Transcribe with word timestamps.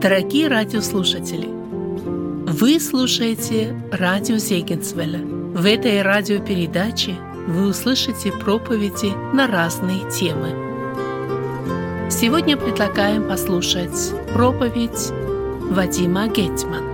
Дорогие 0.00 0.48
радиослушатели, 0.48 1.46
вы 1.46 2.80
слушаете 2.80 3.78
радио 3.92 4.36
Зегенсвелля. 4.36 5.18
В 5.18 5.66
этой 5.66 6.00
радиопередаче 6.00 7.16
вы 7.46 7.68
услышите 7.68 8.32
проповеди 8.32 9.12
на 9.34 9.46
разные 9.46 10.10
темы. 10.10 10.54
Сегодня 12.10 12.56
предлагаем 12.56 13.28
послушать 13.28 14.14
проповедь 14.32 15.12
Вадима 15.70 16.28
Гетман. 16.28 16.89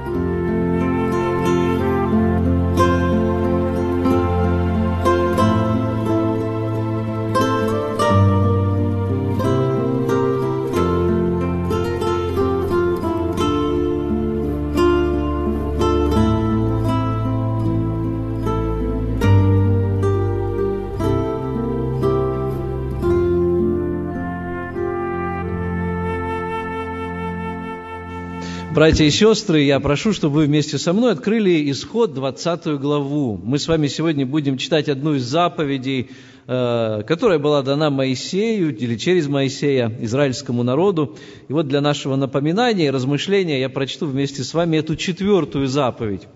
Братья 28.76 29.04
и 29.04 29.10
сестры, 29.10 29.62
я 29.62 29.80
прошу, 29.80 30.12
чтобы 30.12 30.34
вы 30.34 30.44
вместе 30.44 30.76
со 30.76 30.92
мной 30.92 31.12
открыли 31.12 31.70
исход 31.70 32.12
20 32.12 32.78
главу. 32.78 33.40
Мы 33.42 33.58
с 33.58 33.68
вами 33.68 33.86
сегодня 33.86 34.26
будем 34.26 34.58
читать 34.58 34.90
одну 34.90 35.14
из 35.14 35.22
заповедей, 35.22 36.10
э, 36.46 37.02
которая 37.08 37.38
была 37.38 37.62
дана 37.62 37.88
Моисею 37.88 38.76
или 38.76 38.96
через 38.98 39.28
Моисея 39.28 39.90
израильскому 40.02 40.62
народу. 40.62 41.16
И 41.48 41.54
вот 41.54 41.68
для 41.68 41.80
нашего 41.80 42.16
напоминания 42.16 42.88
и 42.88 42.90
размышления 42.90 43.60
я 43.60 43.70
прочту 43.70 44.04
вместе 44.04 44.44
с 44.44 44.52
вами 44.52 44.76
эту 44.76 44.94
четвертую 44.94 45.68
заповедь. 45.68 46.28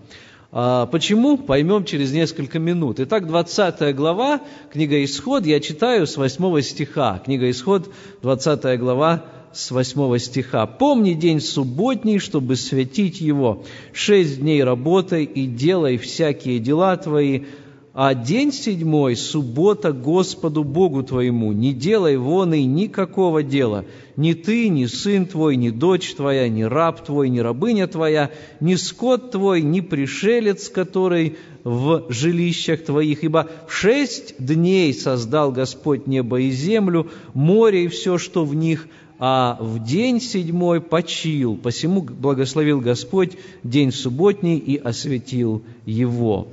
А 0.51 0.87
почему? 0.87 1.37
Поймем 1.37 1.85
через 1.85 2.11
несколько 2.11 2.57
минут. 2.57 2.99
Итак, 2.99 3.27
20 3.27 3.95
глава, 3.95 4.41
книга 4.73 5.03
Исход, 5.03 5.45
я 5.45 5.59
читаю 5.59 6.07
с 6.07 6.17
8 6.17 6.61
стиха. 6.61 7.21
Книга 7.23 7.51
Исход, 7.51 7.93
20 8.23 8.79
глава, 8.79 9.25
с 9.53 9.71
8 9.71 10.17
стиха. 10.17 10.65
«Помни 10.65 11.13
день 11.13 11.41
субботний, 11.41 12.19
чтобы 12.19 12.55
святить 12.55 13.19
его. 13.21 13.63
Шесть 13.93 14.39
дней 14.39 14.63
работай 14.63 15.23
и 15.23 15.45
делай 15.45 15.97
всякие 15.97 16.59
дела 16.59 16.95
твои, 16.97 17.41
а 17.93 18.13
день 18.13 18.53
седьмой– 18.53 19.15
суббота 19.17 19.91
Господу 19.91 20.63
Богу 20.63 21.03
твоему. 21.03 21.51
Не 21.51 21.73
делай 21.73 22.15
вон 22.15 22.53
и 22.53 22.63
никакого 22.63 23.43
дела. 23.43 23.83
Ни 24.15 24.31
ты, 24.31 24.69
ни 24.69 24.85
сын 24.85 25.25
твой, 25.25 25.57
ни 25.57 25.69
дочь 25.69 26.13
твоя, 26.13 26.47
ни 26.47 26.63
раб 26.63 27.03
твой, 27.03 27.27
ни 27.27 27.39
рабыня 27.39 27.87
твоя, 27.87 28.31
ни 28.61 28.75
скот 28.75 29.31
твой, 29.31 29.61
ни 29.61 29.81
пришелец, 29.81 30.69
который 30.69 31.35
в 31.65 32.05
жилищах 32.07 32.85
твоих. 32.85 33.25
Ибо 33.25 33.49
в 33.67 33.73
шесть 33.73 34.35
дней 34.39 34.93
создал 34.93 35.51
Господь 35.51 36.07
небо 36.07 36.39
и 36.39 36.49
землю, 36.49 37.09
море 37.33 37.85
и 37.85 37.87
все, 37.89 38.17
что 38.17 38.45
в 38.45 38.55
них– 38.55 38.87
а 39.23 39.55
в 39.59 39.83
день 39.83 40.19
седьмой 40.19 40.81
почил, 40.81 41.55
посему 41.55 42.01
благословил 42.01 42.81
Господь 42.81 43.37
день 43.63 43.91
субботний 43.91 44.57
и 44.57 44.77
осветил 44.77 45.61
его». 45.85 46.47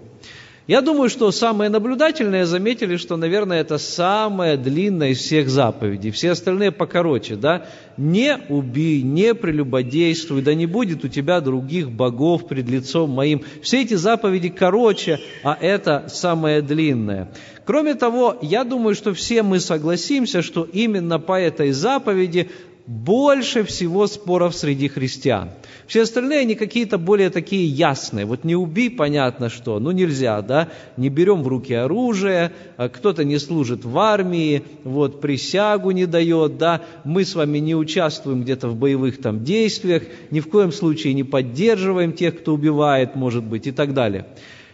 Я 0.69 0.83
думаю, 0.83 1.09
что 1.09 1.31
самые 1.31 1.71
наблюдательные 1.71 2.45
заметили, 2.45 2.99
что, 2.99 3.17
наверное, 3.17 3.63
это 3.63 3.79
самая 3.79 4.59
длинная 4.59 5.13
из 5.13 5.19
всех 5.21 5.49
заповедей. 5.49 6.11
Все 6.11 6.33
остальные 6.33 6.73
покороче, 6.73 7.37
да? 7.37 7.67
Не 7.99 8.39
убей, 8.49 9.03
не 9.03 9.35
прелюбодействуй, 9.35 10.41
да 10.41 10.55
не 10.55 10.67
будет 10.67 11.05
у 11.05 11.09
тебя 11.09 11.41
других 11.41 11.91
богов 11.91 12.47
пред 12.47 12.69
лицом 12.69 13.11
моим. 13.11 13.43
Все 13.61 13.83
эти 13.83 13.95
заповеди 13.95 14.51
короче, 14.51 15.19
а 15.43 15.59
это 15.61 16.07
самое 16.09 16.63
длинное. 16.63 17.29
Кроме 17.65 17.95
того, 17.95 18.39
я 18.41 18.65
думаю, 18.65 18.95
что 18.95 19.13
все 19.13 19.43
мы 19.43 19.59
согласимся, 19.61 20.43
что 20.43 20.63
именно 20.63 21.19
по 21.19 21.39
этой 21.39 21.73
заповеди 21.73 22.49
больше 22.89 23.65
всего 23.65 24.07
споров 24.07 24.57
среди 24.57 24.89
христиан. 24.89 25.51
Все 25.87 26.03
остальные, 26.03 26.41
они 26.41 26.55
какие-то 26.55 26.97
более 26.97 27.29
такие 27.29 27.67
ясные. 27.67 28.25
Вот 28.25 28.45
не 28.45 28.57
убий, 28.57 28.89
понятно 28.89 29.51
что, 29.51 29.79
ну 29.79 29.91
нельзя, 29.91 30.41
да, 30.41 30.71
не 30.97 31.11
берем 31.11 31.43
в 31.43 31.49
руки 31.49 31.75
оружие, 31.75 32.51
а 32.79 32.89
кто-то 32.89 33.25
не 33.25 33.39
служит 33.39 33.85
в 33.85 33.99
армии, 33.99 34.63
вот 34.85 35.21
присягу 35.21 35.91
не 35.91 36.07
дает, 36.07 36.57
да, 36.57 36.81
мы 37.05 37.27
с 37.27 37.35
вами 37.35 37.59
не 37.59 37.75
участвуем 37.75 38.43
где-то 38.43 38.69
в 38.69 38.77
боевых 38.77 39.21
там 39.21 39.45
действиях, 39.45 40.05
ни 40.31 40.41
в 40.41 40.49
коем 40.49 40.73
случае 40.73 41.13
не 41.13 41.25
поддерживаем 41.25 42.15
тех, 42.15 42.39
кто 42.39 42.55
убивает, 42.55 43.15
может 43.17 43.45
быть, 43.45 43.67
и 43.67 43.71
так 43.71 43.93
далее. 43.93 44.25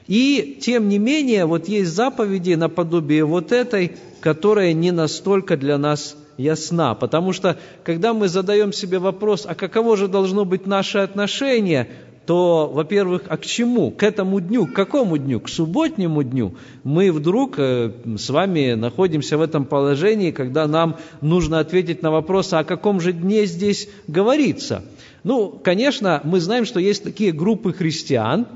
И, 0.06 0.60
тем 0.62 0.88
не 0.88 0.98
менее, 0.98 1.46
вот 1.46 1.66
есть 1.66 1.90
заповеди 1.90 2.52
наподобие 2.52 3.24
вот 3.24 3.50
этой, 3.50 3.96
которая 4.20 4.72
не 4.72 4.92
настолько 4.92 5.56
для 5.56 5.78
нас 5.78 6.16
ясна. 6.36 6.94
Потому 6.94 7.32
что, 7.32 7.56
когда 7.82 8.12
мы 8.12 8.28
задаем 8.28 8.72
себе 8.72 8.98
вопрос, 8.98 9.46
а 9.48 9.54
каково 9.54 9.96
же 9.96 10.08
должно 10.08 10.44
быть 10.44 10.66
наше 10.66 10.98
отношение, 10.98 11.88
то, 12.26 12.70
во-первых, 12.72 13.24
а 13.28 13.36
к 13.36 13.44
чему? 13.44 13.90
К 13.90 14.02
этому 14.02 14.40
дню. 14.40 14.66
К 14.66 14.72
какому 14.72 15.18
дню? 15.18 15.40
К 15.40 15.48
субботнему 15.48 16.22
дню. 16.22 16.54
Мы 16.82 17.12
вдруг 17.12 17.58
э, 17.58 17.92
с 18.16 18.30
вами 18.30 18.74
находимся 18.74 19.36
в 19.36 19.42
этом 19.42 19.66
положении, 19.66 20.30
когда 20.30 20.66
нам 20.66 20.96
нужно 21.20 21.58
ответить 21.58 22.02
на 22.02 22.10
вопрос, 22.10 22.52
а 22.52 22.60
о 22.60 22.64
каком 22.64 23.00
же 23.00 23.12
дне 23.12 23.44
здесь 23.44 23.88
говорится? 24.08 24.84
Ну, 25.22 25.50
конечно, 25.62 26.20
мы 26.24 26.40
знаем, 26.40 26.64
что 26.64 26.80
есть 26.80 27.04
такие 27.04 27.32
группы 27.32 27.72
христиан, 27.72 28.46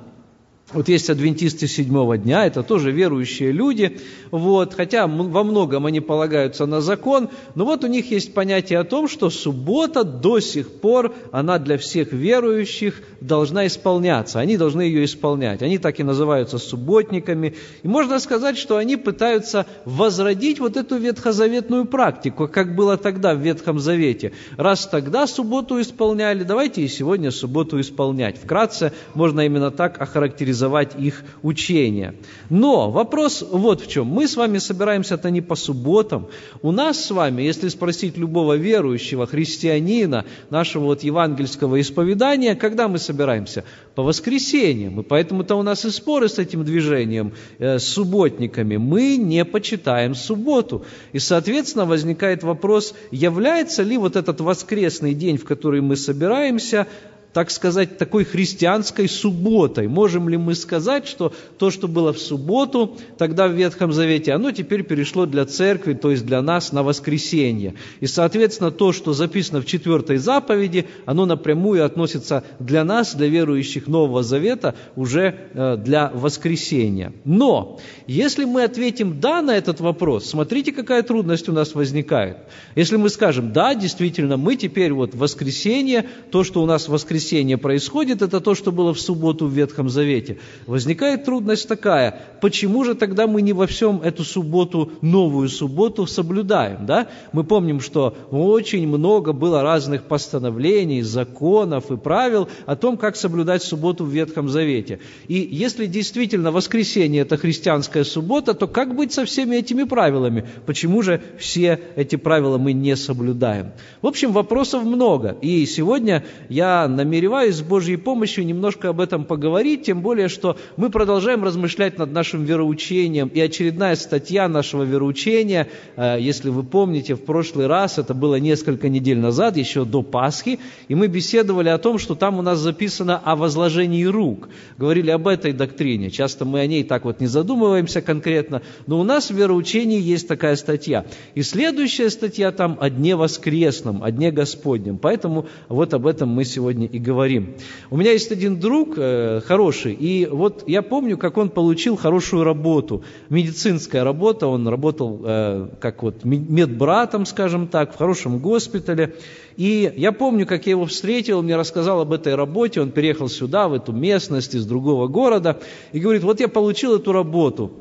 вот 0.73 0.89
есть 0.89 1.09
адвентисты 1.09 1.67
седьмого 1.67 2.19
дня, 2.19 2.45
это 2.45 2.63
тоже 2.63 2.91
верующие 2.91 3.53
люди, 3.53 3.99
вот, 4.31 4.75
хотя 4.75 5.07
во 5.07 5.43
многом 5.43 5.87
они 5.87 6.01
полагаются 6.01 6.67
на 6.67 6.83
закон, 6.83 7.31
но 7.55 7.65
вот 7.65 7.85
у 7.85 7.87
них 7.87 8.11
есть 8.11 8.35
понятие 8.35 8.79
о 8.79 8.85
том, 8.85 9.09
что 9.09 9.31
суббота 9.31 10.05
до 10.05 10.41
сих 10.41 10.71
пор, 10.71 11.15
она 11.33 11.59
для 11.59 11.79
всех 11.79 12.13
верующих 12.13 13.01
должна 13.23 13.67
исполняться, 13.67 14.41
они 14.41 14.59
должны 14.59 14.83
ее 14.83 15.07
исполнять. 15.07 15.63
Они 15.63 15.79
так 15.79 16.01
и 16.01 16.03
называются 16.03 16.59
субботниками. 16.59 17.55
И 17.83 17.89
можно 17.89 18.19
сказать, 18.19 18.59
что 18.59 18.77
они 18.77 18.97
пытаются 18.97 19.67
возродить 19.87 20.61
вот 20.61 20.77
эту 20.77 20.97
ветхозаветную 20.97 21.87
практику, 21.87 22.47
как 22.47 22.75
было 22.75 22.97
тогда 22.97 23.35
в 23.35 23.39
Ветхом 23.39 23.79
Завете. 23.79 24.33
Раз 24.57 24.87
тогда 24.87 25.27
субботу 25.27 25.81
исполняли, 25.81 26.43
давайте 26.43 26.83
и 26.83 26.89
сегодня 26.89 27.31
субботу 27.31 27.81
исполнять. 27.81 28.37
Вкратце 28.37 28.93
можно 29.15 29.41
именно 29.41 29.71
так 29.71 30.01
охарактеризовать 30.01 30.58
реализовать 30.59 30.95
их 30.99 31.25
учение. 31.43 32.15
Но 32.51 32.91
вопрос 32.91 33.45
вот 33.51 33.81
в 33.81 33.89
чем. 33.89 34.07
Мы 34.07 34.27
с 34.27 34.37
вами 34.37 34.59
собираемся-то 34.59 35.31
не 35.31 35.41
по 35.41 35.55
субботам. 35.55 36.27
У 36.63 36.73
нас 36.73 37.05
с 37.05 37.11
вами, 37.11 37.43
если 37.43 37.69
спросить 37.69 38.19
любого 38.19 38.57
верующего, 38.57 39.27
христианина, 39.27 40.25
нашего 40.51 40.85
вот 40.85 41.05
евангельского 41.05 41.81
исповедания, 41.81 42.55
когда 42.55 42.89
мы 42.89 42.99
собираемся? 42.99 43.65
По 43.95 44.03
воскресеньям. 44.03 45.01
И 45.01 45.03
поэтому-то 45.03 45.57
у 45.57 45.63
нас 45.63 45.85
и 45.85 45.91
споры 45.91 46.29
с 46.29 46.39
этим 46.39 46.65
движением, 46.65 47.33
э, 47.59 47.79
с 47.79 47.85
субботниками. 47.85 48.77
Мы 48.77 49.17
не 49.17 49.45
почитаем 49.45 50.15
субботу. 50.15 50.85
И, 51.15 51.19
соответственно, 51.19 51.87
возникает 51.87 52.43
вопрос, 52.43 52.95
является 53.11 53.83
ли 53.83 53.99
вот 53.99 54.17
этот 54.17 54.41
воскресный 54.41 55.15
день, 55.15 55.37
в 55.37 55.45
который 55.45 55.81
мы 55.81 55.97
собираемся, 55.97 56.87
так 57.33 57.51
сказать, 57.51 57.99
такой 57.99 58.25
христианской 58.25 59.09
субботой. 59.09 59.87
Можем 59.87 60.29
ли 60.29 60.37
мы 60.37 60.55
сказать, 60.55 61.07
что 61.07 61.33
то, 61.59 61.71
что 61.71 61.87
было 61.87 62.13
в 62.13 62.19
субботу, 62.19 62.97
тогда 63.19 63.49
в 63.49 63.53
Ветхом 63.53 63.93
Завете, 63.93 64.33
оно 64.33 64.51
теперь 64.51 64.83
перешло 64.83 65.27
для 65.27 65.45
церкви, 65.45 65.93
то 65.93 66.11
есть 66.11 66.25
для 66.25 66.41
нас 66.43 66.73
на 66.73 66.83
воскресенье. 66.83 67.75
И, 68.01 68.07
соответственно, 68.07 68.71
то, 68.71 68.93
что 68.93 69.13
записано 69.13 69.61
в 69.61 69.67
четвертой 69.67 70.17
заповеди, 70.17 70.87
оно 71.05 71.27
напрямую 71.27 71.85
относится 71.85 72.45
для 72.59 72.85
нас, 72.85 73.15
для 73.15 73.29
верующих 73.29 73.87
Нового 73.87 74.23
Завета, 74.23 74.75
уже 74.97 75.35
э, 75.53 75.77
для 75.77 76.11
воскресения. 76.15 77.13
Но, 77.25 77.79
если 78.07 78.47
мы 78.47 78.65
ответим 78.65 79.21
«да» 79.21 79.43
на 79.43 79.57
этот 79.57 79.81
вопрос, 79.81 80.27
смотрите, 80.27 80.73
какая 80.73 81.03
трудность 81.03 81.49
у 81.49 81.53
нас 81.53 81.75
возникает. 81.75 82.39
Если 82.75 82.97
мы 82.97 83.11
скажем 83.11 83.53
«да, 83.53 83.75
действительно, 83.75 84.37
мы 84.37 84.57
теперь 84.57 84.93
вот 84.93 85.15
воскресенье, 85.15 86.07
то, 86.31 86.43
что 86.43 86.63
у 86.63 86.67
нас 86.67 86.89
воскресенье 86.89 87.18
воскресенье 87.19 87.59
происходит, 87.59 88.23
это 88.23 88.41
то, 88.41 88.55
что 88.55 88.71
было 88.71 88.95
в 88.95 89.01
субботу 89.01 89.47
в 89.47 89.53
Ветхом 89.53 89.89
Завете. 89.89 90.39
Возникает 90.67 91.25
трудность 91.25 91.67
такая, 91.69 92.21
почему 92.41 92.85
же 92.85 92.95
тогда 92.95 93.27
мы 93.27 93.43
не 93.43 93.53
во 93.53 93.67
всем 93.67 94.01
эту 94.03 94.23
субботу, 94.23 94.93
новую 95.03 95.49
субботу 95.49 96.07
соблюдаем? 96.07 96.87
Да? 96.87 97.09
Мы 97.33 97.43
помним, 97.43 97.81
что 97.81 98.17
очень 98.31 98.87
много 98.87 99.33
было 99.33 99.63
разных 99.63 100.05
постановлений, 100.05 101.03
законов 101.03 101.91
и 101.91 101.97
правил 101.97 102.49
о 102.67 102.77
том, 102.77 102.97
как 102.97 103.17
соблюдать 103.17 103.65
субботу 103.65 104.05
в 104.05 104.11
Ветхом 104.11 104.49
Завете. 104.49 105.01
И 105.27 105.49
если 105.51 105.87
действительно 105.87 106.53
воскресенье– 106.53 107.23
это 107.23 107.37
христианская 107.37 108.05
суббота, 108.05 108.55
то 108.55 108.69
как 108.69 108.95
быть 108.95 109.13
со 109.13 109.25
всеми 109.25 109.57
этими 109.57 109.83
правилами? 109.83 110.45
Почему 110.67 111.03
же 111.03 111.21
все 111.39 111.81
эти 111.97 112.15
правила 112.15 112.59
мы 112.59 112.73
не 112.73 112.95
соблюдаем? 112.95 113.73
В 114.03 114.07
общем, 114.07 114.33
вопросов 114.33 114.85
много. 114.85 115.37
И 115.43 115.67
сегодня 115.67 116.25
я 116.49 116.87
намереваюсь 117.09 117.57
с 117.57 117.63
Божьей 117.63 117.97
помощью 117.97 118.45
немножко 118.45 118.91
об 118.91 119.01
этом 119.01 119.25
поговорить, 119.25 119.85
тем 119.85 120.03
более, 120.03 120.29
что 120.29 120.59
мы 120.77 120.91
продолжаем 120.91 121.43
размышлять 121.43 121.97
над 121.97 122.13
нашим 122.13 122.45
вероучением. 122.45 123.29
И 123.29 123.41
очередная 123.41 123.97
статья 123.97 124.47
нашего 124.47 124.83
вероучения, 124.83 125.69
э, 125.97 126.19
если 126.21 126.51
вы 126.51 126.63
помните, 126.65 127.15
в 127.15 127.25
прошлый 127.25 127.67
раз, 127.67 127.99
это 127.99 128.13
было 128.13 128.35
несколько 128.35 128.91
недель 128.91 129.19
назад, 129.19 129.57
еще 129.57 129.87
до 129.87 130.03
Пасхи, 130.03 130.59
и 130.89 130.95
мы 130.95 131.07
беседовали 131.07 131.71
о 131.71 131.79
том, 131.79 131.99
что 131.99 132.15
там 132.15 132.39
у 132.39 132.43
нас 132.43 132.59
записано 132.59 133.17
о 133.17 133.37
возложении 133.37 134.05
рук. 134.05 134.51
Говорили 134.77 135.11
об 135.11 135.27
этой 135.27 135.55
доктрине. 135.55 136.11
Часто 136.11 136.45
мы 136.45 136.61
о 136.61 136.67
ней 136.67 136.85
так 136.85 137.07
вот 137.07 137.21
не 137.21 137.27
задумываемся 137.27 138.03
конкретно, 138.03 138.61
но 138.87 139.01
у 139.01 139.05
нас 139.05 139.31
в 139.31 139.35
вероучении 139.35 139.99
есть 140.01 140.29
такая 140.29 140.57
статья. 140.57 141.07
И 141.35 141.43
следующая 141.43 142.11
статья 142.11 142.53
там 142.53 142.77
о 142.79 142.91
Дне 142.91 143.17
Воскресном, 143.17 144.05
о 144.05 144.11
Дне 144.11 144.31
Господнем. 144.31 144.99
Поэтому 144.99 145.47
вот 145.71 145.95
об 145.95 146.07
этом 146.07 146.29
мы 146.29 146.45
сегодня 146.45 146.87
говорим. 146.99 147.55
У 147.91 147.97
меня 147.97 148.13
есть 148.13 148.31
один 148.33 148.59
друг 148.59 148.95
э, 148.97 149.41
хороший, 149.45 149.95
и 149.95 150.27
вот 150.27 150.65
я 150.67 150.83
помню, 150.83 151.17
как 151.17 151.37
он 151.37 151.51
получил 151.51 151.97
хорошую 151.97 152.45
работу, 152.45 153.03
медицинская 153.29 154.05
работа, 154.05 154.47
он 154.47 154.67
работал 154.69 155.21
э, 155.25 155.69
как 155.81 156.03
вот 156.03 156.25
медбратом, 156.25 157.27
скажем 157.27 157.69
так, 157.69 157.95
в 157.95 157.99
хорошем 157.99 158.39
госпитале. 158.39 159.15
И 159.57 159.93
я 159.97 160.13
помню, 160.13 160.47
как 160.47 160.67
я 160.67 160.71
его 160.71 160.87
встретил, 160.87 161.39
он 161.39 161.47
мне 161.47 161.57
рассказал 161.57 162.01
об 162.01 162.13
этой 162.13 162.35
работе, 162.35 162.81
он 162.81 162.93
переехал 162.93 163.29
сюда, 163.29 163.69
в 163.69 163.75
эту 163.75 163.93
местность, 163.93 164.55
из 164.55 164.65
другого 164.67 165.09
города, 165.09 165.59
и 165.93 165.99
говорит, 165.99 166.23
вот 166.23 166.39
я 166.39 166.49
получил 166.49 166.95
эту 166.95 167.13
работу, 167.13 167.73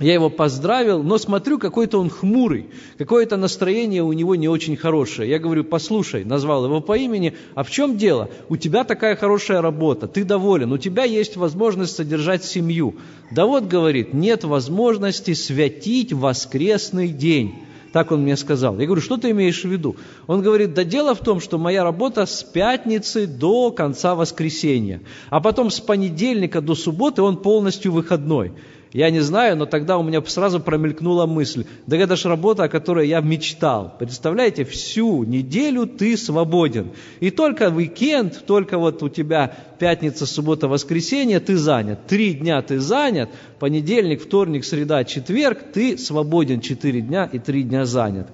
я 0.00 0.14
его 0.14 0.30
поздравил, 0.30 1.02
но 1.02 1.18
смотрю, 1.18 1.58
какой-то 1.58 1.98
он 2.00 2.08
хмурый, 2.08 2.70
какое-то 2.96 3.36
настроение 3.36 4.02
у 4.02 4.12
него 4.12 4.34
не 4.34 4.48
очень 4.48 4.76
хорошее. 4.76 5.28
Я 5.28 5.38
говорю, 5.38 5.62
послушай, 5.62 6.24
назвал 6.24 6.64
его 6.64 6.80
по 6.80 6.96
имени, 6.96 7.34
а 7.54 7.62
в 7.62 7.70
чем 7.70 7.98
дело? 7.98 8.30
У 8.48 8.56
тебя 8.56 8.84
такая 8.84 9.14
хорошая 9.14 9.60
работа, 9.60 10.08
ты 10.08 10.24
доволен, 10.24 10.72
у 10.72 10.78
тебя 10.78 11.04
есть 11.04 11.36
возможность 11.36 11.96
содержать 11.96 12.44
семью. 12.44 12.96
Да 13.30 13.44
вот, 13.44 13.64
говорит, 13.64 14.14
нет 14.14 14.44
возможности 14.44 15.34
святить 15.34 16.14
воскресный 16.14 17.08
день. 17.08 17.54
Так 17.92 18.12
он 18.12 18.22
мне 18.22 18.36
сказал. 18.36 18.78
Я 18.78 18.86
говорю, 18.86 19.02
что 19.02 19.16
ты 19.16 19.32
имеешь 19.32 19.64
в 19.64 19.68
виду? 19.68 19.96
Он 20.26 20.42
говорит, 20.42 20.74
да 20.74 20.84
дело 20.84 21.14
в 21.14 21.18
том, 21.18 21.40
что 21.40 21.58
моя 21.58 21.82
работа 21.82 22.24
с 22.24 22.42
пятницы 22.42 23.26
до 23.26 23.72
конца 23.72 24.14
воскресенья, 24.14 25.02
а 25.28 25.40
потом 25.40 25.70
с 25.70 25.80
понедельника 25.80 26.60
до 26.60 26.74
субботы 26.74 27.20
он 27.20 27.36
полностью 27.36 27.92
выходной. 27.92 28.52
Я 28.92 29.10
не 29.10 29.20
знаю, 29.20 29.56
но 29.56 29.66
тогда 29.66 29.98
у 29.98 30.02
меня 30.02 30.20
сразу 30.26 30.58
промелькнула 30.58 31.26
мысль, 31.26 31.64
да 31.86 31.96
это 31.96 32.16
же 32.16 32.28
работа, 32.28 32.64
о 32.64 32.68
которой 32.68 33.06
я 33.06 33.20
мечтал. 33.20 33.94
Представляете, 33.96 34.64
всю 34.64 35.22
неделю 35.22 35.86
ты 35.86 36.16
свободен. 36.16 36.90
И 37.20 37.30
только 37.30 37.70
уикенд, 37.70 38.44
только 38.46 38.78
вот 38.78 39.02
у 39.04 39.08
тебя 39.08 39.54
пятница, 39.78 40.26
суббота, 40.26 40.66
воскресенье, 40.66 41.38
ты 41.38 41.56
занят. 41.56 42.06
Три 42.08 42.34
дня 42.34 42.60
ты 42.62 42.80
занят, 42.80 43.30
понедельник, 43.60 44.22
вторник, 44.22 44.64
среда, 44.64 45.04
четверг, 45.04 45.72
ты 45.72 45.96
свободен 45.96 46.60
четыре 46.60 47.00
дня 47.00 47.28
и 47.32 47.38
три 47.38 47.62
дня 47.62 47.84
занят. 47.84 48.26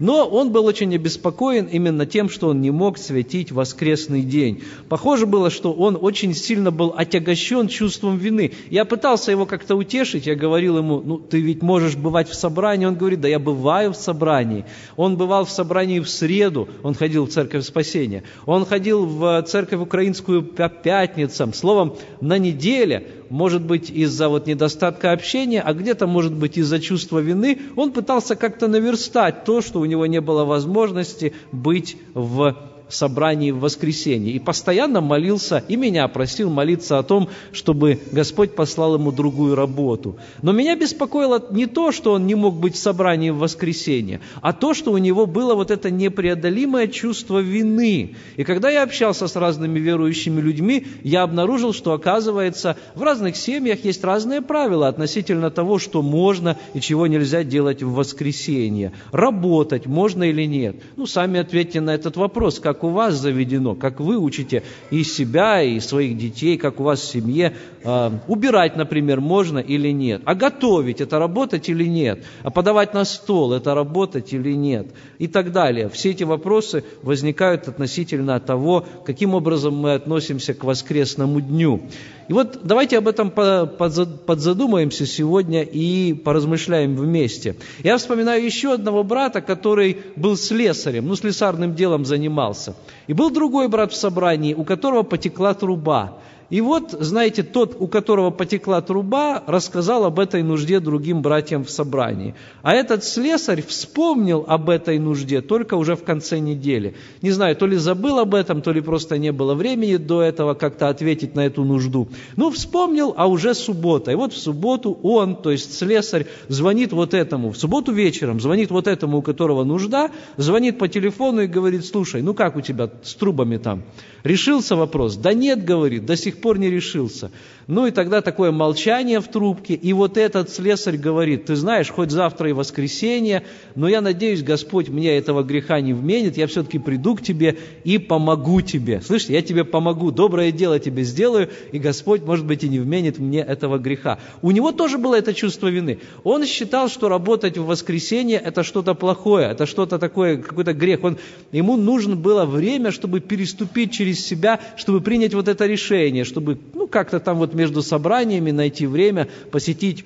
Но 0.00 0.26
он 0.26 0.50
был 0.50 0.64
очень 0.64 0.94
обеспокоен 0.94 1.66
именно 1.66 2.06
тем, 2.06 2.30
что 2.30 2.48
он 2.48 2.62
не 2.62 2.70
мог 2.70 2.96
светить 2.96 3.52
воскресный 3.52 4.22
день. 4.22 4.62
Похоже 4.88 5.26
было, 5.26 5.50
что 5.50 5.72
он 5.74 5.96
очень 6.00 6.34
сильно 6.34 6.70
был 6.70 6.94
отягощен 6.96 7.68
чувством 7.68 8.16
вины. 8.16 8.52
Я 8.70 8.86
пытался 8.86 9.30
его 9.30 9.44
как-то 9.44 9.76
утешить, 9.76 10.26
я 10.26 10.34
говорил 10.34 10.78
ему, 10.78 11.02
ну 11.04 11.18
ты 11.18 11.40
ведь 11.40 11.62
можешь 11.62 11.96
бывать 11.96 12.30
в 12.30 12.34
собрании. 12.34 12.86
Он 12.86 12.96
говорит, 12.96 13.20
да 13.20 13.28
я 13.28 13.38
бываю 13.38 13.92
в 13.92 13.96
собрании. 13.96 14.64
Он 14.96 15.18
бывал 15.18 15.44
в 15.44 15.50
собрании 15.50 16.00
в 16.00 16.08
среду, 16.08 16.68
он 16.82 16.94
ходил 16.94 17.26
в 17.26 17.30
церковь 17.30 17.66
спасения. 17.66 18.22
Он 18.46 18.64
ходил 18.64 19.04
в 19.04 19.42
церковь 19.42 19.80
украинскую 19.80 20.42
по 20.42 20.70
пятницам. 20.70 21.52
Словом, 21.52 21.96
на 22.22 22.38
неделе 22.38 23.06
может 23.30 23.62
быть 23.62 23.88
из-за 23.88 24.28
вот 24.28 24.46
недостатка 24.46 25.12
общения, 25.12 25.62
а 25.62 25.72
где-то, 25.72 26.06
может 26.06 26.34
быть, 26.34 26.58
из-за 26.58 26.80
чувства 26.80 27.20
вины, 27.20 27.58
он 27.76 27.92
пытался 27.92 28.36
как-то 28.36 28.68
наверстать 28.68 29.44
то, 29.44 29.62
что 29.62 29.80
у 29.80 29.84
него 29.86 30.04
не 30.06 30.20
было 30.20 30.44
возможности 30.44 31.32
быть 31.52 31.96
в 32.12 32.69
собрании 32.94 33.50
в 33.50 33.60
воскресенье. 33.60 34.32
И 34.32 34.38
постоянно 34.38 35.00
молился, 35.00 35.62
и 35.68 35.76
меня 35.76 36.06
просил 36.08 36.50
молиться 36.50 36.98
о 36.98 37.02
том, 37.02 37.28
чтобы 37.52 38.00
Господь 38.12 38.54
послал 38.54 38.94
ему 38.94 39.12
другую 39.12 39.54
работу. 39.54 40.16
Но 40.42 40.52
меня 40.52 40.76
беспокоило 40.76 41.42
не 41.50 41.66
то, 41.66 41.92
что 41.92 42.12
он 42.12 42.26
не 42.26 42.34
мог 42.34 42.56
быть 42.56 42.74
в 42.74 42.78
собрании 42.78 43.30
в 43.30 43.38
воскресенье, 43.38 44.20
а 44.42 44.52
то, 44.52 44.74
что 44.74 44.92
у 44.92 44.98
него 44.98 45.26
было 45.26 45.54
вот 45.54 45.70
это 45.70 45.90
непреодолимое 45.90 46.86
чувство 46.86 47.38
вины. 47.38 48.16
И 48.36 48.44
когда 48.44 48.70
я 48.70 48.82
общался 48.82 49.28
с 49.28 49.36
разными 49.36 49.78
верующими 49.78 50.40
людьми, 50.40 50.86
я 51.02 51.22
обнаружил, 51.22 51.72
что, 51.72 51.92
оказывается, 51.92 52.76
в 52.94 53.02
разных 53.02 53.36
семьях 53.36 53.84
есть 53.84 54.04
разные 54.04 54.42
правила 54.42 54.88
относительно 54.88 55.50
того, 55.50 55.78
что 55.78 56.02
можно 56.02 56.56
и 56.74 56.80
чего 56.80 57.06
нельзя 57.06 57.44
делать 57.44 57.82
в 57.82 57.92
воскресенье. 57.92 58.92
Работать 59.12 59.86
можно 59.86 60.24
или 60.24 60.44
нет? 60.46 60.76
Ну, 60.96 61.06
сами 61.06 61.40
ответьте 61.40 61.80
на 61.80 61.94
этот 61.94 62.16
вопрос, 62.16 62.60
как 62.60 62.79
как 62.80 62.84
у 62.84 62.94
вас 62.94 63.16
заведено, 63.16 63.74
как 63.74 64.00
вы 64.00 64.16
учите 64.16 64.62
и 64.90 65.04
себя, 65.04 65.62
и 65.62 65.80
своих 65.80 66.16
детей, 66.16 66.56
как 66.56 66.80
у 66.80 66.84
вас 66.84 67.00
в 67.00 67.10
семье. 67.10 67.52
Э, 67.84 68.10
убирать, 68.26 68.74
например, 68.74 69.20
можно 69.20 69.58
или 69.58 69.92
нет. 69.92 70.22
А 70.24 70.34
готовить– 70.34 71.00
это 71.02 71.18
работать 71.18 71.68
или 71.68 71.84
нет? 71.84 72.24
А 72.42 72.50
подавать 72.50 72.94
на 72.94 73.04
стол– 73.04 73.52
это 73.54 73.74
работать 73.74 74.32
или 74.32 74.54
нет? 74.54 74.86
И 75.18 75.26
так 75.26 75.52
далее. 75.52 75.90
Все 75.90 76.12
эти 76.12 76.24
вопросы 76.24 76.82
возникают 77.02 77.68
относительно 77.68 78.40
того, 78.40 78.86
каким 79.04 79.34
образом 79.34 79.74
мы 79.74 79.92
относимся 79.92 80.54
к 80.54 80.64
воскресному 80.64 81.42
дню. 81.42 81.82
И 82.30 82.32
вот 82.32 82.60
давайте 82.62 82.96
об 82.96 83.08
этом 83.08 83.28
подзадумаемся 83.28 85.04
сегодня 85.04 85.62
и 85.62 86.14
поразмышляем 86.14 86.94
вместе. 86.94 87.56
Я 87.82 87.98
вспоминаю 87.98 88.44
еще 88.44 88.74
одного 88.74 89.02
брата, 89.02 89.40
который 89.40 89.96
был 90.14 90.36
слесарем, 90.36 91.08
ну, 91.08 91.16
слесарным 91.16 91.74
делом 91.74 92.04
занимался. 92.04 92.76
И 93.08 93.14
был 93.14 93.30
другой 93.30 93.66
брат 93.66 93.92
в 93.92 93.96
собрании, 93.96 94.54
у 94.54 94.62
которого 94.62 95.02
потекла 95.02 95.54
труба. 95.54 96.18
И 96.50 96.60
вот, 96.60 96.90
знаете, 96.98 97.44
тот, 97.44 97.76
у 97.78 97.86
которого 97.86 98.30
потекла 98.30 98.80
труба, 98.80 99.42
рассказал 99.46 100.04
об 100.04 100.18
этой 100.18 100.42
нужде 100.42 100.80
другим 100.80 101.22
братьям 101.22 101.64
в 101.64 101.70
собрании. 101.70 102.34
А 102.62 102.74
этот 102.74 103.04
слесарь 103.04 103.62
вспомнил 103.62 104.44
об 104.48 104.68
этой 104.68 104.98
нужде 104.98 105.42
только 105.42 105.74
уже 105.74 105.94
в 105.94 106.02
конце 106.02 106.40
недели. 106.40 106.94
Не 107.22 107.30
знаю, 107.30 107.54
то 107.54 107.66
ли 107.66 107.76
забыл 107.76 108.18
об 108.18 108.34
этом, 108.34 108.62
то 108.62 108.72
ли 108.72 108.80
просто 108.80 109.16
не 109.16 109.30
было 109.30 109.54
времени 109.54 109.96
до 109.96 110.22
этого 110.22 110.54
как-то 110.54 110.88
ответить 110.88 111.36
на 111.36 111.46
эту 111.46 111.64
нужду. 111.64 112.08
Ну, 112.36 112.50
вспомнил, 112.50 113.14
а 113.16 113.28
уже 113.28 113.54
суббота. 113.54 114.10
И 114.10 114.16
вот 114.16 114.32
в 114.32 114.38
субботу 114.38 114.98
он, 115.02 115.36
то 115.36 115.52
есть 115.52 115.78
слесарь, 115.78 116.26
звонит 116.48 116.92
вот 116.92 117.14
этому, 117.14 117.52
в 117.52 117.56
субботу 117.56 117.92
вечером 117.92 118.40
звонит 118.40 118.72
вот 118.72 118.88
этому, 118.88 119.18
у 119.18 119.22
которого 119.22 119.62
нужда, 119.62 120.10
звонит 120.36 120.78
по 120.78 120.88
телефону 120.88 121.42
и 121.42 121.46
говорит, 121.46 121.86
слушай, 121.86 122.22
ну 122.22 122.34
как 122.34 122.56
у 122.56 122.60
тебя 122.60 122.90
с 123.04 123.14
трубами 123.14 123.56
там? 123.56 123.84
Решился 124.24 124.74
вопрос? 124.74 125.16
Да 125.16 125.32
нет, 125.32 125.64
говорит, 125.64 126.06
до 126.06 126.16
сих 126.16 126.39
пор 126.40 126.58
не 126.58 126.70
решился. 126.70 127.30
Ну 127.66 127.86
и 127.86 127.92
тогда 127.92 128.20
такое 128.20 128.50
молчание 128.50 129.20
в 129.20 129.28
трубке, 129.28 129.74
и 129.74 129.92
вот 129.92 130.16
этот 130.16 130.50
слесарь 130.50 130.96
говорит, 130.96 131.44
ты 131.44 131.54
знаешь, 131.54 131.88
хоть 131.88 132.10
завтра 132.10 132.50
и 132.50 132.52
воскресенье, 132.52 133.44
но 133.76 133.88
я 133.88 134.00
надеюсь, 134.00 134.42
Господь 134.42 134.88
мне 134.88 135.16
этого 135.16 135.44
греха 135.44 135.80
не 135.80 135.92
вменит, 135.92 136.36
я 136.36 136.48
все-таки 136.48 136.80
приду 136.80 137.14
к 137.14 137.22
тебе 137.22 137.58
и 137.84 137.98
помогу 137.98 138.60
тебе. 138.60 139.00
Слышите, 139.00 139.34
я 139.34 139.42
тебе 139.42 139.64
помогу, 139.64 140.10
доброе 140.10 140.50
дело 140.50 140.80
тебе 140.80 141.04
сделаю, 141.04 141.48
и 141.70 141.78
Господь, 141.78 142.22
может 142.22 142.44
быть, 142.44 142.64
и 142.64 142.68
не 142.68 142.80
вменит 142.80 143.18
мне 143.18 143.38
этого 143.38 143.78
греха. 143.78 144.18
У 144.42 144.50
него 144.50 144.72
тоже 144.72 144.98
было 144.98 145.14
это 145.14 145.32
чувство 145.32 145.68
вины. 145.68 146.00
Он 146.24 146.44
считал, 146.46 146.88
что 146.88 147.08
работать 147.08 147.56
в 147.56 147.66
воскресенье– 147.66 148.42
это 148.44 148.64
что-то 148.64 148.94
плохое, 148.94 149.48
это 149.48 149.66
что-то 149.66 150.00
такое, 150.00 150.38
какой-то 150.38 150.72
грех. 150.72 151.04
Он, 151.04 151.18
ему 151.52 151.76
нужно 151.76 152.16
было 152.16 152.46
время, 152.46 152.90
чтобы 152.90 153.20
переступить 153.20 153.92
через 153.92 154.26
себя, 154.26 154.58
чтобы 154.76 155.00
принять 155.00 155.34
вот 155.34 155.46
это 155.46 155.66
решение, 155.66 156.24
чтобы, 156.30 156.58
ну, 156.74 156.86
как-то 156.86 157.20
там 157.20 157.38
вот 157.38 157.54
между 157.54 157.82
собраниями 157.82 158.52
найти 158.52 158.86
время 158.86 159.28
посетить 159.50 160.04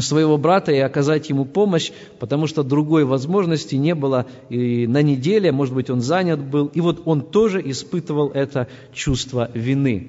своего 0.00 0.38
брата 0.38 0.72
и 0.72 0.78
оказать 0.78 1.28
ему 1.28 1.44
помощь, 1.44 1.90
потому 2.18 2.46
что 2.46 2.62
другой 2.62 3.04
возможности 3.04 3.74
не 3.74 3.94
было 3.94 4.26
и 4.48 4.86
на 4.86 5.02
неделе, 5.02 5.52
может 5.52 5.74
быть, 5.74 5.90
он 5.90 6.00
занят 6.00 6.40
был, 6.40 6.66
и 6.66 6.80
вот 6.80 7.02
он 7.04 7.20
тоже 7.20 7.60
испытывал 7.62 8.30
это 8.30 8.68
чувство 8.94 9.50
вины. 9.52 10.08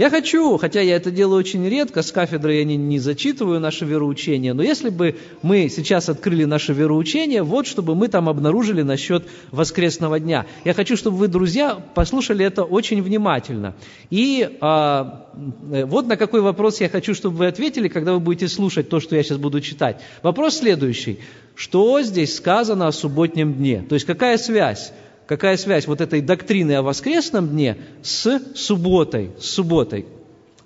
Я 0.00 0.08
хочу, 0.08 0.56
хотя 0.56 0.80
я 0.80 0.96
это 0.96 1.10
делаю 1.10 1.40
очень 1.40 1.68
редко, 1.68 2.00
с 2.00 2.10
кафедры 2.10 2.54
я 2.54 2.64
не, 2.64 2.76
не 2.76 2.98
зачитываю 2.98 3.60
наше 3.60 3.84
вероучение, 3.84 4.54
но 4.54 4.62
если 4.62 4.88
бы 4.88 5.16
мы 5.42 5.68
сейчас 5.68 6.08
открыли 6.08 6.44
наше 6.44 6.72
вероучение, 6.72 7.42
вот 7.42 7.66
чтобы 7.66 7.94
мы 7.94 8.08
там 8.08 8.26
обнаружили 8.26 8.80
насчет 8.80 9.26
воскресного 9.50 10.18
дня. 10.18 10.46
Я 10.64 10.72
хочу, 10.72 10.96
чтобы 10.96 11.18
вы, 11.18 11.28
друзья, 11.28 11.74
послушали 11.74 12.46
это 12.46 12.64
очень 12.64 13.02
внимательно. 13.02 13.74
И 14.08 14.56
а, 14.62 15.26
э, 15.70 15.84
вот 15.84 16.06
на 16.06 16.16
какой 16.16 16.40
вопрос 16.40 16.80
я 16.80 16.88
хочу, 16.88 17.12
чтобы 17.12 17.36
вы 17.36 17.48
ответили, 17.48 17.88
когда 17.88 18.14
вы 18.14 18.20
будете 18.20 18.48
слушать 18.48 18.88
то, 18.88 19.00
что 19.00 19.16
я 19.16 19.22
сейчас 19.22 19.36
буду 19.36 19.60
читать. 19.60 20.00
Вопрос 20.22 20.60
следующий. 20.60 21.18
Что 21.54 22.00
здесь 22.00 22.34
сказано 22.34 22.86
о 22.86 22.92
субботнем 22.92 23.52
дне? 23.52 23.84
То 23.86 23.96
есть 23.96 24.06
какая 24.06 24.38
связь? 24.38 24.94
Какая 25.30 25.56
связь 25.56 25.86
вот 25.86 26.00
этой 26.00 26.22
доктрины 26.22 26.72
о 26.72 26.82
воскресном 26.82 27.50
дне 27.50 27.76
с 28.02 28.40
субботой, 28.56 29.30
с 29.38 29.48
субботой? 29.48 30.04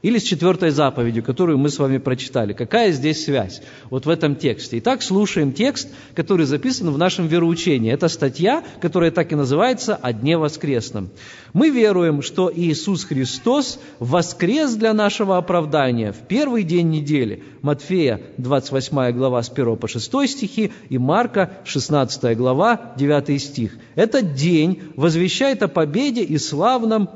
Или 0.04 0.18
с 0.18 0.22
четвертой 0.22 0.68
заповедью, 0.68 1.22
которую 1.22 1.56
мы 1.56 1.70
с 1.70 1.78
вами 1.78 1.96
прочитали. 1.96 2.52
Какая 2.52 2.92
здесь 2.92 3.24
связь? 3.24 3.62
Вот 3.88 4.04
в 4.04 4.10
этом 4.10 4.36
тексте. 4.36 4.76
Итак, 4.76 5.02
слушаем 5.02 5.54
текст, 5.54 5.88
который 6.14 6.44
записан 6.44 6.90
в 6.90 6.98
нашем 6.98 7.26
вероучении. 7.26 7.90
Это 7.90 8.08
статья, 8.08 8.62
которая 8.82 9.10
так 9.10 9.32
и 9.32 9.34
называется 9.34 9.96
«О 9.96 10.12
дне 10.12 10.36
воскресном». 10.36 11.08
Мы 11.54 11.70
веруем, 11.70 12.20
что 12.20 12.52
Иисус 12.54 13.04
Христос 13.04 13.80
воскрес 13.98 14.74
для 14.74 14.92
нашего 14.92 15.38
оправдания 15.38 16.12
в 16.12 16.18
первый 16.28 16.64
день 16.64 16.90
недели. 16.90 17.42
Матфея, 17.62 18.20
28 18.36 19.10
глава, 19.12 19.42
с 19.42 19.48
1 19.48 19.76
по 19.78 19.88
6 19.88 20.28
стихи, 20.28 20.70
и 20.90 20.98
Марка, 20.98 21.52
16 21.64 22.36
глава, 22.36 22.92
9 22.98 23.40
стих. 23.40 23.78
Этот 23.94 24.34
день 24.34 24.82
возвещает 24.96 25.62
о 25.62 25.68
победе 25.68 26.22
и 26.22 26.36
славном 26.36 27.08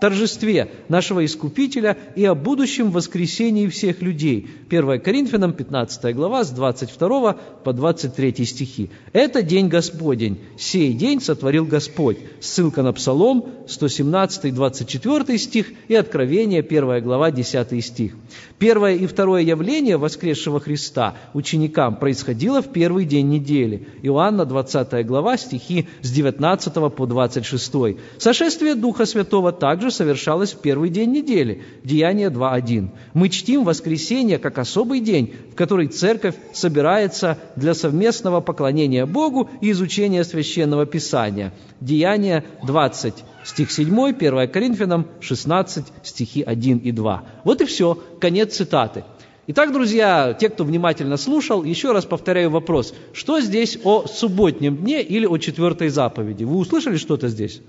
торжестве 0.00 0.70
нашего 0.88 1.24
Искупителя 1.24 1.96
и 2.14 2.24
о 2.24 2.34
будущем 2.34 2.90
воскресении 2.90 3.68
всех 3.68 4.02
людей. 4.02 4.48
1 4.68 5.00
Коринфянам, 5.00 5.52
15 5.52 6.14
глава, 6.14 6.44
с 6.44 6.50
22 6.50 7.32
по 7.64 7.72
23 7.72 8.44
стихи. 8.44 8.90
«Это 9.12 9.42
день 9.42 9.68
Господень, 9.68 10.38
сей 10.58 10.92
день 10.92 11.20
сотворил 11.20 11.64
Господь». 11.64 12.18
Ссылка 12.40 12.82
на 12.82 12.92
Псалом, 12.92 13.46
117, 13.68 14.54
24 14.54 15.38
стих 15.38 15.72
и 15.88 15.94
Откровение, 15.94 16.60
1 16.60 17.02
глава, 17.02 17.30
10 17.30 17.84
стих. 17.84 18.14
Первое 18.58 18.94
и 18.94 19.06
второе 19.06 19.42
явление 19.42 19.96
воскресшего 19.96 20.60
Христа 20.60 21.14
ученикам 21.34 21.96
происходило 21.96 22.62
в 22.62 22.72
первый 22.72 23.04
день 23.04 23.28
недели. 23.28 23.88
Иоанна, 24.02 24.44
20 24.44 25.06
глава, 25.06 25.36
стихи 25.36 25.88
с 26.02 26.10
19 26.10 26.74
по 26.94 27.06
26. 27.06 27.72
Сошествие 28.18 28.74
Духа 28.74 29.06
Святого 29.06 29.52
также 29.52 29.85
совершалось 29.90 30.52
в 30.52 30.60
первый 30.60 30.90
день 30.90 31.12
недели. 31.12 31.62
Деяние 31.84 32.28
2.1. 32.28 32.88
Мы 33.14 33.28
чтим 33.28 33.64
воскресенье 33.64 34.38
как 34.38 34.58
особый 34.58 35.00
день, 35.00 35.34
в 35.52 35.54
который 35.54 35.88
церковь 35.88 36.34
собирается 36.52 37.38
для 37.56 37.74
совместного 37.74 38.40
поклонения 38.40 39.06
Богу 39.06 39.50
и 39.60 39.70
изучения 39.70 40.24
священного 40.24 40.86
Писания. 40.86 41.52
Деяние 41.80 42.44
20 42.64 43.14
стих 43.44 43.70
7, 43.70 44.08
1 44.08 44.50
Коринфянам 44.50 45.06
16, 45.20 45.86
стихи 46.02 46.42
1 46.42 46.78
и 46.78 46.92
2. 46.92 47.24
Вот 47.44 47.60
и 47.60 47.64
все, 47.64 47.94
конец 48.20 48.56
цитаты. 48.56 49.04
Итак, 49.48 49.72
друзья, 49.72 50.36
те, 50.38 50.48
кто 50.48 50.64
внимательно 50.64 51.16
слушал, 51.16 51.62
еще 51.62 51.92
раз 51.92 52.04
повторяю 52.04 52.50
вопрос. 52.50 52.92
Что 53.12 53.40
здесь 53.40 53.78
о 53.84 54.06
субботнем 54.08 54.76
дне 54.76 55.02
или 55.02 55.24
о 55.24 55.38
четвертой 55.38 55.88
заповеди? 55.88 56.42
Вы 56.42 56.56
услышали 56.56 56.96
что-то 56.96 57.28
здесь? 57.28 57.62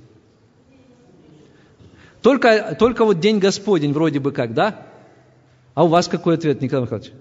Только, 2.27 2.75
только 2.77 3.05
вот 3.05 3.21
День 3.21 3.39
Господень 3.39 3.93
вроде 3.93 4.19
бы 4.19 4.33
как, 4.33 4.53
да? 4.53 4.81
А 5.75 5.85
у 5.85 5.87
вас 5.87 6.09
какой 6.09 6.35
ответ, 6.35 6.59
Николай 6.59 6.83
Михайлович? 6.83 7.13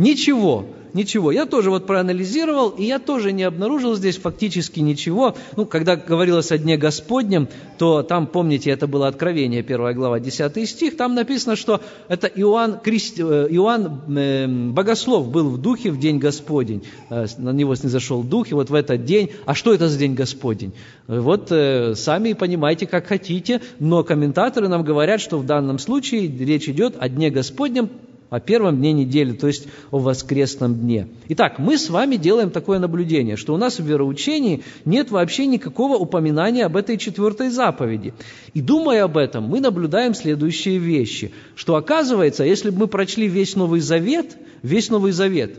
Ничего, 0.00 0.64
ничего. 0.94 1.30
Я 1.30 1.44
тоже 1.44 1.68
вот 1.68 1.86
проанализировал, 1.86 2.70
и 2.70 2.84
я 2.84 2.98
тоже 2.98 3.32
не 3.32 3.42
обнаружил 3.42 3.94
здесь 3.96 4.16
фактически 4.16 4.80
ничего. 4.80 5.36
Ну, 5.56 5.66
когда 5.66 5.94
говорилось 5.94 6.50
о 6.52 6.56
Дне 6.56 6.78
Господнем, 6.78 7.48
то 7.76 8.02
там, 8.02 8.26
помните, 8.26 8.70
это 8.70 8.86
было 8.86 9.08
Откровение, 9.08 9.60
1 9.60 9.92
глава, 9.92 10.18
10 10.18 10.66
стих, 10.66 10.96
там 10.96 11.14
написано, 11.14 11.54
что 11.54 11.82
это 12.08 12.28
Иоанн, 12.28 12.80
Крест... 12.80 13.20
Э, 13.20 13.46
Иоанн 13.50 14.16
э, 14.16 14.46
Богослов 14.72 15.28
был 15.30 15.50
в 15.50 15.58
духе 15.58 15.90
в 15.90 15.98
День 15.98 16.18
Господень. 16.18 16.82
Э, 17.10 17.26
на 17.36 17.50
него 17.50 17.74
снизошел 17.74 18.22
дух, 18.22 18.50
и 18.50 18.54
вот 18.54 18.70
в 18.70 18.74
этот 18.74 19.04
день, 19.04 19.32
а 19.44 19.54
что 19.54 19.74
это 19.74 19.86
за 19.90 19.98
День 19.98 20.14
Господень? 20.14 20.72
Вот 21.08 21.48
э, 21.52 21.94
сами 21.94 22.32
понимаете, 22.32 22.86
как 22.86 23.06
хотите, 23.06 23.60
но 23.78 24.02
комментаторы 24.02 24.68
нам 24.68 24.82
говорят, 24.82 25.20
что 25.20 25.36
в 25.36 25.44
данном 25.44 25.78
случае 25.78 26.26
речь 26.26 26.70
идет 26.70 26.96
о 26.98 27.10
Дне 27.10 27.28
Господнем, 27.28 27.90
о 28.30 28.40
первом 28.40 28.78
дне 28.78 28.92
недели, 28.92 29.32
то 29.32 29.48
есть 29.48 29.66
о 29.90 29.98
воскресном 29.98 30.74
дне. 30.74 31.08
Итак, 31.28 31.58
мы 31.58 31.76
с 31.76 31.90
вами 31.90 32.16
делаем 32.16 32.50
такое 32.50 32.78
наблюдение, 32.78 33.36
что 33.36 33.54
у 33.54 33.56
нас 33.56 33.78
в 33.78 33.84
вероучении 33.84 34.62
нет 34.84 35.10
вообще 35.10 35.46
никакого 35.46 35.96
упоминания 35.96 36.64
об 36.64 36.76
этой 36.76 36.96
четвертой 36.96 37.50
заповеди. 37.50 38.14
И 38.54 38.62
думая 38.62 39.04
об 39.04 39.16
этом, 39.16 39.44
мы 39.44 39.60
наблюдаем 39.60 40.14
следующие 40.14 40.78
вещи, 40.78 41.32
что 41.56 41.74
оказывается, 41.74 42.44
если 42.44 42.70
бы 42.70 42.78
мы 42.78 42.86
прочли 42.86 43.26
весь 43.26 43.56
Новый 43.56 43.80
Завет, 43.80 44.36
весь 44.62 44.88
Новый 44.90 45.12
Завет, 45.12 45.58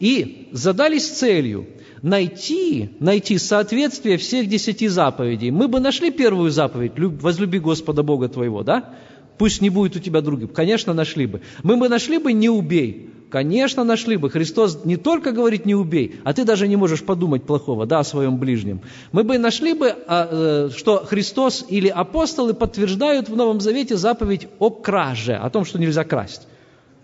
и 0.00 0.48
задались 0.52 1.08
целью 1.08 1.66
найти, 2.02 2.90
найти 3.00 3.38
соответствие 3.38 4.16
всех 4.16 4.48
десяти 4.48 4.88
заповедей, 4.88 5.50
мы 5.50 5.68
бы 5.68 5.80
нашли 5.80 6.10
первую 6.10 6.50
заповедь 6.50 6.92
«Возлюби 6.96 7.58
Господа 7.58 8.02
Бога 8.02 8.28
твоего», 8.28 8.62
да? 8.62 8.94
Пусть 9.38 9.60
не 9.60 9.70
будет 9.70 9.96
у 9.96 9.98
тебя 10.00 10.20
других. 10.20 10.52
Конечно, 10.52 10.94
нашли 10.94 11.26
бы. 11.26 11.40
Мы 11.62 11.76
бы 11.76 11.88
нашли 11.88 12.18
бы 12.18 12.32
«не 12.32 12.48
убей». 12.48 13.10
Конечно, 13.28 13.82
нашли 13.82 14.16
бы. 14.16 14.30
Христос 14.30 14.84
не 14.84 14.96
только 14.96 15.32
говорит 15.32 15.66
«не 15.66 15.74
убей», 15.74 16.20
а 16.24 16.32
ты 16.32 16.44
даже 16.44 16.68
не 16.68 16.76
можешь 16.76 17.02
подумать 17.02 17.42
плохого, 17.42 17.84
да, 17.84 17.98
о 17.98 18.04
своем 18.04 18.38
ближнем. 18.38 18.80
Мы 19.12 19.24
бы 19.24 19.36
нашли 19.38 19.74
бы, 19.74 19.94
а, 20.06 20.68
э, 20.68 20.70
что 20.76 21.04
Христос 21.04 21.64
или 21.68 21.88
апостолы 21.88 22.54
подтверждают 22.54 23.28
в 23.28 23.36
Новом 23.36 23.60
Завете 23.60 23.96
заповедь 23.96 24.46
о 24.58 24.70
краже, 24.70 25.34
о 25.34 25.50
том, 25.50 25.64
что 25.64 25.78
нельзя 25.78 26.04
красть. 26.04 26.46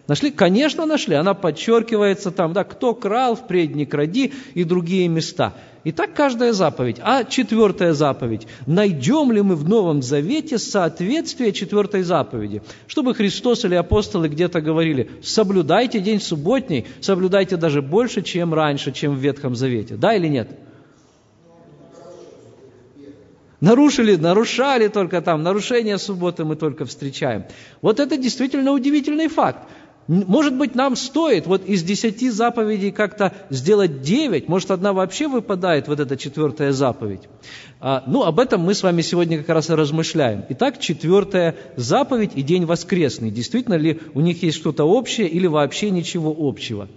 Нашли? 0.08 0.30
Конечно, 0.30 0.84
нашли. 0.84 1.14
Она 1.14 1.34
подчеркивается 1.34 2.30
там, 2.30 2.52
да, 2.52 2.64
кто 2.64 2.94
крал, 2.94 3.36
впредь 3.36 3.74
не 3.74 3.86
кради 3.86 4.32
и 4.54 4.64
другие 4.64 5.08
места. 5.08 5.54
И 5.84 5.90
так 5.90 6.14
каждая 6.14 6.52
заповедь. 6.52 6.98
А 7.02 7.24
четвертая 7.24 7.92
заповедь. 7.92 8.46
Найдем 8.66 9.32
ли 9.32 9.42
мы 9.42 9.56
в 9.56 9.68
Новом 9.68 10.02
Завете 10.02 10.58
соответствие 10.58 11.52
четвертой 11.52 12.02
заповеди? 12.02 12.62
Чтобы 12.86 13.14
Христос 13.14 13.64
или 13.64 13.74
апостолы 13.74 14.28
где-то 14.28 14.60
говорили, 14.60 15.10
соблюдайте 15.22 16.00
день 16.00 16.20
субботний, 16.20 16.86
соблюдайте 17.00 17.56
даже 17.56 17.82
больше, 17.82 18.22
чем 18.22 18.54
раньше, 18.54 18.92
чем 18.92 19.14
в 19.14 19.18
Ветхом 19.18 19.56
Завете. 19.56 19.96
Да 19.96 20.14
или 20.14 20.28
нет? 20.28 20.48
Нарушили, 23.60 24.16
нарушали 24.16 24.88
только 24.88 25.20
там, 25.20 25.44
нарушение 25.44 25.96
субботы 25.96 26.44
мы 26.44 26.56
только 26.56 26.84
встречаем. 26.84 27.44
Вот 27.80 28.00
это 28.00 28.16
действительно 28.16 28.72
удивительный 28.72 29.28
факт. 29.28 29.68
Может 30.08 30.54
быть, 30.56 30.74
нам 30.74 30.96
стоит 30.96 31.46
вот 31.46 31.64
из 31.64 31.82
десяти 31.82 32.28
заповедей 32.28 32.90
как-то 32.90 33.32
сделать 33.50 34.02
девять, 34.02 34.48
может, 34.48 34.70
одна 34.70 34.92
вообще 34.92 35.28
выпадает, 35.28 35.86
вот 35.88 36.00
эта 36.00 36.16
четвертая 36.16 36.72
заповедь. 36.72 37.22
А, 37.80 38.02
ну, 38.06 38.24
об 38.24 38.40
этом 38.40 38.62
мы 38.62 38.74
с 38.74 38.82
вами 38.82 39.02
сегодня 39.02 39.38
как 39.38 39.48
раз 39.48 39.70
и 39.70 39.74
размышляем. 39.74 40.44
Итак, 40.50 40.80
четвертая 40.80 41.56
заповедь 41.76 42.32
и 42.34 42.42
день 42.42 42.64
воскресный. 42.64 43.30
Действительно 43.30 43.74
ли 43.74 44.00
у 44.14 44.20
них 44.20 44.42
есть 44.42 44.56
что-то 44.56 44.84
общее 44.84 45.28
или 45.28 45.46
вообще 45.46 45.90
ничего 45.90 46.34
общего? 46.36 46.88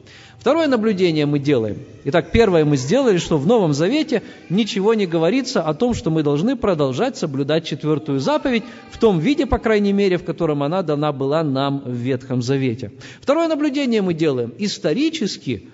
Второе 0.45 0.67
наблюдение 0.67 1.25
мы 1.25 1.39
делаем. 1.39 1.79
Итак, 2.03 2.29
первое 2.31 2.65
мы 2.65 2.77
сделали, 2.77 3.17
что 3.17 3.39
в 3.39 3.47
Новом 3.47 3.73
Завете 3.73 4.21
ничего 4.47 4.93
не 4.93 5.07
говорится 5.07 5.63
о 5.63 5.73
том, 5.73 5.95
что 5.95 6.11
мы 6.11 6.21
должны 6.21 6.55
продолжать 6.55 7.17
соблюдать 7.17 7.65
четвертую 7.65 8.19
заповедь 8.19 8.61
в 8.91 8.99
том 8.99 9.17
виде, 9.17 9.47
по 9.47 9.57
крайней 9.57 9.91
мере, 9.91 10.19
в 10.19 10.23
котором 10.23 10.61
она 10.61 10.83
дана 10.83 11.11
была 11.11 11.41
нам 11.41 11.81
в 11.83 11.95
Ветхом 11.95 12.43
Завете. 12.43 12.91
Второе 13.21 13.47
наблюдение 13.47 14.03
мы 14.03 14.13
делаем. 14.13 14.53
Исторически 14.59 15.67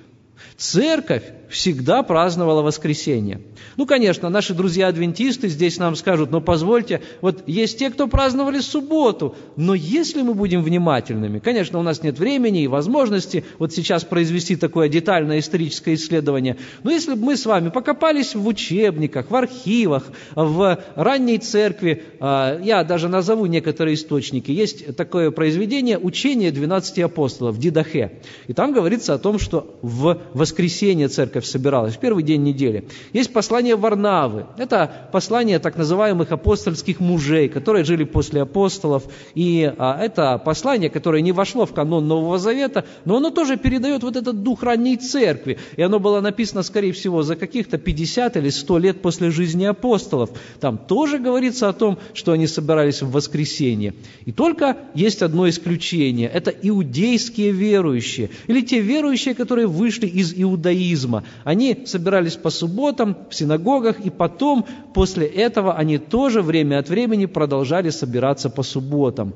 Церковь 0.58 1.24
всегда 1.52 2.02
праздновала 2.02 2.62
воскресенье. 2.62 3.42
Ну, 3.78 3.86
конечно, 3.86 4.30
наши 4.30 4.54
друзья-адвентисты 4.54 5.50
здесь 5.50 5.78
нам 5.78 5.96
скажут, 5.96 6.32
но 6.32 6.42
позвольте, 6.42 7.02
вот 7.22 7.44
есть 7.48 7.78
те, 7.78 7.90
кто 7.90 8.08
праздновали 8.08 8.60
субботу, 8.60 9.36
но 9.56 9.74
если 9.74 10.22
мы 10.22 10.34
будем 10.34 10.64
внимательными, 10.64 11.40
конечно, 11.40 11.80
у 11.80 11.82
нас 11.84 12.04
нет 12.04 12.18
времени 12.18 12.64
и 12.64 12.68
возможности 12.68 13.44
вот 13.60 13.74
сейчас 13.74 14.04
произвести 14.04 14.56
такое 14.56 14.88
детальное 14.88 15.40
историческое 15.40 15.96
исследование, 15.96 16.58
но 16.84 16.92
если 16.92 17.14
бы 17.14 17.26
мы 17.26 17.38
с 17.38 17.46
вами 17.46 17.70
покопались 17.70 18.34
в 18.34 18.48
учебниках, 18.48 19.30
в 19.30 19.36
архивах, 19.36 20.04
в 20.36 20.80
ранней 20.96 21.38
церкви, 21.38 22.04
а, 22.20 22.60
я 22.62 22.84
даже 22.84 23.10
назову 23.10 23.46
некоторые 23.46 23.96
источники, 23.96 24.52
есть 24.52 24.96
такое 24.96 25.32
произведение 25.32 25.98
«Учение 26.00 26.52
12 26.52 27.00
апостолов» 27.00 27.58
Дидахе, 27.58 28.20
и 28.48 28.54
там 28.54 28.74
говорится 28.74 29.14
о 29.14 29.18
том, 29.18 29.38
что 29.38 29.78
в 29.82 30.18
воскресенье 30.34 31.08
церковь 31.08 31.46
собиралась, 31.46 31.96
в 31.96 32.00
первый 32.00 32.24
день 32.24 32.44
недели. 32.44 32.86
Есть 33.14 33.34
послание 33.34 33.76
Варнавы. 33.76 34.46
Это 34.58 35.10
послание 35.12 35.60
так 35.60 35.78
называемых 35.78 36.32
апостольских 36.32 37.00
мужей, 37.00 37.50
которые 37.50 37.84
жили 37.84 38.04
после 38.04 38.42
апостолов. 38.42 39.04
И 39.36 39.72
а, 39.78 40.00
это 40.02 40.38
послание, 40.38 40.90
которое 40.90 41.22
не 41.22 41.32
вошло 41.32 41.66
в 41.66 41.74
канон 41.74 42.08
Нового 42.08 42.38
Завета, 42.38 42.86
но 43.06 43.18
оно 43.18 43.30
тоже 43.30 43.58
передает 43.58 44.04
вот 44.04 44.16
этот 44.16 44.44
дух 44.44 44.64
ранней 44.64 44.98
церкви. 44.98 45.58
И 45.76 45.82
оно 45.82 46.00
было 46.00 46.22
написано, 46.22 46.64
скорее 46.64 46.92
всего, 46.92 47.24
за 47.24 47.36
каких-то 47.36 47.78
50 47.78 48.38
или 48.38 48.50
100 48.50 48.78
лет 48.78 49.02
после 49.02 49.32
жизни 49.32 49.66
апостолов. 49.66 50.30
Там 50.60 50.78
тоже 50.78 51.18
говорится 51.18 51.70
о 51.70 51.74
том, 51.74 51.98
что 52.14 52.32
они 52.32 52.48
собирались 52.48 53.02
в 53.02 53.12
воскресенье. 53.12 53.94
И 54.26 54.32
только 54.32 54.78
есть 54.94 55.22
одно 55.22 55.50
исключение. 55.50 56.30
Это 56.30 56.52
иудейские 56.52 57.52
верующие. 57.52 58.30
Или 58.48 58.62
те 58.62 58.80
верующие, 58.80 59.34
которые 59.34 59.68
вышли 59.68 60.08
из 60.08 60.21
иудаизма. 60.24 61.24
Они 61.44 61.84
собирались 61.86 62.36
по 62.36 62.50
субботам 62.50 63.18
в 63.30 63.36
синагогах, 63.36 64.00
и 64.00 64.10
потом, 64.10 64.66
после 64.94 65.26
этого, 65.26 65.76
они 65.76 65.98
тоже 65.98 66.42
время 66.42 66.80
от 66.80 66.90
времени 66.90 67.26
продолжали 67.26 67.90
собираться 67.90 68.50
по 68.50 68.64
субботам. 68.64 69.34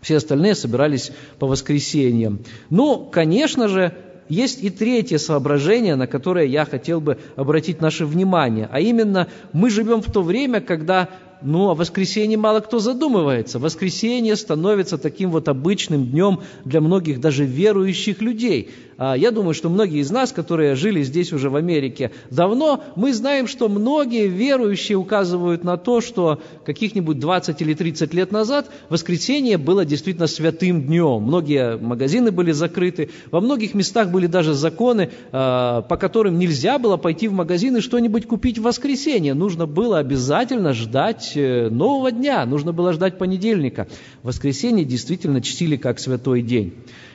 Все 0.00 0.16
остальные 0.16 0.56
собирались 0.56 1.12
по 1.38 1.46
воскресеньям. 1.46 2.40
Ну, 2.70 3.08
конечно 3.10 3.68
же, 3.68 3.94
есть 4.28 4.62
и 4.62 4.70
третье 4.70 5.18
соображение, 5.18 5.94
на 5.94 6.06
которое 6.06 6.46
я 6.46 6.64
хотел 6.64 7.00
бы 7.00 7.18
обратить 7.36 7.80
наше 7.80 8.06
внимание, 8.06 8.68
а 8.70 8.80
именно 8.80 9.28
мы 9.52 9.70
живем 9.70 10.02
в 10.02 10.10
то 10.10 10.22
время, 10.22 10.60
когда 10.60 11.08
ну, 11.44 11.70
о 11.70 11.74
воскресенье 11.74 12.38
мало 12.38 12.60
кто 12.60 12.78
задумывается. 12.78 13.58
Воскресенье 13.58 14.36
становится 14.36 14.98
таким 14.98 15.30
вот 15.30 15.48
обычным 15.48 16.06
днем 16.06 16.40
для 16.64 16.80
многих 16.80 17.20
даже 17.20 17.44
верующих 17.44 18.20
людей. 18.20 18.70
А, 18.98 19.14
я 19.14 19.30
думаю, 19.30 19.54
что 19.54 19.68
многие 19.68 20.00
из 20.00 20.10
нас, 20.10 20.32
которые 20.32 20.74
жили 20.74 21.02
здесь 21.02 21.32
уже 21.32 21.50
в 21.50 21.56
Америке 21.56 22.10
давно, 22.30 22.82
мы 22.96 23.12
знаем, 23.12 23.46
что 23.46 23.68
многие 23.68 24.28
верующие 24.28 24.98
указывают 24.98 25.64
на 25.64 25.76
то, 25.76 26.00
что 26.00 26.40
каких-нибудь 26.64 27.18
20 27.18 27.60
или 27.62 27.74
30 27.74 28.14
лет 28.14 28.32
назад 28.32 28.70
воскресенье 28.88 29.58
было 29.58 29.84
действительно 29.84 30.26
святым 30.26 30.82
днем. 30.82 31.22
Многие 31.22 31.76
магазины 31.78 32.30
были 32.30 32.52
закрыты, 32.52 33.10
во 33.30 33.40
многих 33.40 33.74
местах 33.74 34.10
были 34.10 34.26
даже 34.26 34.54
законы, 34.54 35.10
а, 35.32 35.82
по 35.82 35.96
которым 35.96 36.38
нельзя 36.38 36.78
было 36.78 36.96
пойти 36.96 37.28
в 37.28 37.32
магазин 37.32 37.76
и 37.76 37.80
что-нибудь 37.80 38.26
купить 38.26 38.58
в 38.58 38.62
воскресенье. 38.62 39.34
Нужно 39.34 39.66
было 39.66 39.98
обязательно 39.98 40.72
ждать 40.72 41.32
э, 41.34 41.68
нового 41.68 42.10
дня, 42.10 42.44
нужно 42.46 42.72
было 42.72 42.92
ждать 42.92 43.18
понедельника. 43.18 43.88
Воскресенье 44.22 44.84
действительно 44.84 45.40
чтили 45.40 45.76
как 45.76 45.98
святой 45.98 46.42
день. 46.42 46.74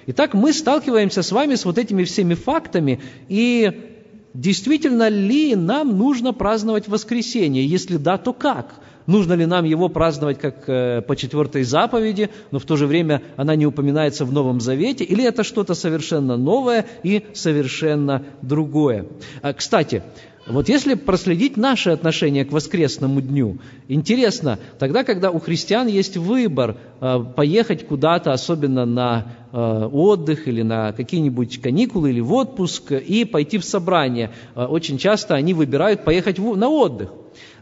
Итак, 0.09 0.33
мы 0.33 0.53
сталкиваемся 0.53 1.21
с 1.21 1.33
вами 1.33 1.55
с 1.55 1.65
вот 1.65 1.77
этими 1.77 2.05
всеми 2.05 2.33
фактами, 2.33 3.01
и 3.27 3.97
действительно 4.33 5.09
ли 5.09 5.53
нам 5.53 5.97
нужно 5.97 6.31
праздновать 6.31 6.87
воскресенье? 6.87 7.65
Если 7.65 7.97
да, 7.97 8.17
то 8.17 8.31
как? 8.31 8.75
Нужно 9.05 9.33
ли 9.33 9.45
нам 9.45 9.65
его 9.65 9.89
праздновать 9.89 10.39
как 10.39 10.69
э, 10.69 11.01
по 11.01 11.17
четвертой 11.17 11.63
заповеди, 11.63 12.29
но 12.51 12.59
в 12.59 12.63
то 12.63 12.77
же 12.77 12.87
время 12.87 13.21
она 13.35 13.57
не 13.57 13.65
упоминается 13.65 14.23
в 14.23 14.31
Новом 14.31 14.61
Завете, 14.61 15.03
или 15.03 15.25
это 15.25 15.43
что-то 15.43 15.73
совершенно 15.73 16.37
новое 16.37 16.85
и 17.03 17.25
совершенно 17.33 18.23
другое? 18.41 19.07
А, 19.41 19.51
кстати, 19.51 20.03
вот 20.49 20.69
если 20.69 20.93
проследить 20.93 21.57
наше 21.57 21.89
отношение 21.89 22.45
к 22.45 22.51
воскресному 22.51 23.21
дню, 23.21 23.57
интересно, 23.87 24.59
тогда, 24.79 25.03
когда 25.03 25.29
у 25.31 25.39
христиан 25.39 25.87
есть 25.87 26.15
выбор 26.15 26.77
э, 27.01 27.19
поехать 27.35 27.85
куда-то, 27.85 28.31
особенно 28.31 28.85
на 28.85 29.33
э, 29.51 29.57
отдых 29.91 30.47
или 30.47 30.61
на 30.61 30.93
какие-нибудь 30.93 31.61
каникулы 31.61 32.11
или 32.11 32.21
в 32.21 32.31
отпуск, 32.33 32.91
и 32.93 33.25
пойти 33.25 33.57
в 33.57 33.65
собрание, 33.65 34.31
э, 34.55 34.63
очень 34.63 34.97
часто 34.97 35.35
они 35.35 35.53
выбирают 35.53 36.05
поехать 36.05 36.37
на 36.37 36.69
отдых. 36.69 37.11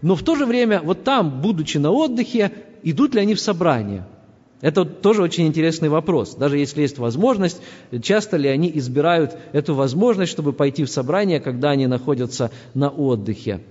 Но 0.02 0.16
в 0.16 0.22
то 0.22 0.36
же 0.36 0.46
время, 0.46 0.82
вот 0.84 1.04
там, 1.04 1.42
будучи 1.42 1.80
на 1.80 1.92
отдыхе, 1.92 2.52
идут 2.84 3.16
ли 3.16 3.22
они 3.22 3.34
в 3.34 3.40
собрание? 3.40 4.06
Это 4.62 4.86
тоже 4.86 5.22
очень 5.22 5.48
интересный 5.48 5.90
вопрос. 5.90 6.36
Даже 6.36 6.58
если 6.58 6.82
есть 6.82 6.98
возможность, 6.98 7.62
часто 8.02 8.38
ли 8.38 8.48
они 8.50 8.72
избирают 8.76 9.38
эту 9.52 9.76
возможность, 9.76 10.32
чтобы 10.32 10.54
пойти 10.54 10.86
в 10.86 10.90
собрание, 10.90 11.40
когда 11.40 11.72
они 11.72 11.88
находятся 11.88 12.52
на 12.74 12.90
отдыхе? 12.90 13.62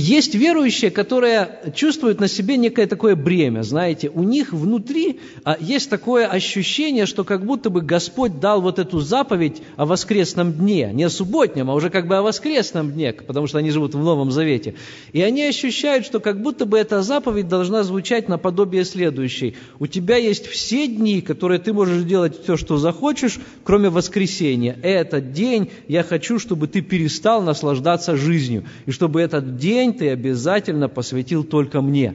Есть 0.00 0.36
верующие, 0.36 0.92
которые 0.92 1.58
чувствуют 1.74 2.20
на 2.20 2.28
себе 2.28 2.56
некое 2.56 2.86
такое 2.86 3.16
бремя, 3.16 3.62
знаете, 3.62 4.08
у 4.08 4.22
них 4.22 4.52
внутри 4.52 5.18
а, 5.42 5.56
есть 5.58 5.90
такое 5.90 6.28
ощущение, 6.28 7.04
что 7.04 7.24
как 7.24 7.44
будто 7.44 7.68
бы 7.68 7.80
Господь 7.80 8.38
дал 8.38 8.62
вот 8.62 8.78
эту 8.78 9.00
заповедь 9.00 9.60
о 9.76 9.86
воскресном 9.86 10.52
дне, 10.52 10.92
не 10.92 11.02
о 11.02 11.10
субботнем, 11.10 11.68
а 11.68 11.74
уже 11.74 11.90
как 11.90 12.06
бы 12.06 12.16
о 12.16 12.22
воскресном 12.22 12.92
дне, 12.92 13.12
потому 13.12 13.48
что 13.48 13.58
они 13.58 13.72
живут 13.72 13.96
в 13.96 13.98
Новом 13.98 14.30
Завете. 14.30 14.76
И 15.12 15.20
они 15.20 15.42
ощущают, 15.42 16.06
что 16.06 16.20
как 16.20 16.40
будто 16.40 16.64
бы 16.64 16.78
эта 16.78 17.02
заповедь 17.02 17.48
должна 17.48 17.82
звучать 17.82 18.28
наподобие 18.28 18.84
следующей. 18.84 19.56
У 19.80 19.88
тебя 19.88 20.14
есть 20.14 20.46
все 20.46 20.86
дни, 20.86 21.20
которые 21.22 21.58
ты 21.58 21.72
можешь 21.72 22.04
делать 22.04 22.40
все, 22.44 22.56
что 22.56 22.76
захочешь, 22.76 23.40
кроме 23.64 23.88
воскресенья. 23.88 24.78
Этот 24.80 25.32
день 25.32 25.72
я 25.88 26.04
хочу, 26.04 26.38
чтобы 26.38 26.68
ты 26.68 26.82
перестал 26.82 27.42
наслаждаться 27.42 28.16
жизнью, 28.16 28.64
и 28.86 28.92
чтобы 28.92 29.20
этот 29.20 29.56
день 29.56 29.87
день 29.88 29.98
ты 29.98 30.10
обязательно 30.10 30.88
посвятил 30.88 31.44
только 31.44 31.80
мне. 31.80 32.14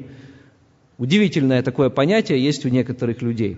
Удивительное 0.97 1.63
такое 1.63 1.89
понятие 1.89 2.43
есть 2.43 2.65
у 2.65 2.69
некоторых 2.69 3.21
людей. 3.21 3.57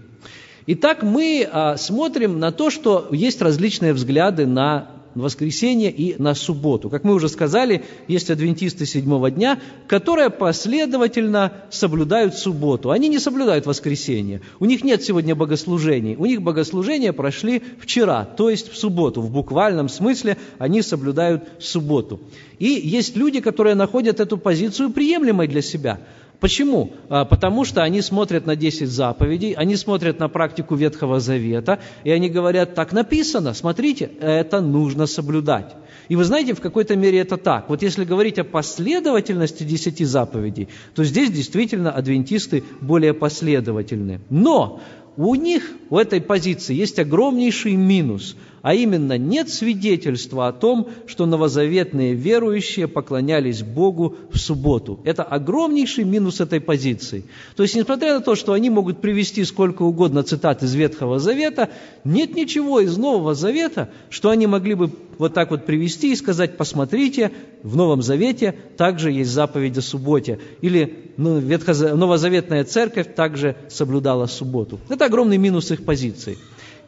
Итак, 0.68 1.04
мы 1.04 1.48
а, 1.52 1.78
смотрим 1.78 2.40
на 2.40 2.52
то, 2.52 2.70
что 2.70 3.10
есть 3.12 3.42
различные 3.42 3.94
взгляды 3.94 4.48
на 4.48 4.88
воскресенье 5.24 5.92
и 5.92 6.22
на 6.22 6.36
субботу. 6.36 6.90
Как 6.90 7.04
мы 7.04 7.14
уже 7.14 7.30
сказали, 7.30 7.84
есть 8.08 8.30
адвентисты 8.30 8.86
седьмого 8.86 9.32
дня, 9.32 9.60
которые 9.88 10.30
последовательно 10.30 11.54
соблюдают 11.70 12.36
субботу. 12.36 12.92
Они 12.92 13.08
не 13.08 13.20
соблюдают 13.20 13.66
воскресенье. 13.66 14.42
У 14.60 14.66
них 14.66 14.84
нет 14.84 15.04
сегодня 15.04 15.36
богослужений. 15.36 16.16
У 16.16 16.26
них 16.26 16.42
богослужения 16.42 17.14
прошли 17.14 17.64
вчера, 17.80 18.26
то 18.26 18.50
есть 18.50 18.72
в 18.72 18.78
субботу. 18.78 19.22
В 19.22 19.32
буквальном 19.32 19.90
смысле 19.90 20.38
они 20.58 20.82
соблюдают 20.82 21.44
субботу. 21.60 22.20
И 22.60 22.68
есть 22.68 23.16
люди, 23.16 23.42
которые 23.42 23.76
находят 23.76 24.20
эту 24.20 24.38
позицию 24.38 24.92
приемлемой 24.92 25.48
для 25.48 25.62
себя– 25.62 26.00
Почему? 26.40 26.94
А, 27.10 27.26
потому 27.26 27.66
что 27.66 27.84
они 27.84 28.02
смотрят 28.02 28.46
на 28.46 28.56
10 28.56 28.90
заповедей, 28.90 29.54
они 29.54 29.76
смотрят 29.76 30.20
на 30.20 30.30
практику 30.30 30.76
Ветхого 30.76 31.20
Завета, 31.20 31.80
и 32.04 32.12
они 32.12 32.30
говорят, 32.30 32.76
так 32.76 32.94
написано, 32.94 33.54
смотрите, 33.54 34.10
это 34.20 34.62
нужно 34.62 35.06
соблюдать. 35.06 35.76
И 36.08 36.16
вы 36.16 36.24
знаете, 36.24 36.54
в 36.54 36.62
какой-то 36.62 36.96
мере 36.96 37.20
это 37.20 37.38
так. 37.38 37.70
Вот 37.70 37.82
если 37.82 38.04
говорить 38.04 38.38
о 38.38 38.44
последовательности 38.44 39.64
десяти 39.64 40.06
заповедей, 40.06 40.70
то 40.94 41.04
здесь 41.04 41.32
действительно 41.32 41.92
адвентисты 41.92 42.64
более 42.82 43.14
последовательны. 43.14 44.22
Но 44.30 44.82
у 45.18 45.36
них, 45.36 45.64
у 45.90 45.98
этой 45.98 46.22
позиции, 46.22 46.74
есть 46.74 47.00
огромнейший 47.00 47.76
минус– 47.76 48.36
а 48.66 48.74
именно 48.74 49.16
нет 49.16 49.50
свидетельства 49.50 50.48
о 50.48 50.52
том, 50.52 50.90
что 51.06 51.28
новозаветные 51.28 52.16
верующие 52.16 52.88
поклонялись 52.88 53.62
Богу 53.62 54.16
в 54.32 54.40
субботу. 54.40 55.00
Это 55.04 55.22
огромнейший 55.22 56.04
минус 56.04 56.42
этой 56.42 56.60
позиции. 56.60 57.26
То 57.56 57.62
есть, 57.62 57.76
несмотря 57.76 58.16
на 58.16 58.22
то, 58.22 58.34
что 58.34 58.54
они 58.54 58.72
могут 58.72 59.02
привести 59.02 59.44
сколько 59.44 59.84
угодно 59.84 60.24
цитат 60.24 60.64
из 60.64 60.74
Ветхого 60.74 61.20
Завета, 61.20 61.70
нет 62.04 62.36
ничего 62.36 62.80
из 62.80 62.98
Нового 62.98 63.36
Завета, 63.36 63.92
что 64.10 64.32
они 64.32 64.48
могли 64.48 64.74
бы 64.74 64.90
вот 65.18 65.34
так 65.34 65.52
вот 65.52 65.66
привести 65.66 66.12
и 66.12 66.16
сказать, 66.16 66.58
посмотрите, 66.58 67.32
в 67.64 67.76
Новом 67.76 68.02
Завете 68.02 68.56
также 68.78 69.12
есть 69.12 69.32
заповедь 69.32 69.78
о 69.78 69.82
субботе. 69.82 70.40
Или 70.62 71.14
ну, 71.18 71.40
Ветхоза... 71.40 71.96
Новозаветная 71.96 72.64
церковь 72.64 73.16
также 73.16 73.56
соблюдала 73.70 74.26
субботу. 74.28 74.80
Это 74.90 75.06
огромный 75.06 75.38
минус 75.38 75.72
их 75.72 75.86
позиции. 75.86 76.38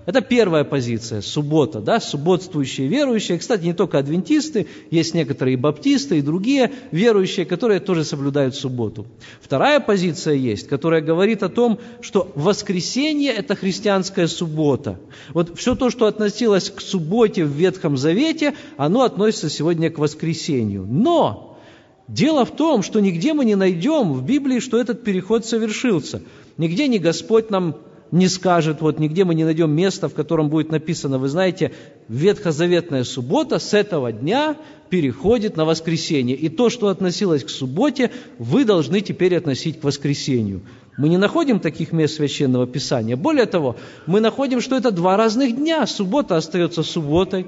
Это 0.07 0.21
первая 0.21 0.63
позиция, 0.63 1.19
суббота, 1.19 1.81
да, 1.81 1.99
субботствующие 1.99 2.87
верующие. 2.87 3.37
Кстати, 3.37 3.65
не 3.65 3.73
только 3.73 3.99
адвентисты, 3.99 4.67
есть 4.89 5.13
некоторые 5.13 5.57
баптисты 5.57 6.17
и 6.17 6.21
другие 6.21 6.71
верующие, 6.91 7.45
которые 7.45 7.81
тоже 7.81 8.05
соблюдают 8.05 8.55
субботу. 8.55 9.05
Вторая 9.41 9.81
позиция 9.81 10.35
есть, 10.35 10.69
которая 10.69 11.01
говорит 11.01 11.43
о 11.43 11.49
том, 11.49 11.79
что 11.99 12.31
воскресенье– 12.35 13.33
это 13.37 13.55
христианская 13.55 14.27
суббота. 14.29 14.97
Вот 15.33 15.59
все 15.59 15.75
то, 15.75 15.89
что 15.89 16.05
относилось 16.05 16.69
к 16.69 16.79
субботе 16.79 17.43
в 17.43 17.51
Ветхом 17.51 17.97
Завете, 17.97 18.53
оно 18.77 19.01
относится 19.03 19.49
сегодня 19.49 19.89
к 19.89 19.99
воскресенью. 19.99 20.87
Но 20.89 21.59
дело 22.07 22.45
в 22.45 22.55
том, 22.55 22.81
что 22.81 23.01
нигде 23.01 23.33
мы 23.33 23.43
не 23.43 23.55
найдем 23.55 24.13
в 24.13 24.23
Библии, 24.23 24.61
что 24.61 24.79
этот 24.79 25.03
переход 25.03 25.45
совершился. 25.45 26.21
Нигде 26.55 26.87
не 26.87 26.97
Господь 26.97 27.49
нам 27.49 27.75
не 28.11 28.27
скажет, 28.27 28.81
вот 28.81 28.99
нигде 28.99 29.25
мы 29.25 29.35
не 29.35 29.43
найдем 29.43 29.71
места, 29.71 30.07
в 30.07 30.13
котором 30.13 30.49
будет 30.49 30.71
написано, 30.71 31.17
вы 31.17 31.27
знаете, 31.27 31.71
ветхозаветная 32.07 33.03
суббота 33.03 33.59
с 33.59 33.73
этого 33.73 34.11
дня 34.11 34.55
переходит 34.89 35.57
на 35.57 35.65
воскресенье. 35.65 36.35
И 36.35 36.49
то, 36.49 36.69
что 36.69 36.87
относилось 36.87 37.43
к 37.43 37.49
субботе, 37.49 38.11
вы 38.39 38.65
должны 38.65 39.01
теперь 39.01 39.35
относить 39.35 39.79
к 39.79 39.83
воскресенью. 39.83 40.61
Мы 40.97 41.09
не 41.09 41.17
находим 41.17 41.59
таких 41.59 41.91
мест 41.91 42.15
Священного 42.15 42.65
Писания. 42.65 43.15
Более 43.15 43.45
того, 43.45 43.75
мы 44.07 44.19
находим, 44.19 44.61
что 44.61 44.75
это 44.75 44.91
два 44.91 45.15
разных 45.15 45.55
дня. 45.55 45.85
Суббота 45.85 46.37
остается 46.37 46.81
субботой. 46.81 47.45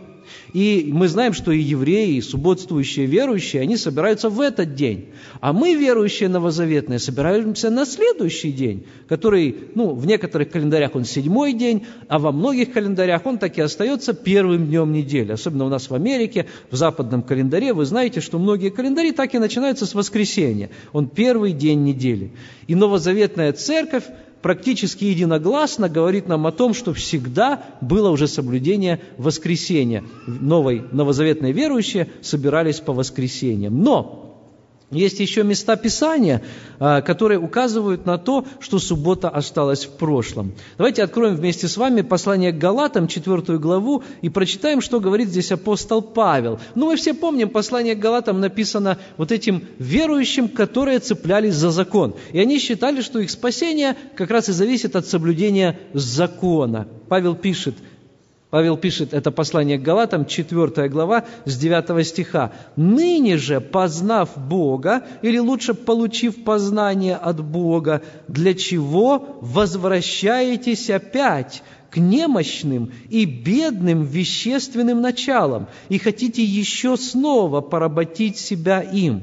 И 0.53 0.89
мы 0.91 1.07
знаем, 1.07 1.33
что 1.33 1.51
и 1.51 1.59
евреи, 1.59 2.15
и 2.15 2.21
субботствующие 2.21 3.05
верующие, 3.05 3.61
они 3.61 3.77
собираются 3.77 4.29
в 4.29 4.41
этот 4.41 4.75
день. 4.75 5.09
А 5.41 5.53
мы, 5.53 5.75
верующие 5.75 6.29
новозаветные, 6.29 6.99
собираемся 6.99 7.69
на 7.69 7.85
следующий 7.85 8.51
день, 8.51 8.85
который, 9.07 9.55
ну, 9.75 9.93
в 9.93 10.05
некоторых 10.05 10.49
календарях 10.49 10.95
он 10.95 11.05
седьмой 11.05 11.53
день, 11.53 11.85
а 12.07 12.19
во 12.19 12.31
многих 12.31 12.71
календарях 12.71 13.25
он 13.25 13.37
так 13.37 13.57
и 13.57 13.61
остается 13.61 14.13
первым 14.13 14.67
днем 14.67 14.91
недели. 14.91 15.31
Особенно 15.31 15.65
у 15.65 15.69
нас 15.69 15.89
в 15.89 15.93
Америке, 15.93 16.47
в 16.71 16.75
западном 16.75 17.23
календаре, 17.23 17.73
вы 17.73 17.85
знаете, 17.85 18.21
что 18.21 18.39
многие 18.39 18.69
календари 18.69 19.11
так 19.11 19.35
и 19.35 19.39
начинаются 19.39 19.85
с 19.85 19.93
воскресенья. 19.93 20.69
Он 20.93 21.07
первый 21.07 21.53
день 21.53 21.83
недели. 21.83 22.31
И 22.67 22.75
новозаветная 22.75 23.53
церковь 23.53 24.03
практически 24.41 25.05
единогласно 25.05 25.89
говорит 25.89 26.27
нам 26.27 26.47
о 26.47 26.51
том, 26.51 26.73
что 26.73 26.93
всегда 26.93 27.63
было 27.81 28.09
уже 28.09 28.27
соблюдение 28.27 28.99
воскресения. 29.17 30.03
Новой, 30.27 30.83
новозаветные 30.91 31.53
верующие 31.53 32.09
собирались 32.21 32.79
по 32.79 32.93
воскресеньям. 32.93 33.81
Но 33.81 34.28
есть 34.91 35.19
еще 35.19 35.43
места 35.43 35.75
Писания, 35.75 36.41
а, 36.79 37.01
которые 37.01 37.39
указывают 37.39 38.05
на 38.05 38.17
то, 38.17 38.45
что 38.59 38.79
суббота 38.79 39.29
осталась 39.29 39.85
в 39.85 39.91
прошлом. 39.97 40.53
Давайте 40.77 41.03
откроем 41.03 41.35
вместе 41.35 41.67
с 41.67 41.77
вами 41.77 42.01
послание 42.01 42.51
к 42.51 42.57
Галатам, 42.57 43.07
четвертую 43.07 43.59
главу, 43.59 44.03
и 44.21 44.29
прочитаем, 44.29 44.81
что 44.81 44.99
говорит 44.99 45.29
здесь 45.29 45.51
апостол 45.51 46.01
Павел. 46.01 46.59
Ну, 46.73 46.87
мы 46.87 46.95
все 46.95 47.13
помним, 47.13 47.49
послание 47.49 47.93
к 47.93 47.99
Галатам 47.99 48.39
написано 48.39 48.97
вот 49.17 49.31
этим 49.31 49.63
верующим, 49.77 50.49
которые 50.49 50.99
цеплялись 50.99 51.53
за 51.53 51.69
закон. 51.69 52.15
И 52.31 52.39
они 52.39 52.57
считали, 52.57 53.01
что 53.01 53.19
их 53.19 53.29
спасение 53.29 53.95
как 54.15 54.31
раз 54.31 54.49
и 54.49 54.53
зависит 54.53 54.95
от 54.95 55.05
соблюдения 55.05 55.79
закона. 55.93 56.87
Павел 57.07 57.35
пишет– 57.35 57.75
Павел 58.49 58.77
пишет 58.77 59.13
это 59.13 59.29
послание 59.29 59.77
к 59.77 59.83
Галатам, 59.83 60.25
4 60.25 60.89
глава, 60.89 61.25
с 61.45 61.55
9 61.55 62.05
стиха. 62.07 62.51
«Ныне 62.75 63.37
же, 63.37 63.61
познав 63.61 64.35
Бога, 64.35 65.03
или 65.21 65.37
лучше 65.37 65.75
получив 65.75 66.43
познание 66.43 67.15
от 67.15 67.43
Бога, 67.43 68.01
для 68.27 68.55
чего 68.55 69.37
возвращаетесь 69.41 70.89
опять 70.89 71.61
к 71.91 71.97
немощным 71.97 72.91
и 73.09 73.25
бедным 73.25 74.03
вещественным 74.03 74.99
началам 74.99 75.67
и 75.89 75.99
хотите 75.99 76.43
еще 76.43 76.97
снова 76.97 77.61
поработить 77.61 78.37
себя 78.37 78.81
им?» 78.81 79.21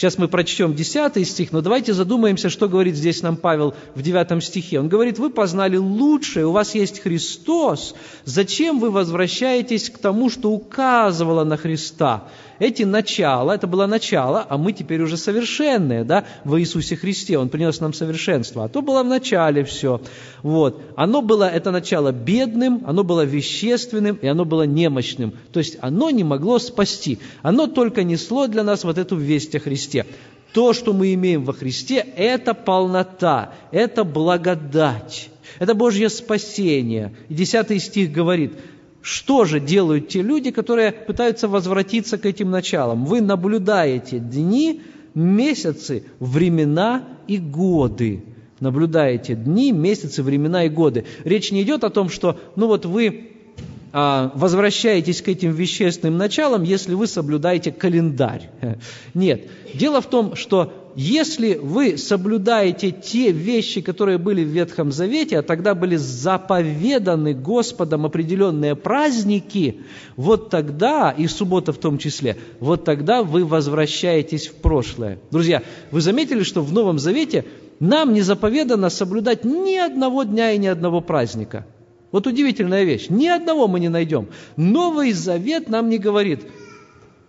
Сейчас 0.00 0.16
мы 0.16 0.28
прочтем 0.28 0.74
10 0.74 1.28
стих, 1.28 1.52
но 1.52 1.60
давайте 1.60 1.92
задумаемся, 1.92 2.48
что 2.48 2.70
говорит 2.70 2.96
здесь 2.96 3.20
нам 3.20 3.36
Павел 3.36 3.74
в 3.94 4.00
9 4.00 4.42
стихе. 4.42 4.80
Он 4.80 4.88
говорит, 4.88 5.18
вы 5.18 5.28
познали 5.28 5.76
лучшее, 5.76 6.46
у 6.46 6.52
вас 6.52 6.74
есть 6.74 7.00
Христос. 7.00 7.94
Зачем 8.24 8.78
вы 8.78 8.90
возвращаетесь 8.90 9.90
к 9.90 9.98
тому, 9.98 10.30
что 10.30 10.52
указывало 10.52 11.44
на 11.44 11.58
Христа? 11.58 12.24
эти 12.60 12.82
начала, 12.84 13.54
это 13.54 13.66
было 13.66 13.86
начало, 13.86 14.46
а 14.48 14.58
мы 14.58 14.72
теперь 14.72 15.02
уже 15.02 15.16
совершенные, 15.16 16.04
да, 16.04 16.24
в 16.44 16.60
Иисусе 16.60 16.94
Христе, 16.94 17.38
Он 17.38 17.48
принес 17.48 17.80
нам 17.80 17.92
совершенство, 17.92 18.64
а 18.64 18.68
то 18.68 18.82
было 18.82 19.02
в 19.02 19.06
начале 19.06 19.64
все, 19.64 20.00
вот. 20.42 20.80
Оно 20.94 21.22
было, 21.22 21.48
это 21.48 21.70
начало, 21.70 22.12
бедным, 22.12 22.84
оно 22.86 23.02
было 23.02 23.24
вещественным, 23.24 24.16
и 24.16 24.26
оно 24.26 24.44
было 24.44 24.62
немощным, 24.62 25.32
то 25.52 25.58
есть 25.58 25.78
оно 25.80 26.10
не 26.10 26.22
могло 26.22 26.58
спасти, 26.58 27.18
оно 27.42 27.66
только 27.66 28.04
несло 28.04 28.46
для 28.46 28.62
нас 28.62 28.84
вот 28.84 28.98
эту 28.98 29.16
весть 29.16 29.54
о 29.54 29.58
Христе. 29.58 29.89
То, 30.52 30.72
что 30.72 30.92
мы 30.92 31.14
имеем 31.14 31.44
во 31.44 31.52
Христе, 31.52 32.04
это 32.16 32.54
полнота, 32.54 33.54
это 33.70 34.02
благодать, 34.02 35.30
это 35.58 35.74
Божье 35.74 36.08
спасение. 36.08 37.14
И 37.28 37.34
десятый 37.34 37.78
стих 37.78 38.12
говорит– 38.12 38.52
что 39.02 39.44
же 39.44 39.60
делают 39.60 40.08
те 40.08 40.20
люди, 40.20 40.50
которые 40.50 40.92
пытаются 40.92 41.48
возвратиться 41.48 42.18
к 42.18 42.26
этим 42.26 42.50
началам? 42.50 43.06
Вы 43.06 43.20
наблюдаете 43.20 44.18
дни, 44.18 44.82
месяцы, 45.14 46.04
времена 46.18 47.04
и 47.26 47.38
годы. 47.38 48.22
Наблюдаете 48.60 49.34
дни, 49.34 49.72
месяцы, 49.72 50.22
времена 50.22 50.64
и 50.64 50.68
годы. 50.68 51.06
Речь 51.24 51.50
не 51.50 51.62
идет 51.62 51.82
о 51.82 51.90
том, 51.90 52.10
что, 52.10 52.38
ну 52.56 52.66
вот 52.66 52.84
вы 52.84 53.30
возвращаетесь 53.92 55.22
к 55.22 55.28
этим 55.28 55.52
вещественным 55.52 56.16
началам, 56.16 56.62
если 56.62 56.94
вы 56.94 57.06
соблюдаете 57.06 57.72
календарь. 57.72 58.50
Нет. 59.14 59.48
Дело 59.74 60.00
в 60.00 60.06
том, 60.06 60.36
что 60.36 60.72
если 60.96 61.54
вы 61.54 61.96
соблюдаете 61.96 62.90
те 62.90 63.30
вещи, 63.30 63.80
которые 63.80 64.18
были 64.18 64.44
в 64.44 64.48
Ветхом 64.48 64.90
Завете, 64.90 65.38
а 65.38 65.42
тогда 65.42 65.74
были 65.74 65.96
заповеданы 65.96 67.32
Господом 67.34 68.06
определенные 68.06 68.74
праздники, 68.74 69.82
вот 70.16 70.50
тогда, 70.50 71.10
и 71.16 71.26
суббота 71.26 71.72
в 71.72 71.78
том 71.78 71.98
числе, 71.98 72.36
вот 72.58 72.84
тогда 72.84 73.22
вы 73.22 73.44
возвращаетесь 73.44 74.48
в 74.48 74.54
прошлое. 74.54 75.18
Друзья, 75.30 75.62
вы 75.90 76.00
заметили, 76.00 76.42
что 76.42 76.62
в 76.62 76.72
Новом 76.72 76.98
Завете 76.98 77.44
нам 77.78 78.12
не 78.12 78.22
заповедано 78.22 78.90
соблюдать 78.90 79.44
ни 79.44 79.76
одного 79.76 80.24
дня 80.24 80.52
и 80.52 80.58
ни 80.58 80.66
одного 80.66 81.00
праздника. 81.00 81.66
Вот 82.12 82.26
удивительная 82.26 82.84
вещь. 82.84 83.06
Ни 83.08 83.28
одного 83.28 83.68
мы 83.68 83.80
не 83.80 83.88
найдем. 83.88 84.28
Новый 84.56 85.12
Завет 85.12 85.68
нам 85.68 85.88
не 85.88 85.98
говорит– 85.98 86.40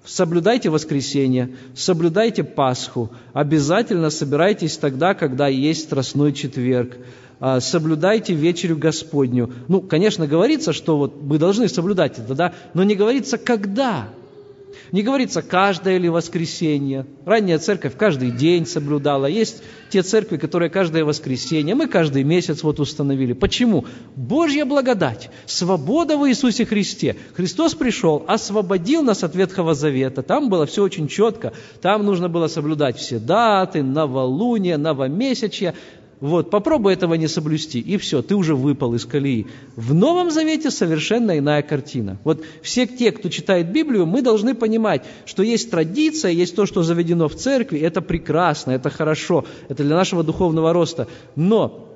соблюдайте 0.05 0.69
воскресенье, 0.69 1.55
соблюдайте 1.75 2.43
Пасху, 2.43 3.11
обязательно 3.33 4.09
собирайтесь 4.09 4.77
тогда, 4.77 5.13
когда 5.13 5.47
есть 5.47 5.83
Страстной 5.83 6.33
четверг, 6.33 6.97
а, 7.39 7.59
соблюдайте 7.59 8.33
вечерю 8.33 8.77
Господню. 8.77 9.51
Ну, 9.67 9.81
конечно, 9.81 10.27
говорится, 10.27 10.73
что 10.73 10.97
вот 10.97 11.21
мы 11.21 11.37
должны 11.37 11.67
соблюдать 11.67 12.19
это, 12.19 12.35
да, 12.35 12.53
но 12.73 12.83
не 12.83 12.95
говорится, 12.95 13.37
когда– 13.37 14.09
не 14.91 15.03
говорится 15.03 15.41
каждое 15.41 15.97
ли 15.97 16.09
воскресенье. 16.09 17.05
Ранняя 17.25 17.59
церковь 17.59 17.95
каждый 17.97 18.31
день 18.31 18.65
соблюдала. 18.65 19.25
Есть 19.25 19.63
те 19.89 20.01
церкви, 20.01 20.37
которые 20.37 20.69
каждое 20.69 21.03
воскресенье. 21.03 21.75
Мы 21.75 21.87
каждый 21.87 22.23
месяц 22.23 22.63
вот 22.63 22.79
установили. 22.79 23.33
Почему? 23.33 23.85
Божья 24.15 24.65
благодать, 24.65 25.29
свобода 25.45 26.17
в 26.17 26.27
Иисусе 26.29 26.65
Христе. 26.65 27.15
Христос 27.33 27.75
пришел, 27.75 28.23
освободил 28.27 29.03
нас 29.03 29.23
от 29.23 29.35
Ветхого 29.35 29.73
Завета. 29.73 30.23
Там 30.23 30.49
было 30.49 30.65
все 30.65 30.83
очень 30.83 31.07
четко. 31.07 31.53
Там 31.81 32.05
нужно 32.05 32.29
было 32.29 32.47
соблюдать 32.47 32.97
все 32.97 33.19
даты, 33.19 33.83
новолуние, 33.83 34.77
новомесячья. 34.77 35.75
Вот, 36.21 36.51
попробуй 36.51 36.93
этого 36.93 37.15
не 37.15 37.27
соблюсти, 37.27 37.79
и 37.79 37.97
все, 37.97 38.21
ты 38.21 38.35
уже 38.35 38.55
выпал 38.55 38.93
из 38.93 39.05
колеи. 39.05 39.47
В 39.75 39.95
Новом 39.95 40.29
Завете 40.29 40.69
совершенно 40.69 41.39
иная 41.39 41.63
картина. 41.63 42.19
Вот 42.23 42.43
все 42.61 42.85
те, 42.85 43.11
кто 43.11 43.27
читает 43.29 43.71
Библию, 43.71 44.05
мы 44.05 44.21
должны 44.21 44.53
понимать, 44.53 45.03
что 45.25 45.41
есть 45.41 45.71
традиция, 45.71 46.31
есть 46.31 46.55
то, 46.55 46.67
что 46.67 46.83
заведено 46.83 47.27
в 47.27 47.33
церкви, 47.33 47.79
это 47.79 48.01
прекрасно, 48.01 48.71
это 48.71 48.91
хорошо, 48.91 49.45
это 49.67 49.83
для 49.83 49.95
нашего 49.95 50.23
духовного 50.23 50.73
роста. 50.73 51.07
Но 51.35 51.90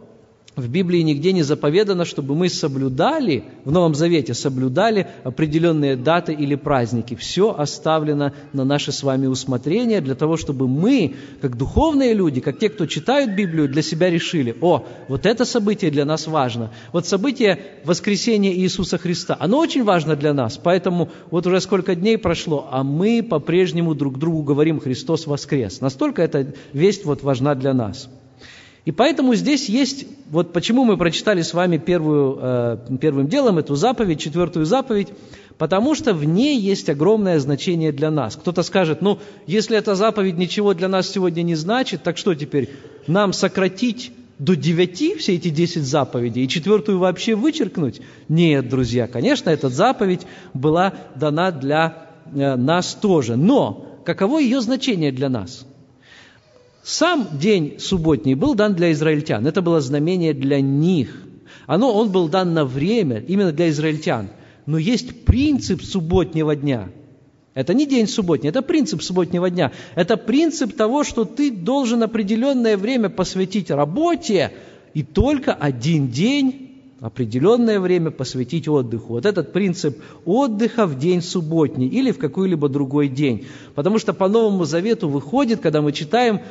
в 0.55 0.69
Библии 0.69 1.01
нигде 1.01 1.33
не 1.33 1.43
заповедано, 1.43 2.05
чтобы 2.05 2.33
мы 2.33 2.47
соблюдали, 2.47 3.43
в 3.65 3.71
Новом 3.71 3.93
Завете 3.93 4.33
соблюдали 4.33 5.07
определенные 5.23 5.97
даты 5.97 6.33
или 6.33 6.55
праздники. 6.55 7.15
Все 7.15 7.53
оставлено 7.53 8.31
на 8.53 8.63
наше 8.63 8.91
с 8.91 9.03
вами 9.03 9.27
усмотрение 9.27 9.99
для 9.99 10.15
того, 10.15 10.37
чтобы 10.37 10.67
мы, 10.67 11.15
как 11.41 11.57
духовные 11.57 12.13
люди, 12.13 12.39
как 12.39 12.57
те, 12.57 12.69
кто 12.69 12.85
читают 12.85 13.31
Библию, 13.31 13.67
для 13.67 13.81
себя 13.81 14.09
решили, 14.09 14.55
о, 14.61 14.85
вот 15.09 15.25
это 15.25 15.43
событие 15.43 15.91
для 15.91 16.05
нас 16.05 16.25
важно. 16.25 16.71
Вот 16.93 17.05
событие 17.05 17.59
воскресения 17.83 18.53
Иисуса 18.53 18.97
Христа, 18.97 19.35
оно 19.39 19.59
очень 19.59 19.83
важно 19.83 20.15
для 20.15 20.33
нас. 20.33 20.57
Поэтому 20.57 21.09
вот 21.31 21.45
уже 21.47 21.59
сколько 21.59 21.95
дней 21.95 22.17
прошло, 22.17 22.67
а 22.71 22.83
мы 22.83 23.21
по-прежнему 23.23 23.93
друг 23.93 24.17
другу 24.17 24.43
говорим, 24.43 24.79
Христос 24.79 25.27
воскрес. 25.27 25.81
Настолько 25.81 26.21
эта 26.21 26.53
весть 26.71 27.03
вот 27.03 27.23
важна 27.23 27.55
для 27.55 27.73
нас. 27.73 28.09
И 28.85 28.91
поэтому 28.91 29.33
здесь 29.33 29.67
есть, 29.67 30.05
вот 30.29 30.53
почему 30.53 30.85
мы 30.85 30.95
прочитали 30.95 31.41
с 31.41 31.55
вами 31.55 31.77
первую, 31.77 32.37
э, 32.39 32.77
первым 33.01 33.27
делом 33.27 33.57
эту 33.57 33.73
заповедь, 33.73 34.19
четвертую 34.19 34.65
заповедь, 34.65 35.07
потому 35.57 35.95
что 35.95 36.13
в 36.13 36.23
ней 36.23 36.59
есть 36.59 36.87
огромное 36.87 37.39
значение 37.39 37.91
для 37.91 38.11
нас. 38.11 38.35
Кто-то 38.35 38.61
скажет, 38.61 39.01
ну, 39.01 39.17
если 39.47 39.75
эта 39.75 39.95
заповедь 39.95 40.37
ничего 40.37 40.75
для 40.75 40.87
нас 40.87 41.09
сегодня 41.09 41.41
не 41.41 41.55
значит, 41.55 42.03
так 42.03 42.17
что 42.17 42.35
теперь, 42.35 42.69
нам 43.07 43.33
сократить 43.33 44.11
до 44.37 44.55
девяти 44.55 45.15
все 45.15 45.35
эти 45.35 45.49
десять 45.49 45.83
заповедей 45.83 46.43
и 46.43 46.47
четвертую 46.47 46.99
вообще 46.99 47.33
вычеркнуть? 47.33 48.01
Нет, 48.29 48.69
друзья, 48.69 49.07
конечно, 49.07 49.49
эта 49.49 49.69
заповедь 49.69 50.27
была 50.53 50.93
дана 51.15 51.51
для 51.51 52.09
э, 52.33 52.55
нас 52.55 52.93
тоже. 52.93 53.35
Но 53.35 53.99
каково 54.05 54.39
ее 54.39 54.61
значение 54.61 55.11
для 55.11 55.29
нас? 55.29 55.65
Сам 56.85 57.39
день 57.39 57.79
субботний 57.79 58.35
был 58.35 58.53
дан 58.53 58.75
для 58.75 58.91
израильтян. 58.91 59.47
Это 59.47 59.63
было 59.63 59.81
знамение 59.81 60.35
для 60.35 60.61
них. 60.61 61.19
Оно, 61.65 61.91
он 61.91 62.11
был 62.11 62.29
дан 62.29 62.53
на 62.53 62.63
время, 62.63 63.17
именно 63.27 63.51
для 63.51 63.69
израильтян. 63.69 64.29
Но 64.67 64.77
есть 64.77 65.25
принцип 65.25 65.81
субботнего 65.81 66.55
дня. 66.55 66.91
Это 67.55 67.73
не 67.73 67.87
день 67.87 68.07
субботний, 68.07 68.49
это 68.49 68.61
принцип 68.61 69.01
субботнего 69.01 69.49
дня. 69.49 69.71
Это 69.95 70.15
принцип 70.15 70.75
того, 70.75 71.03
что 71.03 71.25
ты 71.25 71.49
должен 71.49 72.03
определенное 72.03 72.77
время 72.77 73.09
посвятить 73.09 73.71
работе 73.71 74.51
и 74.93 75.01
только 75.01 75.53
один 75.53 76.09
день 76.09 76.65
определенное 76.99 77.79
время 77.79 78.11
посвятить 78.11 78.67
отдыху. 78.67 79.13
Вот 79.13 79.25
этот 79.25 79.53
принцип 79.53 79.97
отдыха 80.23 80.85
в 80.85 80.99
день 80.99 81.23
субботний 81.23 81.87
или 81.87 82.11
в 82.11 82.19
какой-либо 82.19 82.69
другой 82.69 83.07
день. 83.07 83.47
Потому 83.73 83.97
что 83.97 84.13
по 84.13 84.27
Новому 84.27 84.65
Завету 84.65 85.09
выходит, 85.09 85.61
когда 85.61 85.81
мы 85.81 85.91
читаем 85.91 86.41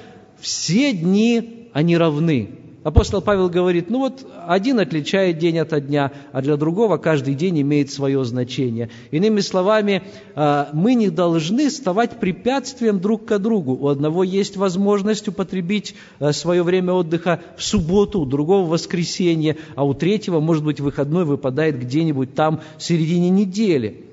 все 0.40 0.92
дни, 0.92 1.68
они 1.72 1.96
равны. 1.96 2.50
Апостол 2.84 3.22
Павел 3.22 3.48
говорит, 3.48 3.88
ну 3.88 4.00
вот 4.00 4.26
один 4.46 4.78
отличает 4.78 5.38
день 5.38 5.58
от 5.58 5.86
дня, 5.86 6.12
а 6.32 6.42
для 6.42 6.58
другого 6.58 6.98
каждый 6.98 7.34
день 7.34 7.62
имеет 7.62 7.90
свое 7.90 8.22
значение. 8.26 8.90
Иными 9.10 9.40
словами, 9.40 10.02
а, 10.34 10.68
мы 10.74 10.94
не 10.94 11.08
должны 11.08 11.70
ставать 11.70 12.20
препятствием 12.20 13.00
друг 13.00 13.24
к 13.24 13.38
другу. 13.38 13.72
У 13.72 13.88
одного 13.88 14.22
есть 14.22 14.58
возможность 14.58 15.28
употребить 15.28 15.94
а, 16.18 16.34
свое 16.34 16.62
время 16.62 16.92
отдыха 16.92 17.40
в 17.56 17.64
субботу, 17.64 18.20
у 18.20 18.26
другого 18.26 18.66
в 18.66 18.68
воскресенье, 18.68 19.56
а 19.76 19.86
у 19.86 19.94
третьего, 19.94 20.40
может 20.40 20.62
быть, 20.62 20.78
выходной 20.78 21.24
выпадает 21.24 21.80
где-нибудь 21.80 22.34
там 22.34 22.60
в 22.76 22.82
середине 22.82 23.30
недели 23.30 24.04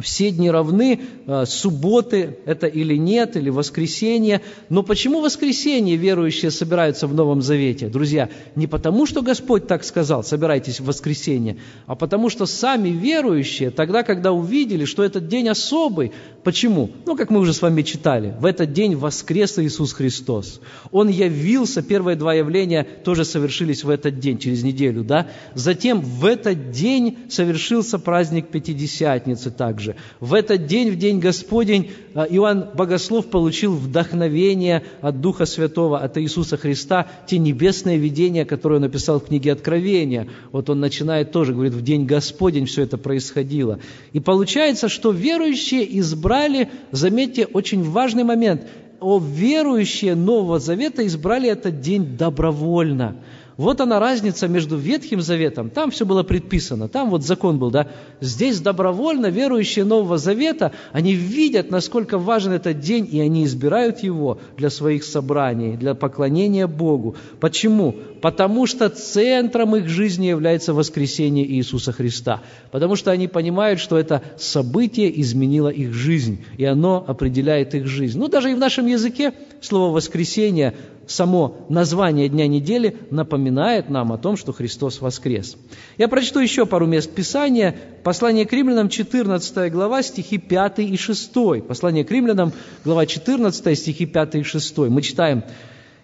все 0.00 0.30
дни 0.30 0.50
равны, 0.50 1.00
а, 1.26 1.46
субботы 1.46 2.38
это 2.46 2.66
или 2.66 2.96
нет, 2.96 3.36
или 3.36 3.48
воскресенье. 3.48 4.40
Но 4.68 4.82
почему 4.82 5.20
воскресенье 5.20 5.96
верующие 5.96 6.50
собираются 6.50 7.06
в 7.06 7.14
Новом 7.14 7.42
Завете? 7.42 7.88
Друзья, 7.88 8.28
не 8.56 8.66
потому, 8.66 9.06
что 9.06 9.22
Господь 9.22 9.66
так 9.66 9.84
сказал, 9.84 10.24
собирайтесь 10.24 10.80
в 10.80 10.86
воскресенье, 10.86 11.58
а 11.86 11.94
потому 11.94 12.28
что 12.28 12.46
сами 12.46 12.88
верующие, 12.88 13.70
тогда, 13.70 14.02
когда 14.02 14.32
увидели, 14.32 14.84
что 14.84 15.04
этот 15.04 15.28
день 15.28 15.48
особый, 15.48 16.12
почему? 16.42 16.90
Ну, 17.06 17.16
как 17.16 17.30
мы 17.30 17.38
уже 17.38 17.52
с 17.52 17.62
вами 17.62 17.82
читали, 17.82 18.34
в 18.40 18.46
этот 18.46 18.72
день 18.72 18.96
воскрес 18.96 19.58
Иисус 19.58 19.92
Христос. 19.92 20.60
Он 20.90 21.08
явился, 21.08 21.82
первые 21.82 22.16
два 22.16 22.34
явления 22.34 22.84
тоже 23.04 23.24
совершились 23.24 23.84
в 23.84 23.90
этот 23.90 24.18
день, 24.18 24.38
через 24.38 24.64
неделю, 24.64 25.04
да? 25.04 25.28
Затем 25.54 26.00
в 26.00 26.24
этот 26.24 26.72
день 26.72 27.18
совершился 27.28 27.98
праздник 27.98 28.48
Пятидесятницы 28.48 29.50
также 29.50 29.83
также. 29.84 29.96
В 30.20 30.34
этот 30.34 30.66
день, 30.66 30.90
в 30.90 30.96
день 30.96 31.20
Господень, 31.20 31.90
а, 32.14 32.24
Иоанн 32.24 32.66
Богослов 32.74 33.26
получил 33.26 33.74
вдохновение 33.74 34.84
от 35.00 35.20
Духа 35.20 35.46
Святого, 35.46 35.98
от 35.98 36.18
Иисуса 36.18 36.56
Христа, 36.56 37.06
те 37.26 37.38
небесные 37.38 37.98
видения, 37.98 38.44
которые 38.44 38.76
он 38.76 38.82
написал 38.82 39.20
в 39.20 39.26
книге 39.26 39.52
Откровения. 39.52 40.28
Вот 40.52 40.70
он 40.70 40.80
начинает 40.80 41.32
тоже, 41.32 41.52
говорит, 41.52 41.74
в 41.74 41.82
день 41.82 42.06
Господень 42.06 42.66
все 42.66 42.82
это 42.82 42.98
происходило. 42.98 43.78
И 44.12 44.20
получается, 44.20 44.88
что 44.88 45.10
верующие 45.10 45.98
избрали, 45.98 46.70
заметьте, 46.90 47.46
очень 47.46 47.82
важный 47.82 48.24
момент, 48.24 48.62
о 49.00 49.18
верующие 49.18 50.14
Нового 50.14 50.58
Завета 50.58 51.06
избрали 51.06 51.50
этот 51.50 51.80
день 51.80 52.16
добровольно– 52.16 53.16
вот 53.56 53.80
она 53.80 54.00
разница 54.00 54.48
между 54.48 54.76
Ветхим 54.76 55.20
Заветом, 55.20 55.70
там 55.70 55.90
все 55.90 56.04
было 56.04 56.22
предписано, 56.22 56.88
там 56.88 57.10
вот 57.10 57.24
закон 57.24 57.58
был, 57.58 57.70
да. 57.70 57.88
Здесь 58.20 58.60
добровольно 58.60 59.26
верующие 59.26 59.84
Нового 59.84 60.18
Завета, 60.18 60.72
они 60.92 61.14
видят, 61.14 61.70
насколько 61.70 62.18
важен 62.18 62.52
этот 62.52 62.80
день, 62.80 63.08
и 63.10 63.20
они 63.20 63.44
избирают 63.44 64.00
его 64.00 64.38
для 64.56 64.70
своих 64.70 65.04
собраний, 65.04 65.76
для 65.76 65.94
поклонения 65.94 66.66
Богу. 66.66 67.16
Почему? 67.40 67.94
Потому 68.20 68.66
что 68.66 68.88
центром 68.88 69.76
их 69.76 69.88
жизни 69.88 70.26
является 70.26 70.74
воскресение 70.74 71.46
Иисуса 71.46 71.92
Христа. 71.92 72.42
Потому 72.70 72.96
что 72.96 73.10
они 73.10 73.28
понимают, 73.28 73.78
что 73.80 73.98
это 73.98 74.22
событие 74.38 75.20
изменило 75.20 75.68
их 75.68 75.92
жизнь, 75.92 76.44
и 76.56 76.64
оно 76.64 77.04
определяет 77.06 77.74
их 77.74 77.86
жизнь. 77.86 78.18
Ну, 78.18 78.28
даже 78.28 78.50
и 78.50 78.54
в 78.54 78.58
нашем 78.58 78.86
языке 78.86 79.32
слово 79.60 79.92
«воскресение» 79.92 80.74
само 81.06 81.66
название 81.68 82.28
дня 82.28 82.46
недели 82.46 82.96
напоминает 83.10 83.90
нам 83.90 84.12
о 84.12 84.18
том, 84.18 84.36
что 84.36 84.52
Христос 84.52 85.00
воскрес. 85.00 85.56
Я 85.98 86.08
прочту 86.08 86.40
еще 86.40 86.66
пару 86.66 86.86
мест 86.86 87.10
Писания. 87.10 87.74
Послание 88.02 88.46
к 88.46 88.52
римлянам, 88.52 88.88
14 88.88 89.72
глава, 89.72 90.02
стихи 90.02 90.38
5 90.38 90.78
и 90.80 90.96
6. 90.96 91.32
Послание 91.66 92.04
к 92.04 92.10
римлянам, 92.10 92.52
глава 92.84 93.06
14, 93.06 93.78
стихи 93.78 94.06
5 94.06 94.34
и 94.36 94.42
6. 94.42 94.78
Мы 94.78 95.02
читаем, 95.02 95.44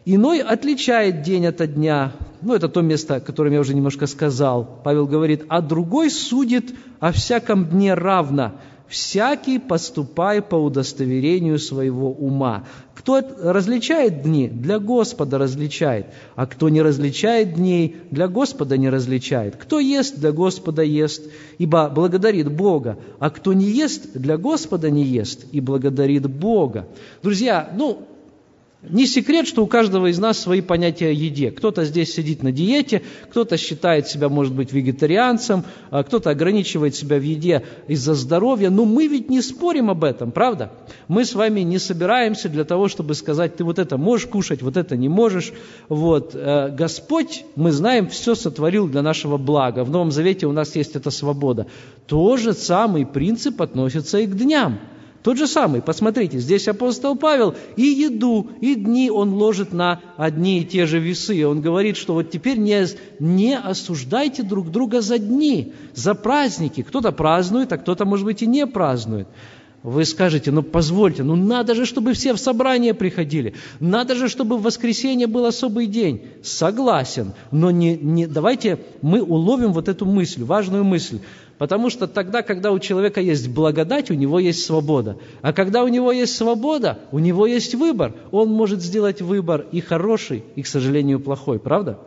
«Иной 0.04 0.40
отличает 0.40 1.22
день 1.22 1.46
от 1.46 1.74
дня». 1.74 2.12
Ну, 2.42 2.54
это 2.54 2.68
то 2.68 2.80
место, 2.80 3.16
о 3.16 3.20
котором 3.20 3.52
я 3.52 3.60
уже 3.60 3.74
немножко 3.74 4.06
сказал. 4.06 4.80
Павел 4.82 5.06
говорит, 5.06 5.44
«А 5.48 5.60
другой 5.60 6.10
судит 6.10 6.74
о 6.98 7.12
всяком 7.12 7.66
дне 7.66 7.92
равно, 7.92 8.52
всякий 8.90 9.58
поступай 9.58 10.42
по 10.42 10.56
удостоверению 10.56 11.58
своего 11.58 12.10
ума. 12.10 12.64
Кто 12.94 13.22
различает 13.42 14.22
дни, 14.22 14.48
для 14.48 14.78
Господа 14.78 15.38
различает, 15.38 16.06
а 16.34 16.46
кто 16.46 16.68
не 16.68 16.82
различает 16.82 17.54
дней, 17.54 17.96
для 18.10 18.28
Господа 18.28 18.76
не 18.76 18.90
различает. 18.90 19.56
Кто 19.56 19.78
ест, 19.78 20.18
для 20.18 20.32
Господа 20.32 20.82
ест, 20.82 21.22
ибо 21.56 21.88
благодарит 21.88 22.52
Бога, 22.52 22.98
а 23.18 23.30
кто 23.30 23.54
не 23.54 23.70
ест, 23.70 24.12
для 24.12 24.36
Господа 24.36 24.90
не 24.90 25.04
ест 25.04 25.46
и 25.52 25.60
благодарит 25.60 26.28
Бога. 26.28 26.86
Друзья, 27.22 27.72
ну, 27.74 28.06
не 28.82 29.06
секрет, 29.06 29.46
что 29.46 29.62
у 29.62 29.66
каждого 29.66 30.06
из 30.06 30.18
нас 30.18 30.38
свои 30.38 30.62
понятия 30.62 31.08
о 31.08 31.12
еде. 31.12 31.50
Кто-то 31.50 31.84
здесь 31.84 32.14
сидит 32.14 32.42
на 32.42 32.50
диете, 32.50 33.02
кто-то 33.28 33.58
считает 33.58 34.08
себя, 34.08 34.30
может 34.30 34.54
быть, 34.54 34.72
вегетарианцем, 34.72 35.64
а 35.90 36.02
кто-то 36.02 36.30
ограничивает 36.30 36.94
себя 36.94 37.18
в 37.18 37.22
еде 37.22 37.62
из-за 37.88 38.14
здоровья. 38.14 38.70
Но 38.70 38.86
мы 38.86 39.06
ведь 39.06 39.28
не 39.28 39.42
спорим 39.42 39.90
об 39.90 40.02
этом, 40.02 40.32
правда? 40.32 40.72
Мы 41.08 41.26
с 41.26 41.34
вами 41.34 41.60
не 41.60 41.78
собираемся 41.78 42.48
для 42.48 42.64
того, 42.64 42.88
чтобы 42.88 43.14
сказать, 43.14 43.56
ты 43.56 43.64
вот 43.64 43.78
это 43.78 43.98
можешь 43.98 44.26
кушать, 44.26 44.62
вот 44.62 44.78
это 44.78 44.96
не 44.96 45.10
можешь. 45.10 45.52
Вот. 45.90 46.34
Э, 46.34 46.70
Господь, 46.70 47.44
мы 47.56 47.72
знаем, 47.72 48.08
все 48.08 48.34
сотворил 48.34 48.88
для 48.88 49.02
нашего 49.02 49.36
блага. 49.36 49.84
В 49.84 49.90
Новом 49.90 50.10
Завете 50.10 50.46
у 50.46 50.52
нас 50.52 50.74
есть 50.74 50.96
эта 50.96 51.10
свобода. 51.10 51.66
Тот 52.06 52.40
же 52.40 52.54
самый 52.54 53.04
принцип 53.04 53.60
относится 53.60 54.18
и 54.18 54.26
к 54.26 54.34
дням. 54.34 54.80
Тот 55.22 55.36
же 55.36 55.46
самый, 55.46 55.82
посмотрите, 55.82 56.38
здесь 56.38 56.66
апостол 56.66 57.14
Павел 57.14 57.54
и 57.76 57.82
еду, 57.82 58.50
и 58.62 58.74
дни 58.74 59.10
он 59.10 59.34
ложит 59.34 59.72
на 59.72 60.00
одни 60.16 60.60
и 60.60 60.64
те 60.64 60.86
же 60.86 60.98
весы. 60.98 61.46
Он 61.46 61.60
говорит, 61.60 61.98
что 61.98 62.14
вот 62.14 62.30
теперь 62.30 62.56
не, 62.56 62.86
не 63.18 63.58
осуждайте 63.58 64.42
друг 64.42 64.70
друга 64.70 65.02
за 65.02 65.18
дни, 65.18 65.74
за 65.94 66.14
праздники. 66.14 66.82
Кто-то 66.82 67.12
празднует, 67.12 67.70
а 67.72 67.76
кто-то, 67.76 68.06
может 68.06 68.24
быть, 68.24 68.42
и 68.42 68.46
не 68.46 68.66
празднует. 68.66 69.28
Вы 69.82 70.04
скажете, 70.04 70.50
ну 70.50 70.62
позвольте, 70.62 71.22
ну 71.22 71.36
надо 71.36 71.74
же, 71.74 71.86
чтобы 71.86 72.12
все 72.12 72.34
в 72.34 72.38
собрание 72.38 72.92
приходили, 72.92 73.54
надо 73.78 74.14
же, 74.14 74.28
чтобы 74.28 74.58
в 74.58 74.62
воскресенье 74.62 75.26
был 75.26 75.46
особый 75.46 75.86
день. 75.86 76.22
Согласен, 76.42 77.32
но 77.50 77.70
не, 77.70 77.96
не, 77.96 78.26
давайте 78.26 78.78
мы 79.00 79.22
уловим 79.22 79.72
вот 79.72 79.88
эту 79.88 80.04
мысль, 80.04 80.44
важную 80.44 80.84
мысль. 80.84 81.20
Потому 81.60 81.90
что 81.90 82.06
тогда, 82.06 82.40
когда 82.40 82.72
у 82.72 82.78
человека 82.78 83.20
есть 83.20 83.46
благодать, 83.50 84.10
у 84.10 84.14
него 84.14 84.38
есть 84.38 84.64
свобода. 84.64 85.18
А 85.42 85.52
когда 85.52 85.84
у 85.84 85.88
него 85.88 86.10
есть 86.10 86.34
свобода, 86.34 87.00
у 87.12 87.18
него 87.18 87.46
есть 87.46 87.74
выбор. 87.74 88.14
Он 88.30 88.48
может 88.48 88.80
сделать 88.80 89.20
выбор 89.20 89.66
и 89.70 89.82
хороший, 89.82 90.42
и, 90.56 90.62
к 90.62 90.66
сожалению, 90.66 91.20
плохой. 91.20 91.58
Правда? 91.58 91.98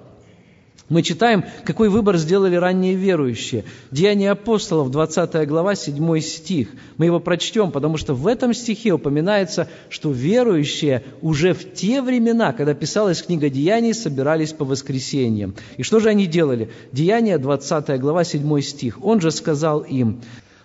Мы 0.90 1.02
читаем, 1.02 1.46
какой 1.64 1.88
выбор 1.88 2.18
сделали 2.18 2.58
ранние 2.58 2.96
верующие. 2.96 3.64
Деяния 3.92 4.32
апостолов, 4.32 4.92
20 4.92 5.48
глава, 5.48 5.76
7 5.76 6.20
стих. 6.20 6.70
Мы 6.98 7.06
его 7.06 7.22
прочтем, 7.22 7.72
потому 7.72 7.96
что 7.96 8.14
в 8.14 8.28
этом 8.28 8.54
стихе 8.54 8.92
упоминается, 8.92 9.70
что 9.90 10.12
верующие 10.12 11.04
уже 11.22 11.54
в 11.54 11.74
те 11.74 12.02
времена, 12.02 12.52
когда 12.52 12.74
писалась 12.74 13.22
книга 13.22 13.50
Деяний, 13.50 13.94
собирались 13.94 14.52
по 14.52 14.66
воскресеньям. 14.66 15.56
И 15.78 15.84
что 15.84 16.02
же 16.02 16.10
они 16.10 16.28
делали? 16.28 16.70
Деяния, 16.92 17.38
20 17.38 18.00
глава, 18.02 18.26
7 18.26 18.62
стих. 18.62 19.04
Он 19.04 19.22
же 19.22 19.32
сказал 19.32 19.80
им, 19.82 20.22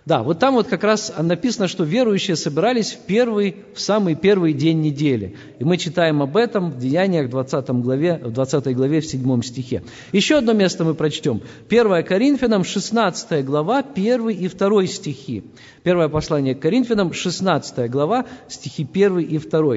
Да, 0.08 0.22
вот 0.22 0.38
там 0.38 0.54
вот 0.54 0.68
как 0.68 0.84
раз 0.84 1.12
написано, 1.18 1.68
что 1.68 1.84
верующие 1.84 2.34
собирались 2.34 2.92
в 2.92 3.00
первый, 3.00 3.56
в 3.74 3.80
самый 3.80 4.14
первый 4.14 4.54
день 4.54 4.80
недели. 4.80 5.36
И 5.58 5.64
мы 5.64 5.76
читаем 5.76 6.22
об 6.22 6.38
этом 6.38 6.70
в 6.70 6.78
Деяниях 6.78 7.28
20 7.28 7.68
главе, 7.82 8.18
в 8.24 8.32
20 8.32 8.74
главе 8.74 9.02
в 9.02 9.04
7 9.04 9.42
стихе. 9.42 9.82
Еще 10.12 10.38
одно 10.38 10.54
место 10.54 10.82
мы 10.86 10.94
прочтем. 10.94 11.42
1 11.68 12.02
Коринфянам, 12.04 12.64
16 12.64 13.44
глава, 13.44 13.80
1 13.80 14.30
и 14.30 14.48
2 14.48 14.86
стихи. 14.86 15.44
Первое 15.82 16.08
послание 16.08 16.54
к 16.54 16.60
Коринфянам, 16.60 17.12
16 17.12 17.90
глава, 17.90 18.24
стихи 18.48 18.88
1 18.90 19.18
и 19.18 19.36
2. 19.36 19.74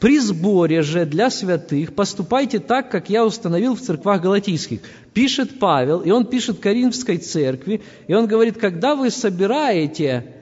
При 0.00 0.18
сборе 0.18 0.80
же 0.80 1.04
для 1.04 1.28
святых 1.28 1.94
поступайте 1.94 2.58
так, 2.58 2.90
как 2.90 3.10
я 3.10 3.24
установил 3.24 3.74
в 3.74 3.82
церквах 3.82 4.22
галатийских. 4.22 4.80
Пишет 5.12 5.58
Павел, 5.58 6.00
и 6.00 6.10
он 6.10 6.24
пишет 6.24 6.58
Коринфской 6.58 7.18
церкви, 7.18 7.82
и 8.08 8.14
он 8.14 8.26
говорит, 8.26 8.56
когда 8.56 8.96
вы 8.96 9.10
собираете, 9.10 10.36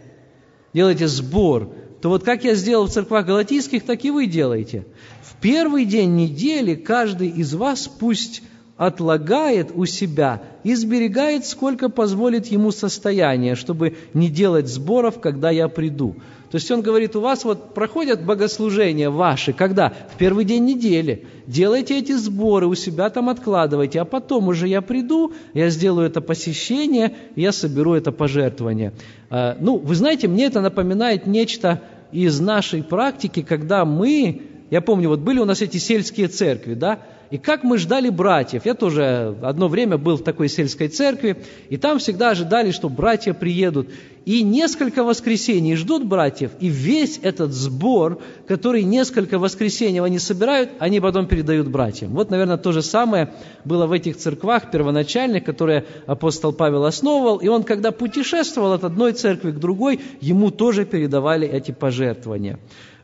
делаете 0.72 1.08
сбор, 1.08 1.72
то 2.00 2.08
вот 2.08 2.22
как 2.22 2.44
я 2.44 2.54
сделал 2.54 2.86
в 2.86 2.92
церквах 2.92 3.26
галатийских, 3.26 3.82
так 3.82 4.04
и 4.04 4.12
вы 4.12 4.26
делаете. 4.26 4.86
В 5.22 5.34
первый 5.40 5.84
день 5.84 6.14
недели 6.14 6.76
каждый 6.76 7.28
из 7.28 7.52
вас 7.54 7.88
пусть 7.88 8.42
отлагает 8.76 9.72
у 9.74 9.86
себя 9.86 10.40
и 10.62 10.76
сберегает, 10.76 11.44
сколько 11.44 11.88
позволит 11.88 12.46
ему 12.46 12.70
состояние, 12.70 13.56
чтобы 13.56 13.96
не 14.14 14.30
делать 14.30 14.68
сборов, 14.68 15.20
когда 15.20 15.50
я 15.50 15.66
приду. 15.66 16.14
То 16.50 16.56
есть 16.56 16.70
он 16.70 16.80
говорит, 16.80 17.14
у 17.14 17.20
вас 17.20 17.44
вот 17.44 17.74
проходят 17.74 18.24
богослужения 18.24 19.10
ваши, 19.10 19.52
когда? 19.52 19.92
В 20.14 20.16
первый 20.16 20.46
день 20.46 20.64
недели. 20.64 21.26
Делайте 21.46 21.98
эти 21.98 22.12
сборы, 22.12 22.66
у 22.66 22.74
себя 22.74 23.10
там 23.10 23.28
откладывайте, 23.28 24.00
а 24.00 24.06
потом 24.06 24.48
уже 24.48 24.66
я 24.66 24.80
приду, 24.80 25.34
я 25.52 25.68
сделаю 25.68 26.06
это 26.06 26.22
посещение, 26.22 27.14
я 27.36 27.52
соберу 27.52 27.94
это 27.94 28.12
пожертвование. 28.12 28.94
А, 29.28 29.58
ну, 29.60 29.76
вы 29.76 29.94
знаете, 29.94 30.26
мне 30.26 30.46
это 30.46 30.62
напоминает 30.62 31.26
нечто 31.26 31.82
из 32.12 32.40
нашей 32.40 32.82
практики, 32.82 33.42
когда 33.42 33.84
мы, 33.84 34.40
я 34.70 34.80
помню, 34.80 35.10
вот 35.10 35.20
были 35.20 35.40
у 35.40 35.44
нас 35.44 35.60
эти 35.60 35.76
сельские 35.76 36.28
церкви, 36.28 36.72
да, 36.72 37.00
и 37.30 37.38
как 37.38 37.64
мы 37.64 37.78
ждали 37.78 38.08
братьев. 38.08 38.64
Я 38.64 38.74
тоже 38.74 39.36
одно 39.42 39.68
время 39.68 39.98
был 39.98 40.16
в 40.16 40.22
такой 40.22 40.48
сельской 40.48 40.88
церкви, 40.88 41.36
и 41.68 41.76
там 41.76 41.98
всегда 41.98 42.30
ожидали, 42.30 42.70
что 42.70 42.88
братья 42.88 43.34
приедут. 43.34 43.88
И 44.24 44.42
несколько 44.42 45.04
воскресений 45.04 45.74
ждут 45.74 46.04
братьев, 46.04 46.50
и 46.60 46.68
весь 46.68 47.18
этот 47.22 47.52
сбор, 47.52 48.20
который 48.46 48.82
несколько 48.82 49.38
воскресений 49.38 50.02
они 50.02 50.18
собирают, 50.18 50.70
они 50.80 51.00
потом 51.00 51.26
передают 51.26 51.68
братьям. 51.68 52.10
Вот, 52.10 52.30
наверное, 52.30 52.58
то 52.58 52.72
же 52.72 52.82
самое 52.82 53.32
было 53.64 53.86
в 53.86 53.92
этих 53.92 54.18
церквах 54.18 54.70
первоначальных, 54.70 55.44
которые 55.44 55.86
апостол 56.06 56.52
Павел 56.52 56.84
основывал, 56.84 57.38
и 57.38 57.48
он, 57.48 57.62
когда 57.62 57.90
путешествовал 57.90 58.74
от 58.74 58.84
одной 58.84 59.12
церкви 59.12 59.50
к 59.50 59.58
другой, 59.58 59.98
ему 60.20 60.50
тоже 60.50 60.84
передавали 60.84 61.48
эти 61.48 61.70
пожертвования. 61.70 62.58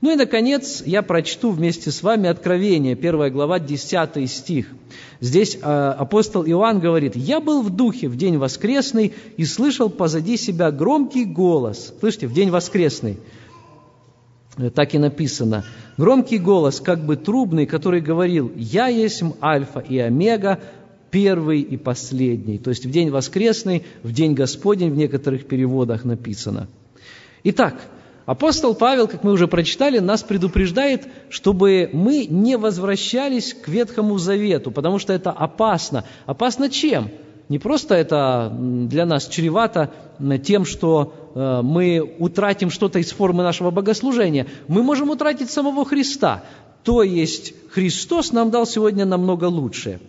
Ну 0.05 0.13
и, 0.13 0.17
наконец, 0.17 0.83
я 0.85 1.01
прочту 1.01 1.51
вместе 1.51 1.91
с 1.91 2.03
вами 2.03 2.29
Откровение, 2.29 2.93
1 2.93 3.33
глава, 3.33 3.59
10 3.59 4.31
стих. 4.31 4.67
Здесь 5.23 5.57
э, 5.57 5.61
апостол 5.63 6.45
Иоанн 6.45 6.79
говорит, 6.79 7.17
«Я 7.17 7.41
был 7.41 7.63
в 7.63 7.71
духе 7.71 8.09
в 8.09 8.17
день 8.19 8.37
воскресный 8.37 9.15
и 9.39 9.47
слышал 9.47 9.89
позади 9.89 10.37
себя 10.37 10.71
громкий 10.71 11.25
голос». 11.25 11.95
Слышите, 12.01 12.27
в 12.27 12.35
день 12.35 12.51
воскресный. 12.51 13.17
Э, 14.59 14.69
так 14.69 14.95
и 14.95 14.99
написано. 14.99 15.65
Громкий 15.97 16.37
голос, 16.37 16.83
как 16.83 17.07
бы 17.07 17.17
трубный, 17.17 17.65
который 17.65 18.03
говорил, 18.03 18.53
«Я 18.57 18.89
есть 18.89 19.23
Альфа 19.41 19.79
и 19.79 19.97
Омега, 19.97 20.61
первый 21.11 21.63
и 21.63 21.79
последний». 21.79 22.59
То 22.59 22.69
есть 22.69 22.85
в 22.85 22.91
день 22.91 23.09
воскресный, 23.09 23.85
в 24.03 24.13
день 24.13 24.35
Господень 24.35 24.91
в 24.91 24.99
некоторых 24.99 25.47
переводах 25.47 26.05
написано. 26.05 26.69
Итак, 27.43 27.81
Апостол 28.27 28.75
Павел, 28.75 29.07
как 29.07 29.23
мы 29.23 29.33
уже 29.33 29.47
прочитали, 29.47 29.99
нас 29.99 30.23
предупреждает, 30.23 31.07
чтобы 31.29 31.91
мы 31.93 32.27
не 32.27 32.57
возвращались 32.57 33.53
к 33.53 33.69
Ветхому 33.69 34.17
Завету, 34.17 34.71
потому 34.71 34.99
что 34.99 35.13
это 35.13 35.31
опасно. 35.31 36.05
Опасно 36.25 36.71
чем? 36.71 37.11
Не 37.51 37.59
просто 37.59 37.95
это 37.95 38.51
для 38.59 39.05
нас 39.05 39.29
чревато 39.29 39.91
тем, 40.43 40.65
что 40.65 41.13
э, 41.35 41.61
мы 41.63 42.01
утратим 42.19 42.71
что-то 42.71 42.99
из 42.99 43.13
формы 43.13 43.43
нашего 43.43 43.71
богослужения. 43.71 44.47
Мы 44.69 44.83
можем 44.83 45.11
утратить 45.11 45.51
самого 45.51 45.85
Христа. 45.85 46.45
То 46.83 47.03
есть 47.03 47.53
Христос 47.71 48.33
нам 48.33 48.51
дал 48.51 48.67
сегодня 48.67 49.05
намного 49.05 49.45
лучшее. 49.45 50.01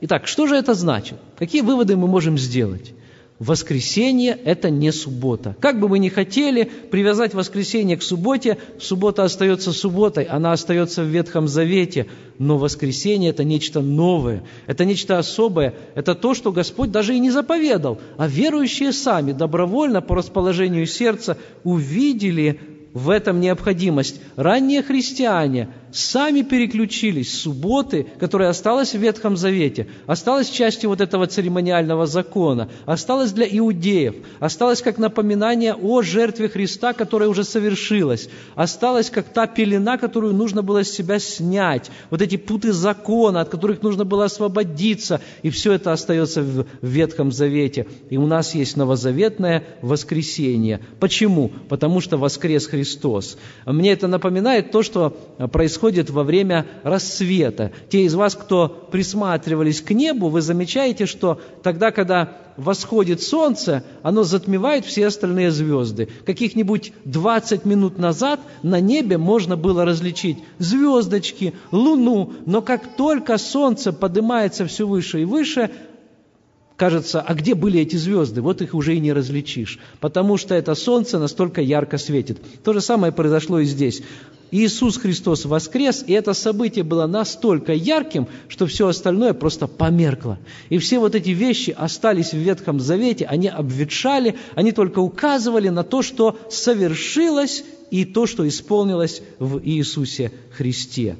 Итак, 0.00 0.26
что 0.26 0.48
же 0.48 0.56
это 0.56 0.74
значит? 0.74 1.18
Какие 1.38 1.62
выводы 1.62 1.96
мы 1.96 2.08
можем 2.08 2.36
сделать? 2.36 2.92
Воскресенье– 3.38 4.38
это 4.44 4.70
не 4.70 4.90
суббота. 4.92 5.54
Как 5.60 5.78
бы 5.78 5.88
мы 5.88 5.98
ни 5.98 6.08
хотели 6.08 6.64
привязать 6.64 7.34
воскресенье 7.34 7.98
к 7.98 8.02
субботе, 8.02 8.56
суббота 8.80 9.24
остается 9.24 9.72
субботой, 9.72 10.24
она 10.24 10.52
остается 10.52 11.02
в 11.02 11.08
Ветхом 11.08 11.46
Завете, 11.46 12.06
но 12.38 12.56
воскресенье– 12.56 13.30
это 13.30 13.44
нечто 13.44 13.82
новое, 13.82 14.42
это 14.66 14.86
нечто 14.86 15.18
особое, 15.18 15.74
это 15.94 16.14
то, 16.14 16.32
что 16.32 16.50
Господь 16.50 16.90
даже 16.90 17.14
и 17.14 17.18
не 17.18 17.30
заповедал, 17.30 18.00
а 18.16 18.26
верующие 18.26 18.92
сами 18.92 19.32
добровольно 19.32 20.00
по 20.00 20.14
расположению 20.14 20.86
сердца 20.86 21.36
увидели 21.62 22.58
в 22.94 23.10
этом 23.10 23.40
необходимость. 23.40 24.22
Ранние 24.36 24.82
христиане 24.82 25.68
сами 25.96 26.42
переключились 26.42 27.32
с 27.32 27.40
субботы, 27.40 28.06
которая 28.18 28.50
осталась 28.50 28.94
в 28.94 28.98
Ветхом 28.98 29.36
Завете, 29.36 29.88
осталась 30.06 30.50
частью 30.50 30.90
вот 30.90 31.00
этого 31.00 31.26
церемониального 31.26 32.06
закона, 32.06 32.68
осталась 32.84 33.32
для 33.32 33.46
иудеев, 33.46 34.14
осталась 34.38 34.82
как 34.82 34.98
напоминание 34.98 35.74
о 35.74 36.02
жертве 36.02 36.48
Христа, 36.48 36.92
которая 36.92 37.28
уже 37.28 37.44
совершилась, 37.44 38.28
осталась 38.54 39.08
как 39.08 39.30
та 39.30 39.46
пелена, 39.46 39.96
которую 39.96 40.34
нужно 40.34 40.62
было 40.62 40.84
с 40.84 40.90
себя 40.90 41.18
снять, 41.18 41.90
вот 42.10 42.20
эти 42.20 42.36
путы 42.36 42.72
закона, 42.72 43.40
от 43.40 43.48
которых 43.48 43.82
нужно 43.82 44.04
было 44.04 44.26
освободиться, 44.26 45.22
и 45.42 45.50
все 45.50 45.72
это 45.72 45.92
остается 45.92 46.42
в 46.42 46.66
Ветхом 46.82 47.32
Завете. 47.32 47.86
И 48.10 48.18
у 48.18 48.26
нас 48.26 48.54
есть 48.54 48.76
новозаветное 48.76 49.64
воскресение. 49.80 50.80
Почему? 51.00 51.50
Потому 51.68 52.00
что 52.00 52.18
воскрес 52.18 52.66
Христос. 52.66 53.38
Мне 53.64 53.92
это 53.92 54.08
напоминает 54.08 54.70
то, 54.70 54.82
что 54.82 55.16
происходит 55.52 55.85
происходит 55.86 56.10
во 56.10 56.24
время 56.24 56.66
рассвета. 56.82 57.70
Те 57.88 58.04
из 58.04 58.14
вас, 58.14 58.34
кто 58.34 58.68
присматривались 58.90 59.80
к 59.80 59.92
небу, 59.92 60.28
вы 60.28 60.40
замечаете, 60.40 61.06
что 61.06 61.40
тогда, 61.62 61.92
когда 61.92 62.38
восходит 62.56 63.22
солнце, 63.22 63.84
оно 64.02 64.24
затмевает 64.24 64.84
все 64.84 65.06
остальные 65.06 65.50
звезды. 65.50 66.08
Каких-нибудь 66.24 66.92
20 67.04 67.64
минут 67.66 67.98
назад 67.98 68.40
на 68.62 68.80
небе 68.80 69.18
можно 69.18 69.56
было 69.56 69.84
различить 69.84 70.38
звездочки, 70.58 71.54
луну, 71.70 72.32
но 72.46 72.62
как 72.62 72.96
только 72.96 73.38
солнце 73.38 73.92
поднимается 73.92 74.66
все 74.66 74.86
выше 74.86 75.22
и 75.22 75.24
выше, 75.24 75.70
кажется, 76.76 77.20
а 77.20 77.34
где 77.34 77.54
были 77.54 77.80
эти 77.80 77.96
звезды? 77.96 78.42
Вот 78.42 78.62
их 78.62 78.74
уже 78.74 78.94
и 78.94 79.00
не 79.00 79.12
различишь, 79.12 79.78
потому 80.00 80.36
что 80.36 80.54
это 80.54 80.74
солнце 80.74 81.18
настолько 81.18 81.60
ярко 81.60 81.98
светит. 81.98 82.38
То 82.62 82.72
же 82.72 82.80
самое 82.80 83.12
произошло 83.12 83.58
и 83.60 83.64
здесь. 83.64 84.02
Иисус 84.52 84.96
Христос 84.96 85.44
воскрес, 85.44 86.04
и 86.06 86.12
это 86.12 86.32
событие 86.32 86.84
было 86.84 87.06
настолько 87.06 87.72
ярким, 87.72 88.28
что 88.48 88.66
все 88.66 88.86
остальное 88.86 89.32
просто 89.32 89.66
померкло. 89.66 90.38
И 90.68 90.78
все 90.78 91.00
вот 91.00 91.14
эти 91.14 91.30
вещи 91.30 91.74
остались 91.76 92.32
в 92.32 92.36
Ветхом 92.38 92.78
Завете, 92.78 93.24
они 93.26 93.48
обветшали, 93.48 94.36
они 94.54 94.70
только 94.70 95.00
указывали 95.00 95.68
на 95.68 95.82
то, 95.82 96.02
что 96.02 96.38
совершилось 96.48 97.64
и 97.90 98.04
то, 98.04 98.26
что 98.26 98.46
исполнилось 98.46 99.22
в 99.40 99.60
Иисусе 99.64 100.32
Христе. 100.52 101.16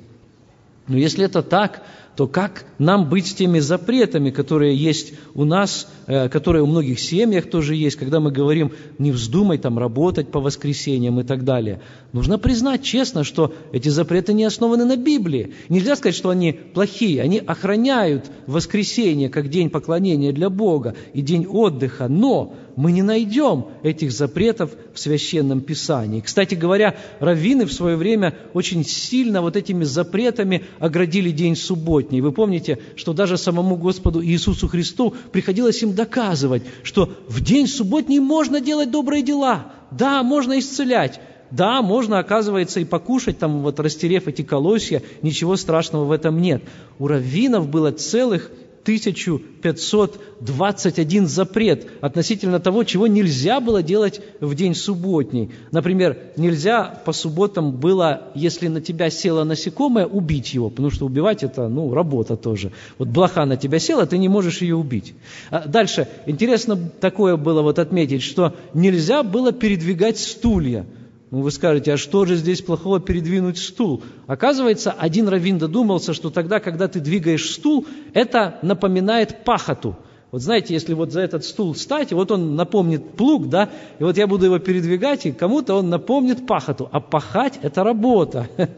Но 0.86 0.96
если 0.96 1.24
это 1.24 1.42
так, 1.42 1.82
то 2.16 2.26
как 2.26 2.64
нам 2.78 3.08
быть 3.08 3.26
с 3.26 3.34
теми 3.34 3.58
запретами, 3.58 4.30
которые 4.30 4.74
есть 4.74 5.14
у 5.34 5.44
нас, 5.44 5.88
э, 6.06 6.28
которые 6.28 6.62
у 6.62 6.66
многих 6.66 7.00
семьях 7.00 7.48
тоже 7.48 7.74
есть, 7.74 7.96
когда 7.96 8.20
мы 8.20 8.30
говорим, 8.30 8.72
не 8.98 9.12
вздумай 9.12 9.58
там 9.58 9.78
работать 9.78 10.30
по 10.30 10.40
воскресеньям 10.40 11.20
и 11.20 11.24
так 11.24 11.44
далее. 11.44 11.80
Нужно 12.12 12.38
признать 12.38 12.82
честно, 12.82 13.24
что 13.24 13.54
эти 13.72 13.88
запреты 13.88 14.32
не 14.32 14.44
основаны 14.44 14.84
на 14.84 14.96
Библии. 14.96 15.52
Нельзя 15.68 15.96
сказать, 15.96 16.14
что 16.14 16.30
они 16.30 16.52
плохие. 16.52 17.22
Они 17.22 17.38
охраняют 17.38 18.30
воскресенье 18.46 19.28
как 19.28 19.48
день 19.48 19.70
поклонения 19.70 20.32
для 20.32 20.50
Бога 20.50 20.94
и 21.12 21.22
день 21.22 21.46
отдыха, 21.46 22.08
но 22.08 22.54
мы 22.76 22.92
не 22.92 23.02
найдем 23.02 23.66
этих 23.82 24.12
запретов 24.12 24.70
в 24.92 25.00
Священном 25.00 25.62
Писании. 25.62 26.20
Кстати 26.20 26.54
говоря, 26.54 26.96
раввины 27.20 27.64
в 27.64 27.72
свое 27.72 27.96
время 27.96 28.34
очень 28.52 28.84
сильно 28.84 29.40
вот 29.40 29.56
этими 29.56 29.84
запретами 29.84 30.64
оградили 30.78 31.30
день 31.30 31.56
субботний. 31.56 32.20
Вы 32.20 32.32
помните, 32.32 32.78
что 32.94 33.14
даже 33.14 33.38
самому 33.38 33.76
Господу 33.76 34.22
Иисусу 34.22 34.68
Христу 34.68 35.14
приходилось 35.32 35.82
им 35.82 35.94
доказывать, 35.96 36.62
что 36.84 37.10
в 37.26 37.40
день 37.40 37.66
субботний 37.66 38.20
можно 38.20 38.60
делать 38.60 38.92
добрые 38.92 39.22
дела, 39.22 39.72
да, 39.90 40.22
можно 40.22 40.60
исцелять, 40.60 41.20
да, 41.50 41.82
можно, 41.82 42.20
оказывается, 42.20 42.78
и 42.78 42.84
покушать, 42.84 43.38
там 43.38 43.62
вот 43.62 43.80
растерев 43.80 44.28
эти 44.28 44.42
колосья, 44.42 45.02
ничего 45.22 45.56
страшного 45.56 46.04
в 46.04 46.12
этом 46.12 46.40
нет. 46.40 46.62
У 47.00 47.08
раввинов 47.08 47.68
было 47.68 47.90
целых 47.90 48.50
1521 48.86 51.26
запрет 51.26 51.88
относительно 52.00 52.60
того, 52.60 52.84
чего 52.84 53.08
нельзя 53.08 53.58
было 53.58 53.82
делать 53.82 54.20
в 54.40 54.54
день 54.54 54.76
субботний. 54.76 55.50
Например, 55.72 56.16
нельзя 56.36 56.84
по 57.04 57.12
субботам 57.12 57.72
было, 57.72 58.28
если 58.36 58.68
на 58.68 58.80
тебя 58.80 59.10
село 59.10 59.42
насекомое, 59.42 60.06
убить 60.06 60.54
его, 60.54 60.70
потому 60.70 60.90
что 60.90 61.04
убивать 61.04 61.42
это, 61.42 61.68
ну, 61.68 61.92
работа 61.92 62.36
тоже. 62.36 62.70
Вот 62.98 63.08
блоха 63.08 63.44
на 63.44 63.56
тебя 63.56 63.80
села, 63.80 64.06
ты 64.06 64.18
не 64.18 64.28
можешь 64.28 64.62
ее 64.62 64.76
убить. 64.76 65.14
А 65.50 65.66
дальше, 65.66 66.06
интересно 66.26 66.76
такое 66.76 67.36
было 67.36 67.62
вот 67.62 67.80
отметить, 67.80 68.22
что 68.22 68.54
нельзя 68.72 69.24
было 69.24 69.50
передвигать 69.50 70.18
стулья. 70.18 70.86
Ну, 71.30 71.40
вы 71.40 71.50
скажете, 71.50 71.94
а 71.94 71.96
что 71.96 72.24
же 72.24 72.36
здесь 72.36 72.62
плохого 72.62 73.00
передвинуть 73.00 73.58
стул? 73.58 74.02
Оказывается, 74.28 74.92
один 74.92 75.26
раввин 75.26 75.58
додумался, 75.58 76.14
что 76.14 76.30
тогда, 76.30 76.60
когда 76.60 76.86
ты 76.86 77.00
двигаешь 77.00 77.50
стул, 77.50 77.84
это 78.14 78.58
напоминает 78.62 79.44
пахоту. 79.44 79.96
Вот 80.30 80.42
знаете, 80.42 80.74
если 80.74 80.94
вот 80.94 81.12
за 81.12 81.20
этот 81.20 81.44
стул 81.44 81.72
встать, 81.72 82.12
вот 82.12 82.30
он 82.30 82.54
напомнит 82.54 83.16
плуг, 83.16 83.48
да, 83.48 83.70
и 83.98 84.04
вот 84.04 84.16
я 84.16 84.26
буду 84.28 84.44
его 84.44 84.58
передвигать, 84.60 85.26
и 85.26 85.32
кому-то 85.32 85.74
он 85.74 85.90
напомнит 85.90 86.46
пахоту. 86.46 86.88
А 86.92 87.00
пахать– 87.00 87.58
это 87.62 87.82
работа. 87.82 88.48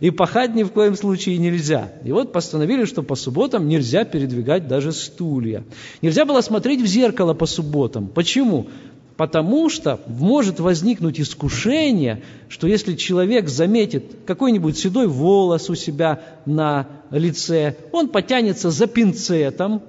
И 0.00 0.10
пахать 0.10 0.54
ни 0.54 0.62
в 0.62 0.70
коем 0.70 0.96
случае 0.96 1.36
нельзя. 1.36 1.92
И 2.04 2.10
вот 2.10 2.32
постановили, 2.32 2.86
что 2.86 3.02
по 3.02 3.16
субботам 3.16 3.68
нельзя 3.68 4.04
передвигать 4.04 4.66
даже 4.66 4.92
стулья. 4.92 5.62
Нельзя 6.00 6.24
было 6.24 6.40
смотреть 6.40 6.80
в 6.80 6.86
зеркало 6.86 7.34
по 7.34 7.44
субботам. 7.44 8.08
Почему? 8.08 8.68
Потому 9.20 9.68
что 9.68 10.00
может 10.06 10.60
возникнуть 10.60 11.20
искушение, 11.20 12.22
что 12.48 12.66
если 12.66 12.94
человек 12.94 13.50
заметит 13.50 14.16
какой-нибудь 14.24 14.78
седой 14.78 15.08
волос 15.08 15.68
у 15.68 15.74
себя 15.74 16.22
на 16.46 16.86
лице, 17.10 17.76
он 17.92 18.08
потянется 18.08 18.70
за 18.70 18.86
пинцетом, 18.86 19.82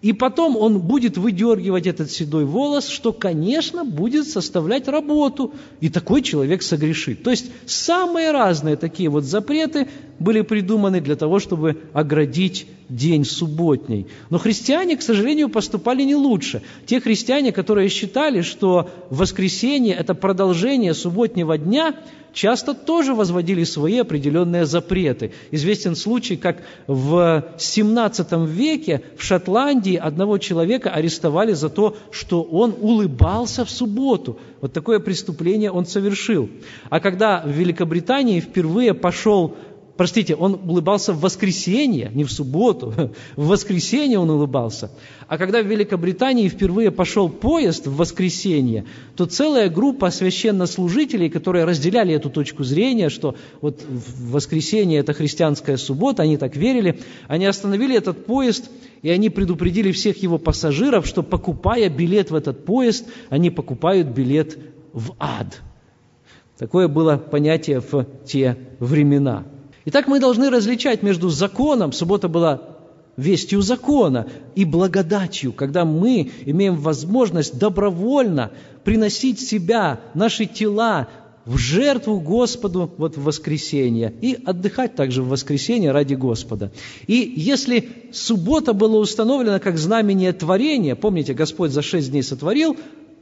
и 0.00 0.12
потом 0.12 0.56
он 0.56 0.80
будет 0.80 1.16
выдергивать 1.16 1.86
этот 1.86 2.10
седой 2.10 2.46
волос, 2.46 2.88
что, 2.88 3.12
конечно, 3.12 3.84
будет 3.84 4.26
составлять 4.26 4.88
работу. 4.88 5.54
И 5.80 5.88
такой 5.88 6.22
человек 6.22 6.64
согрешит. 6.64 7.22
То 7.22 7.30
есть 7.30 7.52
самые 7.66 8.32
разные 8.32 8.74
такие 8.74 9.08
вот 9.08 9.22
запреты 9.22 9.86
были 10.18 10.40
придуманы 10.40 11.00
для 11.00 11.14
того, 11.14 11.38
чтобы 11.38 11.78
оградить 11.92 12.66
день 12.88 13.24
субботний. 13.24 14.06
Но 14.30 14.38
христиане, 14.38 14.96
к 14.96 15.02
сожалению, 15.02 15.48
поступали 15.48 16.02
не 16.02 16.14
лучше. 16.14 16.62
Те 16.86 17.00
христиане, 17.00 17.52
которые 17.52 17.88
считали, 17.88 18.42
что 18.42 18.90
воскресенье– 19.10 19.94
это 19.98 20.14
продолжение 20.14 20.94
субботнего 20.94 21.58
дня– 21.58 21.94
часто 22.34 22.74
тоже 22.74 23.14
возводили 23.14 23.64
свои 23.64 23.98
определенные 23.98 24.66
запреты. 24.66 25.32
Известен 25.50 25.96
случай, 25.96 26.36
как 26.36 26.58
в 26.86 27.44
XVII 27.56 28.46
веке 28.46 29.02
в 29.16 29.22
Шотландии 29.22 29.96
одного 29.96 30.38
человека 30.38 30.90
арестовали 30.90 31.52
за 31.52 31.70
то, 31.70 31.96
что 32.10 32.42
он 32.42 32.74
улыбался 32.78 33.64
в 33.64 33.70
субботу. 33.70 34.38
Вот 34.60 34.72
такое 34.72 34.98
преступление 34.98 35.70
он 35.70 35.86
совершил. 35.86 36.50
А 36.90 37.00
когда 37.00 37.42
в 37.46 37.50
Великобритании 37.50 38.40
впервые 38.40 38.92
пошел 38.92 39.56
Простите, 39.96 40.34
он 40.34 40.54
улыбался 40.54 41.12
в 41.12 41.20
воскресенье, 41.20 42.10
не 42.12 42.24
в 42.24 42.32
субботу. 42.32 42.92
В 43.36 43.46
воскресенье 43.46 44.18
он 44.18 44.28
улыбался. 44.28 44.90
А 45.28 45.38
когда 45.38 45.62
в 45.62 45.66
Великобритании 45.66 46.48
впервые 46.48 46.90
пошел 46.90 47.28
поезд 47.28 47.86
в 47.86 47.96
воскресенье, 47.96 48.86
то 49.16 49.26
целая 49.26 49.68
группа 49.68 50.10
священнослужителей, 50.10 51.30
которые 51.30 51.64
разделяли 51.64 52.12
эту 52.12 52.28
точку 52.28 52.64
зрения, 52.64 53.08
что 53.08 53.36
вот 53.60 53.82
в 53.82 54.32
воскресенье 54.32 54.98
это 54.98 55.12
христианская 55.12 55.76
суббота, 55.76 56.24
они 56.24 56.38
так 56.38 56.56
верили, 56.56 56.98
они 57.28 57.46
остановили 57.46 57.96
этот 57.96 58.26
поезд, 58.26 58.70
и 59.02 59.10
они 59.10 59.30
предупредили 59.30 59.92
всех 59.92 60.22
его 60.22 60.38
пассажиров, 60.38 61.06
что 61.06 61.22
покупая 61.22 61.88
билет 61.88 62.32
в 62.32 62.34
этот 62.34 62.64
поезд, 62.64 63.06
они 63.28 63.50
покупают 63.50 64.08
билет 64.08 64.58
в 64.92 65.14
ад. 65.20 65.60
Такое 66.58 66.88
было 66.88 67.16
понятие 67.16 67.80
в 67.80 68.06
те 68.24 68.56
времена. 68.80 69.44
Итак, 69.86 70.06
мы 70.08 70.18
должны 70.18 70.50
различать 70.50 71.02
между 71.02 71.28
законом, 71.28 71.92
суббота 71.92 72.28
была 72.28 72.62
вестью 73.16 73.60
закона, 73.62 74.26
и 74.54 74.64
благодатью, 74.64 75.52
когда 75.52 75.84
мы 75.84 76.30
имеем 76.46 76.76
возможность 76.76 77.58
добровольно 77.58 78.50
приносить 78.82 79.40
себя, 79.40 80.00
наши 80.14 80.46
тела 80.46 81.08
в 81.44 81.58
жертву 81.58 82.20
Господу 82.20 82.90
вот 82.96 83.16
в 83.16 83.22
воскресенье 83.22 84.14
и 84.22 84.38
отдыхать 84.44 84.94
также 84.94 85.22
в 85.22 85.28
воскресенье 85.28 85.92
ради 85.92 86.14
Господа. 86.14 86.72
И 87.06 87.34
если 87.36 87.90
суббота 88.12 88.72
была 88.72 88.98
установлена 88.98 89.58
как 89.58 89.76
знамение 89.76 90.32
творения, 90.32 90.94
помните, 90.94 91.34
Господь 91.34 91.70
за 91.70 91.82
шесть 91.82 92.10
дней 92.10 92.22
сотворил 92.22 92.76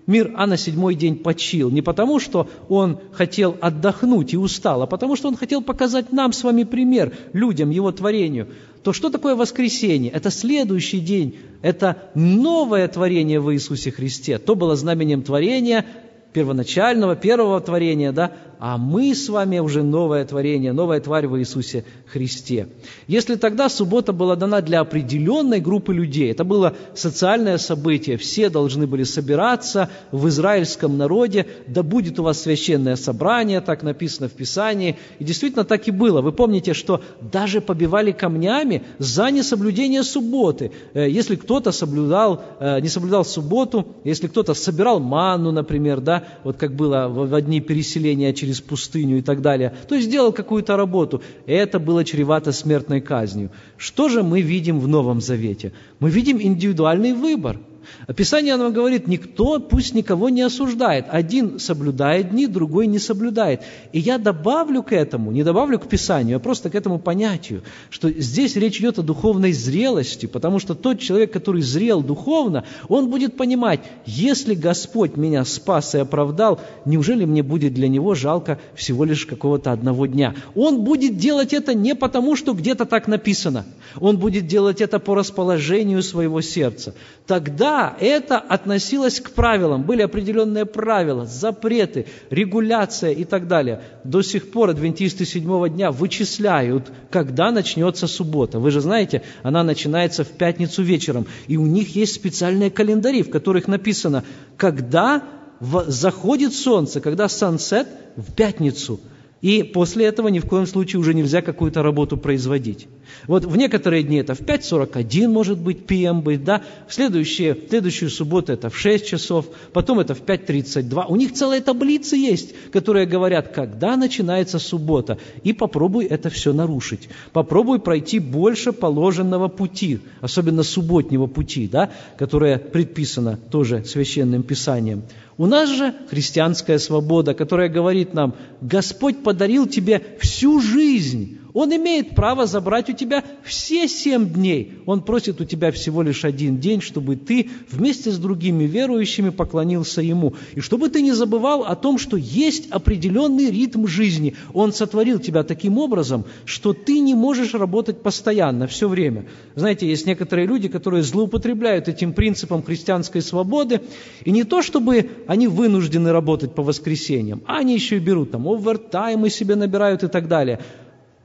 мир, 0.06 0.32
а 0.36 0.46
на 0.46 0.56
седьмой 0.56 0.94
день 0.94 1.16
почил. 1.16 1.70
Не 1.70 1.82
потому, 1.82 2.18
что 2.18 2.48
он 2.68 2.98
хотел 3.12 3.56
отдохнуть 3.60 4.32
и 4.32 4.36
устал, 4.36 4.82
а 4.82 4.86
потому, 4.86 5.16
что 5.16 5.28
он 5.28 5.36
хотел 5.36 5.62
показать 5.62 6.12
нам 6.12 6.32
с 6.32 6.44
вами 6.44 6.64
пример, 6.64 7.12
людям, 7.32 7.70
его 7.70 7.92
творению. 7.92 8.48
То 8.82 8.92
что 8.92 9.10
такое 9.10 9.36
воскресенье? 9.36 10.10
Это 10.10 10.30
следующий 10.30 11.00
день, 11.00 11.36
это 11.62 12.10
новое 12.14 12.88
творение 12.88 13.40
в 13.40 13.52
Иисусе 13.52 13.92
Христе. 13.92 14.38
То 14.38 14.56
было 14.56 14.74
знамением 14.74 15.22
творения, 15.22 15.86
первоначального, 16.32 17.16
первого 17.16 17.60
творения, 17.60 18.12
да, 18.12 18.32
а 18.64 18.78
мы 18.78 19.12
с 19.12 19.28
вами 19.28 19.58
уже 19.58 19.82
новое 19.82 20.24
творение, 20.24 20.72
новая 20.72 21.00
тварь 21.00 21.26
в 21.26 21.36
Иисусе 21.36 21.84
Христе. 22.06 22.68
Если 23.08 23.34
тогда 23.34 23.68
суббота 23.68 24.12
была 24.12 24.36
дана 24.36 24.60
для 24.60 24.78
определенной 24.78 25.58
группы 25.58 25.92
людей, 25.92 26.30
это 26.30 26.44
было 26.44 26.74
социальное 26.94 27.58
событие, 27.58 28.16
все 28.18 28.50
должны 28.50 28.86
были 28.86 29.02
собираться 29.02 29.90
в 30.12 30.28
израильском 30.28 30.96
народе, 30.96 31.48
да 31.66 31.82
будет 31.82 32.20
у 32.20 32.22
вас 32.22 32.40
священное 32.40 32.94
собрание, 32.94 33.60
так 33.60 33.82
написано 33.82 34.28
в 34.28 34.32
Писании, 34.32 34.96
и 35.18 35.24
действительно 35.24 35.64
так 35.64 35.88
и 35.88 35.90
было. 35.90 36.20
Вы 36.20 36.30
помните, 36.30 36.72
что 36.72 37.02
даже 37.20 37.60
побивали 37.60 38.12
камнями 38.12 38.84
за 38.98 39.32
несоблюдение 39.32 40.04
субботы. 40.04 40.70
Э, 40.94 41.10
если 41.10 41.34
кто-то 41.34 41.72
соблюдал, 41.72 42.44
э, 42.60 42.78
не 42.78 42.88
соблюдал 42.88 43.24
субботу, 43.24 43.88
если 44.04 44.28
кто-то 44.28 44.54
собирал 44.54 45.00
манну, 45.00 45.50
например, 45.50 46.00
да, 46.00 46.21
вот 46.44 46.56
как 46.56 46.74
было 46.74 47.08
в 47.08 47.34
одни 47.34 47.60
переселения 47.60 48.32
через 48.32 48.60
пустыню 48.60 49.18
и 49.18 49.22
так 49.22 49.40
далее, 49.40 49.74
то 49.88 49.94
есть 49.94 50.08
сделал 50.08 50.32
какую-то 50.32 50.76
работу. 50.76 51.22
Это 51.46 51.78
было 51.78 52.04
чревато 52.04 52.52
смертной 52.52 53.00
казнью. 53.00 53.50
Что 53.76 54.08
же 54.08 54.22
мы 54.22 54.40
видим 54.40 54.80
в 54.80 54.88
Новом 54.88 55.20
Завете? 55.20 55.72
Мы 56.00 56.10
видим 56.10 56.40
индивидуальный 56.40 57.12
выбор– 57.12 57.58
Описание 58.06 58.54
оно 58.54 58.70
говорит, 58.70 59.06
никто 59.06 59.60
пусть 59.60 59.94
никого 59.94 60.28
не 60.28 60.42
осуждает. 60.42 61.06
Один 61.08 61.58
соблюдает 61.58 62.30
дни, 62.30 62.46
другой 62.46 62.86
не 62.86 62.98
соблюдает. 62.98 63.62
И 63.92 63.98
я 63.98 64.18
добавлю 64.18 64.82
к 64.82 64.92
этому, 64.92 65.32
не 65.32 65.42
добавлю 65.42 65.78
к 65.78 65.88
Писанию, 65.88 66.36
а 66.36 66.40
просто 66.40 66.70
к 66.70 66.74
этому 66.74 66.98
понятию, 66.98 67.62
что 67.90 68.10
здесь 68.10 68.56
речь 68.56 68.78
идет 68.78 68.98
о 68.98 69.02
духовной 69.02 69.52
зрелости, 69.52 70.26
потому 70.26 70.58
что 70.58 70.74
тот 70.74 70.98
человек, 70.98 71.32
который 71.32 71.62
зрел 71.62 72.02
духовно, 72.02 72.64
он 72.88 73.10
будет 73.10 73.36
понимать, 73.36 73.80
если 74.06 74.54
Господь 74.54 75.16
меня 75.16 75.44
спас 75.44 75.94
и 75.94 75.98
оправдал, 75.98 76.60
неужели 76.84 77.24
мне 77.24 77.42
будет 77.42 77.74
для 77.74 77.88
него 77.88 78.14
жалко 78.14 78.58
всего 78.74 79.04
лишь 79.04 79.26
какого-то 79.26 79.72
одного 79.72 80.06
дня? 80.06 80.34
Он 80.54 80.82
будет 80.84 81.16
делать 81.16 81.52
это 81.52 81.74
не 81.74 81.94
потому, 81.94 82.36
что 82.36 82.52
где-то 82.52 82.84
так 82.84 83.08
написано. 83.08 83.64
Он 84.00 84.18
будет 84.18 84.46
делать 84.46 84.80
это 84.80 84.98
по 84.98 85.14
расположению 85.14 86.02
своего 86.02 86.40
сердца. 86.40 86.94
Тогда 87.26 87.71
это 88.00 88.38
относилось 88.38 89.20
к 89.20 89.30
правилам. 89.30 89.82
Были 89.82 90.02
определенные 90.02 90.64
правила, 90.64 91.26
запреты, 91.26 92.06
регуляция 92.30 93.12
и 93.12 93.24
так 93.24 93.48
далее. 93.48 93.82
До 94.04 94.22
сих 94.22 94.50
пор 94.50 94.70
адвентисты 94.70 95.24
седьмого 95.24 95.68
дня 95.68 95.90
вычисляют, 95.90 96.90
когда 97.10 97.50
начнется 97.50 98.06
суббота. 98.06 98.58
Вы 98.58 98.70
же 98.70 98.80
знаете, 98.80 99.22
она 99.42 99.62
начинается 99.62 100.24
в 100.24 100.28
пятницу 100.28 100.82
вечером. 100.82 101.26
И 101.46 101.56
у 101.56 101.66
них 101.66 101.94
есть 101.96 102.14
специальные 102.14 102.70
календари, 102.70 103.22
в 103.22 103.30
которых 103.30 103.68
написано, 103.68 104.24
когда 104.56 105.22
заходит 105.60 106.54
солнце, 106.54 107.00
когда 107.00 107.28
сансет 107.28 107.86
в 108.16 108.34
пятницу– 108.34 109.00
и 109.42 109.64
после 109.64 110.06
этого 110.06 110.28
ни 110.28 110.38
в 110.38 110.46
коем 110.46 110.66
случае 110.66 111.00
уже 111.00 111.14
нельзя 111.14 111.42
какую-то 111.42 111.82
работу 111.82 112.16
производить. 112.16 112.86
Вот 113.26 113.44
в 113.44 113.56
некоторые 113.56 114.04
дни 114.04 114.18
это 114.18 114.34
в 114.36 114.40
5.41 114.40 115.26
может 115.26 115.58
быть 115.58 115.78
PM 115.78 116.22
быть, 116.22 116.44
да, 116.44 116.62
в 116.88 116.94
следующие, 116.94 117.54
в 117.54 117.68
следующую 117.68 118.08
субботу 118.08 118.52
это 118.52 118.70
в 118.70 118.78
6 118.78 119.04
часов, 119.04 119.46
потом 119.72 119.98
это 119.98 120.14
в 120.14 120.22
5.32. 120.22 121.06
У 121.08 121.16
них 121.16 121.32
целая 121.32 121.60
таблица 121.60 122.14
есть, 122.14 122.54
которые 122.70 123.04
говорят, 123.06 123.48
когда 123.48 123.96
начинается 123.96 124.60
суббота. 124.60 125.18
И 125.42 125.52
попробуй 125.52 126.06
это 126.06 126.30
все 126.30 126.52
нарушить. 126.52 127.08
Попробуй 127.32 127.80
пройти 127.80 128.20
больше 128.20 128.72
положенного 128.72 129.48
пути, 129.48 129.98
особенно 130.20 130.62
субботнего 130.62 131.26
пути, 131.26 131.66
да, 131.66 131.90
которое 132.16 132.58
предписано 132.58 133.38
тоже 133.50 133.84
священным 133.84 134.44
писанием. 134.44 135.02
У 135.42 135.46
нас 135.46 135.68
же 135.68 135.92
христианская 136.08 136.78
свобода, 136.78 137.34
которая 137.34 137.68
говорит 137.68 138.14
нам, 138.14 138.36
Господь 138.60 139.24
подарил 139.24 139.66
тебе 139.66 140.16
всю 140.20 140.60
жизнь, 140.60 141.40
Он 141.54 141.74
имеет 141.74 142.14
право 142.14 142.46
забрать 142.46 142.88
у 142.88 142.92
тебя 142.94 143.24
все 143.44 143.86
семь 143.86 144.28
дней. 144.28 144.78
Он 144.86 145.02
просит 145.02 145.40
у 145.40 145.44
тебя 145.44 145.70
всего 145.70 146.02
лишь 146.02 146.24
один 146.24 146.58
день, 146.58 146.80
чтобы 146.80 147.16
ты 147.16 147.50
вместе 147.70 148.10
с 148.10 148.18
другими 148.18 148.64
верующими 148.64 149.28
поклонился 149.28 150.00
Ему. 150.00 150.34
И 150.54 150.60
чтобы 150.60 150.88
ты 150.88 151.02
не 151.02 151.12
забывал 151.12 151.64
о 151.64 151.76
том, 151.76 151.98
что 151.98 152.16
есть 152.16 152.70
определенный 152.70 153.50
ритм 153.50 153.86
жизни. 153.86 154.34
Он 154.54 154.72
сотворил 154.72 155.18
тебя 155.18 155.42
таким 155.42 155.78
образом, 155.78 156.24
что 156.46 156.72
ты 156.72 157.00
не 157.00 157.14
можешь 157.14 157.54
работать 157.54 158.02
постоянно, 158.02 158.66
все 158.66 158.88
время. 158.88 159.26
Знаете, 159.54 159.86
есть 159.86 160.06
некоторые 160.06 160.46
люди, 160.46 160.68
которые 160.68 161.02
злоупотребляют 161.02 161.88
этим 161.88 162.14
принципом 162.14 162.62
христианской 162.62 163.20
свободы, 163.20 163.82
и 164.24 164.30
не 164.30 164.44
то, 164.44 164.62
чтобы 164.62 165.10
они 165.26 165.48
вынуждены 165.48 166.12
работать 166.12 166.54
по 166.54 166.62
воскресеньям, 166.62 167.42
а 167.46 167.58
они 167.58 167.74
еще 167.74 167.96
и 167.96 168.00
берут 168.00 168.30
там 168.30 168.48
овертаймы 168.48 169.28
себе 169.28 169.56
набирают 169.56 170.02
и 170.02 170.08
так 170.08 170.28
далее. 170.28 170.60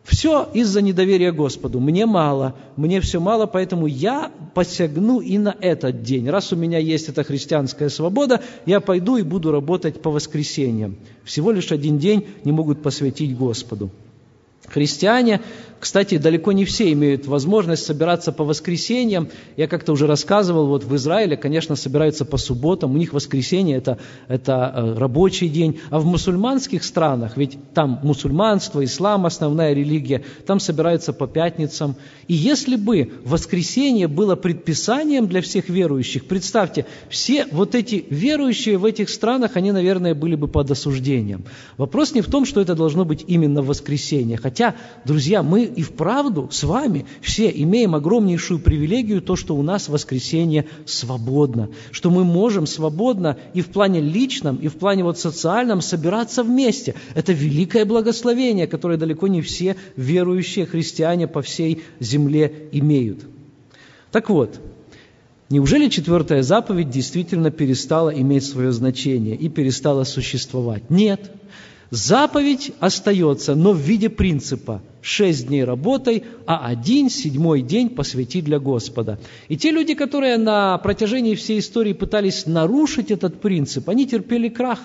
Все 0.07 0.49
из-за 0.53 0.81
недоверия 0.81 1.33
Господу. 1.33 1.81
Мне 1.81 2.05
мало, 2.05 2.55
мне 2.77 3.01
все 3.01 3.19
мало, 3.19 3.45
поэтому 3.45 3.87
я 3.87 4.31
посягну 4.53 5.19
и 5.19 5.37
на 5.37 5.53
этот 5.59 6.01
день. 6.01 6.29
Раз 6.29 6.53
у 6.53 6.55
меня 6.55 6.77
есть 6.77 7.09
эта 7.09 7.25
христианская 7.25 7.89
свобода, 7.89 8.41
я 8.65 8.79
пойду 8.79 9.17
и 9.17 9.23
буду 9.23 9.51
работать 9.51 10.01
по 10.01 10.09
воскресеньям. 10.09 10.95
Всего 11.25 11.51
лишь 11.51 11.73
один 11.73 11.99
день 11.99 12.25
не 12.45 12.53
могут 12.53 12.81
посвятить 12.81 13.37
Господу. 13.37 13.89
Христиане 14.65 15.41
кстати, 15.79 16.17
далеко 16.17 16.51
не 16.51 16.65
все 16.65 16.91
имеют 16.91 17.27
возможность 17.27 17.85
собираться 17.85 18.31
по 18.31 18.43
воскресеньям. 18.43 19.29
Я 19.57 19.67
как-то 19.67 19.91
уже 19.91 20.07
рассказывал, 20.07 20.67
вот 20.67 20.83
в 20.83 20.95
Израиле, 20.95 21.37
конечно, 21.37 21.75
собираются 21.75 22.25
по 22.25 22.37
субботам. 22.37 22.95
У 22.95 22.97
них 22.97 23.13
воскресенье 23.13 23.77
это,– 23.77 23.99
это 24.27 24.73
э, 24.75 24.93
рабочий 24.97 25.49
день. 25.49 25.79
А 25.89 25.99
в 25.99 26.05
мусульманских 26.05 26.83
странах, 26.83 27.37
ведь 27.37 27.57
там 27.73 27.99
мусульманство, 28.01 28.83
ислам– 28.83 29.25
основная 29.27 29.73
религия, 29.73 30.23
там 30.45 30.59
собираются 30.59 31.13
по 31.13 31.27
пятницам. 31.27 31.95
И 32.27 32.33
если 32.33 32.75
бы 32.75 33.11
воскресенье 33.23 34.07
было 34.07 34.35
предписанием 34.35 35.27
для 35.27 35.41
всех 35.41 35.69
верующих, 35.69 36.25
представьте, 36.25 36.85
все 37.09 37.45
вот 37.51 37.75
эти 37.75 38.05
верующие 38.09 38.77
в 38.77 38.85
этих 38.85 39.09
странах, 39.09 39.51
они, 39.55 39.71
наверное, 39.71 40.15
были 40.15 40.35
бы 40.35 40.47
под 40.47 40.71
осуждением. 40.71 41.45
Вопрос 41.77 42.13
не 42.15 42.21
в 42.21 42.27
том, 42.27 42.45
что 42.45 42.61
это 42.61 42.73
должно 42.73 43.05
быть 43.05 43.23
именно 43.27 43.61
воскресенье. 43.61 44.37
Хотя, 44.37 44.75
друзья, 45.05 45.43
мы 45.43 45.66
и 45.67 45.81
вправду 45.81 46.49
с 46.51 46.63
вами 46.63 47.05
все 47.21 47.49
имеем 47.49 47.95
огромнейшую 47.95 48.59
привилегию, 48.59 49.21
то, 49.21 49.35
что 49.35 49.55
у 49.55 49.61
нас 49.61 49.89
воскресенье 49.89 50.65
свободно, 50.85 51.69
что 51.91 52.09
мы 52.09 52.23
можем 52.23 52.65
свободно 52.65 53.37
и 53.53 53.61
в 53.61 53.67
плане 53.67 54.01
личном, 54.01 54.57
и 54.57 54.67
в 54.67 54.77
плане 54.77 55.03
вот 55.03 55.19
социальном 55.19 55.81
собираться 55.81 56.43
вместе. 56.43 56.95
Это 57.15 57.33
великое 57.33 57.85
благословение, 57.85 58.67
которое 58.67 58.97
далеко 58.97 59.27
не 59.27 59.41
все 59.41 59.75
верующие 59.95 60.65
христиане 60.65 61.27
по 61.27 61.41
всей 61.41 61.83
земле 61.99 62.69
имеют. 62.71 63.25
Так 64.11 64.29
вот, 64.29 64.59
Неужели 65.49 65.87
четвертая 65.87 66.43
заповедь 66.43 66.89
действительно 66.89 67.51
перестала 67.51 68.09
иметь 68.09 68.43
свое 68.43 68.73
значение 68.73 69.35
и 69.35 69.47
перестала 69.47 70.03
существовать? 70.03 70.89
Нет. 70.89 71.31
Заповедь 71.89 72.73
остается, 72.81 73.55
но 73.55 73.71
в 73.71 73.77
виде 73.77 74.09
принципа. 74.09 74.81
Шесть 75.01 75.47
дней 75.47 75.63
работай, 75.63 76.23
а 76.45 76.67
один 76.67 77.09
седьмой 77.09 77.61
день 77.61 77.89
посвяти 77.89 78.41
для 78.41 78.59
Господа. 78.59 79.19
И 79.47 79.55
те 79.55 79.71
люди, 79.71 79.93
которые 79.93 80.37
на 80.37 80.77
протяжении 80.79 81.35
всей 81.35 81.59
истории 81.59 81.93
пытались 81.93 82.45
нарушить 82.45 83.11
этот 83.11 83.39
принцип, 83.39 83.89
они 83.89 84.07
терпели 84.07 84.49
крах. 84.49 84.79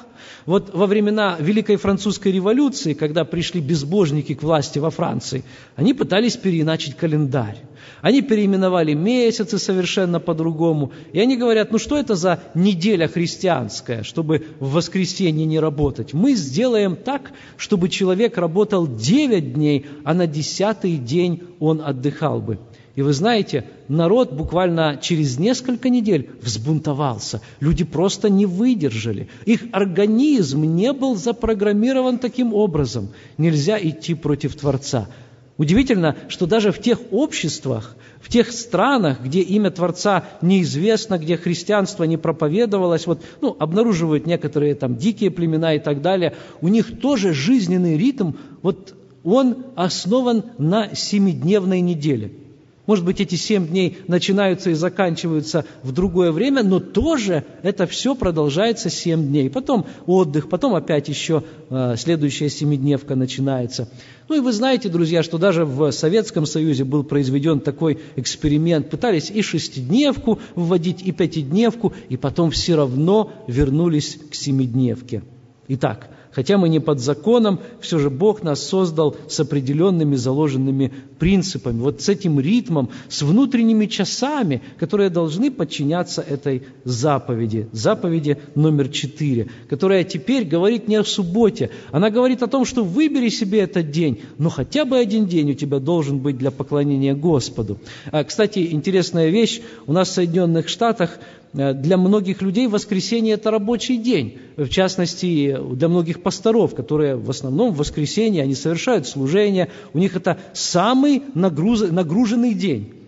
Вот 0.46 0.74
во 0.74 0.86
времена 0.86 1.36
Великой 1.40 1.76
Французской 1.76 2.30
революции, 2.30 2.94
когда 2.94 3.24
пришли 3.24 3.60
безбожники 3.60 4.34
к 4.34 4.42
власти 4.42 4.78
во 4.78 4.90
Франции, 4.90 5.44
они 5.76 5.94
пытались 5.94 6.36
переиначить 6.36 6.96
календарь. 6.96 7.58
Они 8.00 8.20
переименовали 8.20 8.94
месяцы 8.94 9.58
совершенно 9.58 10.18
по-другому. 10.20 10.92
И 11.12 11.20
они 11.20 11.36
говорят, 11.36 11.70
ну 11.70 11.78
что 11.78 11.96
это 11.96 12.16
за 12.16 12.42
неделя 12.54 13.08
христианская, 13.08 14.02
чтобы 14.02 14.44
в 14.58 14.72
воскресенье 14.72 15.46
не 15.46 15.60
работать? 15.60 16.12
Мы 16.12 16.34
сделаем 16.34 16.96
так, 16.96 17.32
чтобы 17.56 17.88
человек 17.88 18.38
работал 18.38 18.86
9 18.86 19.54
дней, 19.54 19.86
а 20.04 20.14
на 20.14 20.26
десятый 20.26 20.96
день 20.96 21.42
он 21.60 21.80
отдыхал 21.80 22.40
бы. 22.40 22.58
И 22.94 23.00
вы 23.00 23.14
знаете, 23.14 23.64
народ 23.88 24.32
буквально 24.32 24.98
через 25.00 25.38
несколько 25.38 25.88
недель 25.88 26.30
взбунтовался. 26.42 27.40
Люди 27.60 27.84
просто 27.84 28.28
не 28.28 28.44
выдержали. 28.44 29.28
Их 29.46 29.62
организм 29.72 30.64
не 30.64 30.92
был 30.92 31.16
запрограммирован 31.16 32.18
таким 32.18 32.52
образом. 32.52 33.08
Нельзя 33.38 33.78
идти 33.80 34.14
против 34.14 34.56
Творца. 34.56 35.08
Удивительно, 35.56 36.16
что 36.28 36.46
даже 36.46 36.70
в 36.70 36.80
тех 36.80 36.98
обществах, 37.10 37.96
в 38.20 38.28
тех 38.28 38.50
странах, 38.52 39.22
где 39.22 39.40
имя 39.40 39.70
Творца 39.70 40.24
неизвестно, 40.42 41.18
где 41.18 41.36
христианство 41.36 42.04
не 42.04 42.16
проповедовалось, 42.16 43.06
вот, 43.06 43.22
ну, 43.40 43.56
обнаруживают 43.58 44.26
некоторые 44.26 44.74
там 44.74 44.96
дикие 44.96 45.30
племена 45.30 45.74
и 45.74 45.78
так 45.78 46.02
далее, 46.02 46.34
у 46.60 46.68
них 46.68 47.00
тоже 47.00 47.32
жизненный 47.32 47.96
ритм, 47.96 48.32
вот 48.62 48.94
он 49.24 49.64
основан 49.76 50.44
на 50.58 50.94
семидневной 50.94 51.80
неделе– 51.80 52.32
может 52.84 53.04
быть, 53.04 53.20
эти 53.20 53.36
семь 53.36 53.68
дней 53.68 53.98
начинаются 54.08 54.70
и 54.70 54.74
заканчиваются 54.74 55.64
в 55.84 55.92
другое 55.92 56.32
время, 56.32 56.64
но 56.64 56.80
тоже 56.80 57.44
это 57.62 57.86
все 57.86 58.16
продолжается 58.16 58.90
семь 58.90 59.28
дней. 59.28 59.48
Потом 59.48 59.86
отдых, 60.06 60.48
потом 60.48 60.74
опять 60.74 61.08
еще 61.08 61.44
э, 61.70 61.94
следующая 61.96 62.50
семидневка 62.50 63.14
начинается. 63.14 63.88
Ну 64.28 64.34
и 64.34 64.40
вы 64.40 64.52
знаете, 64.52 64.88
друзья, 64.88 65.22
что 65.22 65.38
даже 65.38 65.64
в 65.64 65.92
Советском 65.92 66.44
Союзе 66.44 66.82
был 66.82 67.04
произведен 67.04 67.60
такой 67.60 68.00
эксперимент. 68.16 68.90
Пытались 68.90 69.30
и 69.30 69.42
шестидневку 69.42 70.40
вводить, 70.56 71.02
и 71.02 71.12
пятидневку, 71.12 71.92
и 72.08 72.16
потом 72.16 72.50
все 72.50 72.74
равно 72.74 73.32
вернулись 73.46 74.18
к 74.28 74.34
семидневке. 74.34 75.22
Итак, 75.68 76.10
Хотя 76.32 76.56
мы 76.56 76.68
не 76.68 76.80
под 76.80 76.98
законом, 76.98 77.60
все 77.80 77.98
же 77.98 78.08
Бог 78.08 78.42
нас 78.42 78.62
создал 78.62 79.16
с 79.28 79.38
определенными 79.40 80.16
заложенными 80.16 80.92
принципами, 81.18 81.80
вот 81.80 82.00
с 82.00 82.08
этим 82.08 82.40
ритмом, 82.40 82.88
с 83.08 83.22
внутренними 83.22 83.86
часами, 83.86 84.62
которые 84.78 85.10
должны 85.10 85.50
подчиняться 85.50 86.22
этой 86.22 86.62
заповеди, 86.84 87.68
заповеди 87.72 88.38
номер 88.54 88.88
четыре, 88.88 89.48
которая 89.68 90.04
теперь 90.04 90.44
говорит 90.44 90.88
не 90.88 90.96
о 90.96 91.04
субботе, 91.04 91.70
она 91.90 92.08
говорит 92.08 92.42
о 92.42 92.48
том, 92.48 92.64
что 92.64 92.82
выбери 92.82 93.28
себе 93.28 93.60
этот 93.60 93.90
день, 93.90 94.20
но 94.38 94.48
хотя 94.48 94.84
бы 94.86 94.96
один 94.96 95.26
день 95.26 95.50
у 95.50 95.54
тебя 95.54 95.78
должен 95.80 96.18
быть 96.18 96.38
для 96.38 96.50
поклонения 96.50 97.14
Господу. 97.14 97.78
А, 98.10 98.24
кстати, 98.24 98.68
интересная 98.72 99.28
вещь, 99.28 99.60
у 99.86 99.92
нас 99.92 100.08
в 100.08 100.12
Соединенных 100.12 100.68
Штатах 100.68 101.18
для 101.52 101.96
многих 101.96 102.40
людей 102.40 102.66
воскресенье– 102.66 103.34
это 103.34 103.50
рабочий 103.50 103.98
день. 103.98 104.38
В 104.56 104.68
частности, 104.68 105.56
для 105.74 105.88
многих 105.88 106.22
пасторов, 106.22 106.74
которые 106.74 107.16
в 107.16 107.28
основном 107.28 107.72
в 107.72 107.78
воскресенье, 107.78 108.42
они 108.42 108.54
совершают 108.54 109.06
служение, 109.06 109.68
у 109.92 109.98
них 109.98 110.16
это 110.16 110.38
самый 110.54 111.22
нагруженный 111.34 112.54
день. 112.54 113.01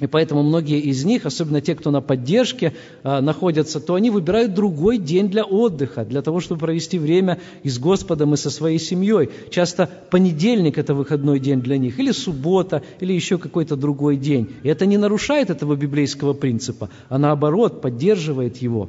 И 0.00 0.06
поэтому 0.06 0.42
многие 0.42 0.80
из 0.80 1.04
них, 1.04 1.26
особенно 1.26 1.60
те, 1.60 1.74
кто 1.74 1.90
на 1.90 2.00
поддержке 2.00 2.72
э, 3.02 3.20
находятся, 3.20 3.80
то 3.80 3.94
они 3.94 4.10
выбирают 4.10 4.54
другой 4.54 4.98
день 4.98 5.28
для 5.28 5.44
отдыха, 5.44 6.04
для 6.04 6.22
того, 6.22 6.40
чтобы 6.40 6.60
провести 6.60 6.98
время 6.98 7.38
и 7.62 7.68
с 7.68 7.78
Господом, 7.78 8.34
и 8.34 8.36
со 8.36 8.50
своей 8.50 8.78
семьей. 8.78 9.30
Часто 9.50 9.88
понедельник– 10.10 10.78
это 10.78 10.94
выходной 10.94 11.38
день 11.38 11.60
для 11.60 11.78
них, 11.78 11.98
или 11.98 12.12
суббота, 12.12 12.82
или 13.00 13.12
еще 13.12 13.38
какой-то 13.38 13.76
другой 13.76 14.16
день. 14.16 14.48
И 14.62 14.68
это 14.68 14.86
не 14.86 14.96
нарушает 14.96 15.50
этого 15.50 15.76
библейского 15.76 16.32
принципа, 16.32 16.88
а 17.08 17.18
наоборот 17.18 17.82
поддерживает 17.82 18.56
его. 18.58 18.88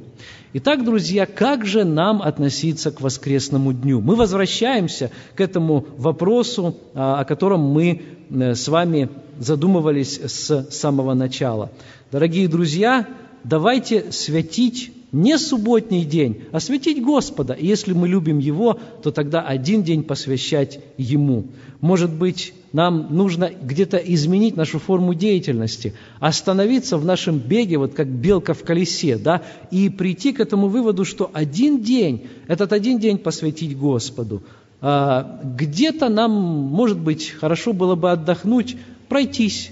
Итак, 0.53 0.83
друзья, 0.83 1.25
как 1.25 1.65
же 1.65 1.85
нам 1.85 2.21
относиться 2.21 2.91
к 2.91 2.99
воскресному 2.99 3.71
дню? 3.71 4.01
Мы 4.01 4.15
возвращаемся 4.15 5.09
к 5.35 5.39
этому 5.39 5.85
вопросу, 5.97 6.75
а, 6.93 7.21
о 7.21 7.25
котором 7.25 7.61
мы 7.61 8.01
э, 8.29 8.53
с 8.53 8.67
вами 8.67 9.09
задумывались 9.41 10.19
с 10.23 10.67
самого 10.69 11.15
начала. 11.15 11.71
Дорогие 12.11 12.47
друзья, 12.47 13.07
давайте 13.43 14.11
святить 14.11 14.91
не 15.11 15.37
субботний 15.39 16.05
день, 16.05 16.43
а 16.51 16.59
святить 16.59 17.03
Господа. 17.03 17.53
И 17.53 17.65
если 17.65 17.93
мы 17.93 18.07
любим 18.07 18.37
Его, 18.37 18.79
то 19.01 19.11
тогда 19.11 19.41
один 19.41 19.83
день 19.83 20.03
посвящать 20.03 20.79
Ему. 20.97 21.47
Может 21.81 22.13
быть, 22.13 22.53
нам 22.71 23.07
нужно 23.09 23.49
где-то 23.49 23.97
изменить 23.97 24.55
нашу 24.55 24.77
форму 24.77 25.15
деятельности, 25.15 25.95
остановиться 26.19 26.97
в 26.97 27.03
нашем 27.03 27.39
беге, 27.39 27.77
вот 27.77 27.93
как 27.95 28.07
белка 28.07 28.53
в 28.53 28.61
колесе, 28.63 29.17
да, 29.17 29.41
и 29.71 29.89
прийти 29.89 30.33
к 30.33 30.39
этому 30.39 30.67
выводу, 30.67 31.03
что 31.03 31.31
один 31.33 31.81
день, 31.81 32.27
этот 32.47 32.71
один 32.73 32.99
день 32.99 33.17
посвятить 33.17 33.75
Господу. 33.75 34.43
А, 34.83 35.41
где-то 35.43 36.09
нам, 36.09 36.31
может 36.31 36.99
быть, 36.99 37.29
хорошо 37.29 37.73
было 37.73 37.95
бы 37.95 38.11
отдохнуть 38.11 38.77
пройтись, 39.11 39.71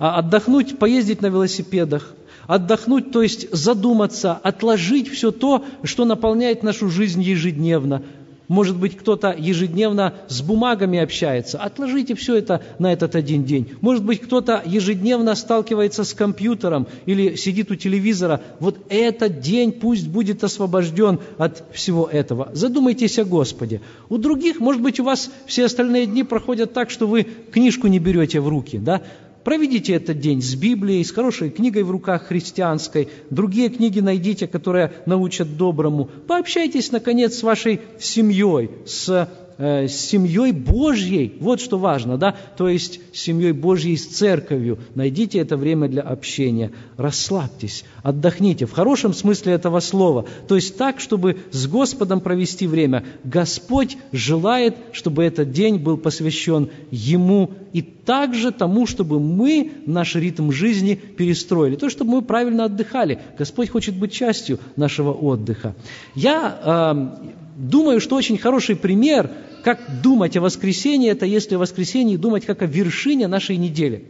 а 0.00 0.18
отдохнуть, 0.18 0.76
поездить 0.76 1.22
на 1.22 1.28
велосипедах, 1.28 2.14
отдохнуть, 2.48 3.12
то 3.12 3.22
есть 3.22 3.46
задуматься, 3.54 4.32
отложить 4.32 5.08
все 5.08 5.30
то, 5.30 5.64
что 5.84 6.04
наполняет 6.04 6.64
нашу 6.64 6.90
жизнь 6.90 7.22
ежедневно. 7.22 8.02
Может 8.50 8.76
быть, 8.76 8.96
кто-то 8.96 9.32
ежедневно 9.38 10.12
с 10.26 10.42
бумагами 10.42 10.98
общается. 10.98 11.56
Отложите 11.56 12.16
все 12.16 12.34
это 12.34 12.60
на 12.80 12.92
этот 12.92 13.14
один 13.14 13.44
день. 13.44 13.74
Может 13.80 14.04
быть, 14.04 14.20
кто-то 14.20 14.60
ежедневно 14.66 15.36
сталкивается 15.36 16.02
с 16.02 16.12
компьютером 16.14 16.88
или 17.06 17.36
сидит 17.36 17.70
у 17.70 17.76
телевизора. 17.76 18.40
Вот 18.58 18.76
этот 18.88 19.38
день 19.38 19.70
пусть 19.70 20.08
будет 20.08 20.42
освобожден 20.42 21.20
от 21.38 21.62
всего 21.72 22.08
этого. 22.08 22.50
Задумайтесь 22.52 23.20
о 23.20 23.24
Господе. 23.24 23.82
У 24.08 24.18
других, 24.18 24.58
может 24.58 24.82
быть, 24.82 24.98
у 24.98 25.04
вас 25.04 25.30
все 25.46 25.66
остальные 25.66 26.06
дни 26.06 26.24
проходят 26.24 26.72
так, 26.72 26.90
что 26.90 27.06
вы 27.06 27.22
книжку 27.22 27.86
не 27.86 28.00
берете 28.00 28.40
в 28.40 28.48
руки, 28.48 28.78
да? 28.78 29.00
Проведите 29.44 29.94
этот 29.94 30.20
день 30.20 30.42
с 30.42 30.54
Библией, 30.54 31.04
с 31.04 31.12
хорошей 31.12 31.50
книгой 31.50 31.82
в 31.82 31.90
руках 31.90 32.26
христианской. 32.26 33.08
Другие 33.30 33.70
книги 33.70 34.00
найдите, 34.00 34.46
которые 34.46 34.92
научат 35.06 35.56
доброму. 35.56 36.10
Пообщайтесь, 36.26 36.92
наконец, 36.92 37.38
с 37.38 37.42
вашей 37.42 37.80
семьей, 37.98 38.70
с 38.84 39.28
Э, 39.62 39.88
с 39.88 39.94
семьей 39.94 40.52
Божьей. 40.52 41.36
Вот 41.38 41.60
что 41.60 41.76
важно, 41.76 42.16
да? 42.16 42.34
То 42.56 42.66
есть 42.66 42.98
с 43.12 43.20
семьей 43.20 43.52
Божьей, 43.52 43.98
с 43.98 44.06
церковью. 44.06 44.78
Найдите 44.94 45.38
это 45.38 45.58
время 45.58 45.86
для 45.86 46.00
общения. 46.00 46.70
Расслабьтесь, 46.96 47.84
отдохните. 48.02 48.64
В 48.64 48.72
хорошем 48.72 49.12
смысле 49.12 49.52
этого 49.52 49.80
слова. 49.80 50.24
То 50.48 50.54
есть 50.54 50.78
так, 50.78 50.98
чтобы 50.98 51.36
с 51.50 51.66
Господом 51.66 52.22
провести 52.22 52.66
время. 52.66 53.04
Господь 53.22 53.98
желает, 54.12 54.76
чтобы 54.92 55.24
этот 55.24 55.52
день 55.52 55.76
был 55.76 55.98
посвящен 55.98 56.70
Ему 56.90 57.50
и 57.74 57.82
также 57.82 58.52
тому, 58.52 58.86
чтобы 58.86 59.20
мы 59.20 59.72
наш 59.84 60.14
ритм 60.14 60.52
жизни 60.52 60.94
перестроили. 60.94 61.76
То, 61.76 61.90
чтобы 61.90 62.12
мы 62.12 62.22
правильно 62.22 62.64
отдыхали. 62.64 63.18
Господь 63.38 63.68
хочет 63.68 63.94
быть 63.94 64.12
частью 64.12 64.58
нашего 64.76 65.12
отдыха. 65.12 65.74
Я 66.14 67.18
э, 67.22 67.34
думаю, 67.60 68.00
что 68.00 68.16
очень 68.16 68.38
хороший 68.38 68.76
пример 68.76 69.30
как 69.62 70.00
думать 70.02 70.36
о 70.36 70.40
воскресенье, 70.40 71.12
это 71.12 71.26
если 71.26 71.54
о 71.54 71.58
воскресенье 71.58 72.16
думать 72.16 72.46
как 72.46 72.62
о 72.62 72.66
вершине 72.66 73.28
нашей 73.28 73.56
недели. 73.56 74.06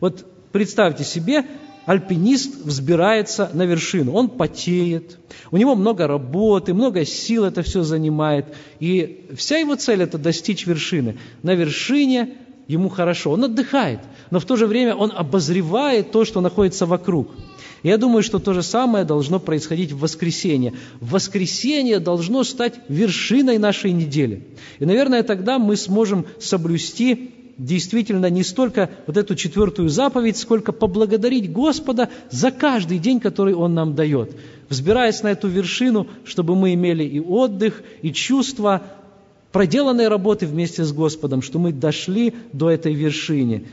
Вот 0.00 0.24
представьте 0.52 1.02
себе, 1.02 1.44
альпинист 1.86 2.64
взбирается 2.64 3.50
на 3.52 3.64
вершину, 3.66 4.12
он 4.12 4.28
потеет, 4.28 5.18
у 5.50 5.56
него 5.56 5.74
много 5.74 6.06
работы, 6.06 6.72
много 6.74 7.04
сил 7.04 7.44
это 7.44 7.62
все 7.62 7.82
занимает, 7.82 8.46
и 8.78 9.26
вся 9.36 9.58
его 9.58 9.74
цель– 9.74 10.02
это 10.02 10.18
достичь 10.18 10.66
вершины. 10.66 11.18
На 11.42 11.54
вершине 11.54 12.34
ему 12.68 12.88
хорошо, 12.88 13.32
он 13.32 13.44
отдыхает, 13.44 13.98
но 14.30 14.38
в 14.38 14.44
то 14.44 14.54
же 14.54 14.68
время 14.68 14.94
он 14.94 15.12
обозревает 15.12 16.12
то, 16.12 16.24
что 16.24 16.40
находится 16.40 16.86
вокруг– 16.86 17.30
я 17.82 17.98
думаю, 17.98 18.22
что 18.22 18.38
то 18.38 18.52
же 18.54 18.62
самое 18.62 19.04
должно 19.04 19.40
происходить 19.40 19.92
в 19.92 19.98
воскресенье. 19.98 20.74
Воскресенье 21.00 21.98
должно 21.98 22.44
стать 22.44 22.74
вершиной 22.88 23.58
нашей 23.58 23.92
недели. 23.92 24.46
И, 24.78 24.86
наверное, 24.86 25.22
тогда 25.22 25.58
мы 25.58 25.76
сможем 25.76 26.26
соблюсти 26.38 27.32
действительно 27.58 28.26
не 28.30 28.44
столько 28.44 28.90
вот 29.06 29.16
эту 29.16 29.34
четвертую 29.34 29.88
заповедь, 29.88 30.36
сколько 30.36 30.72
поблагодарить 30.72 31.52
Господа 31.52 32.08
за 32.30 32.50
каждый 32.50 32.98
день, 32.98 33.20
который 33.20 33.54
Он 33.54 33.74
нам 33.74 33.94
дает. 33.94 34.36
Взбираясь 34.68 35.22
на 35.22 35.28
эту 35.32 35.48
вершину, 35.48 36.06
чтобы 36.24 36.54
мы 36.54 36.74
имели 36.74 37.04
и 37.04 37.20
отдых, 37.20 37.82
и 38.00 38.12
чувство 38.12 38.82
проделанной 39.50 40.08
работы 40.08 40.46
вместе 40.46 40.82
с 40.82 40.92
Господом, 40.92 41.42
что 41.42 41.58
мы 41.58 41.72
дошли 41.72 42.32
до 42.52 42.70
этой 42.70 42.94
вершины 42.94 43.66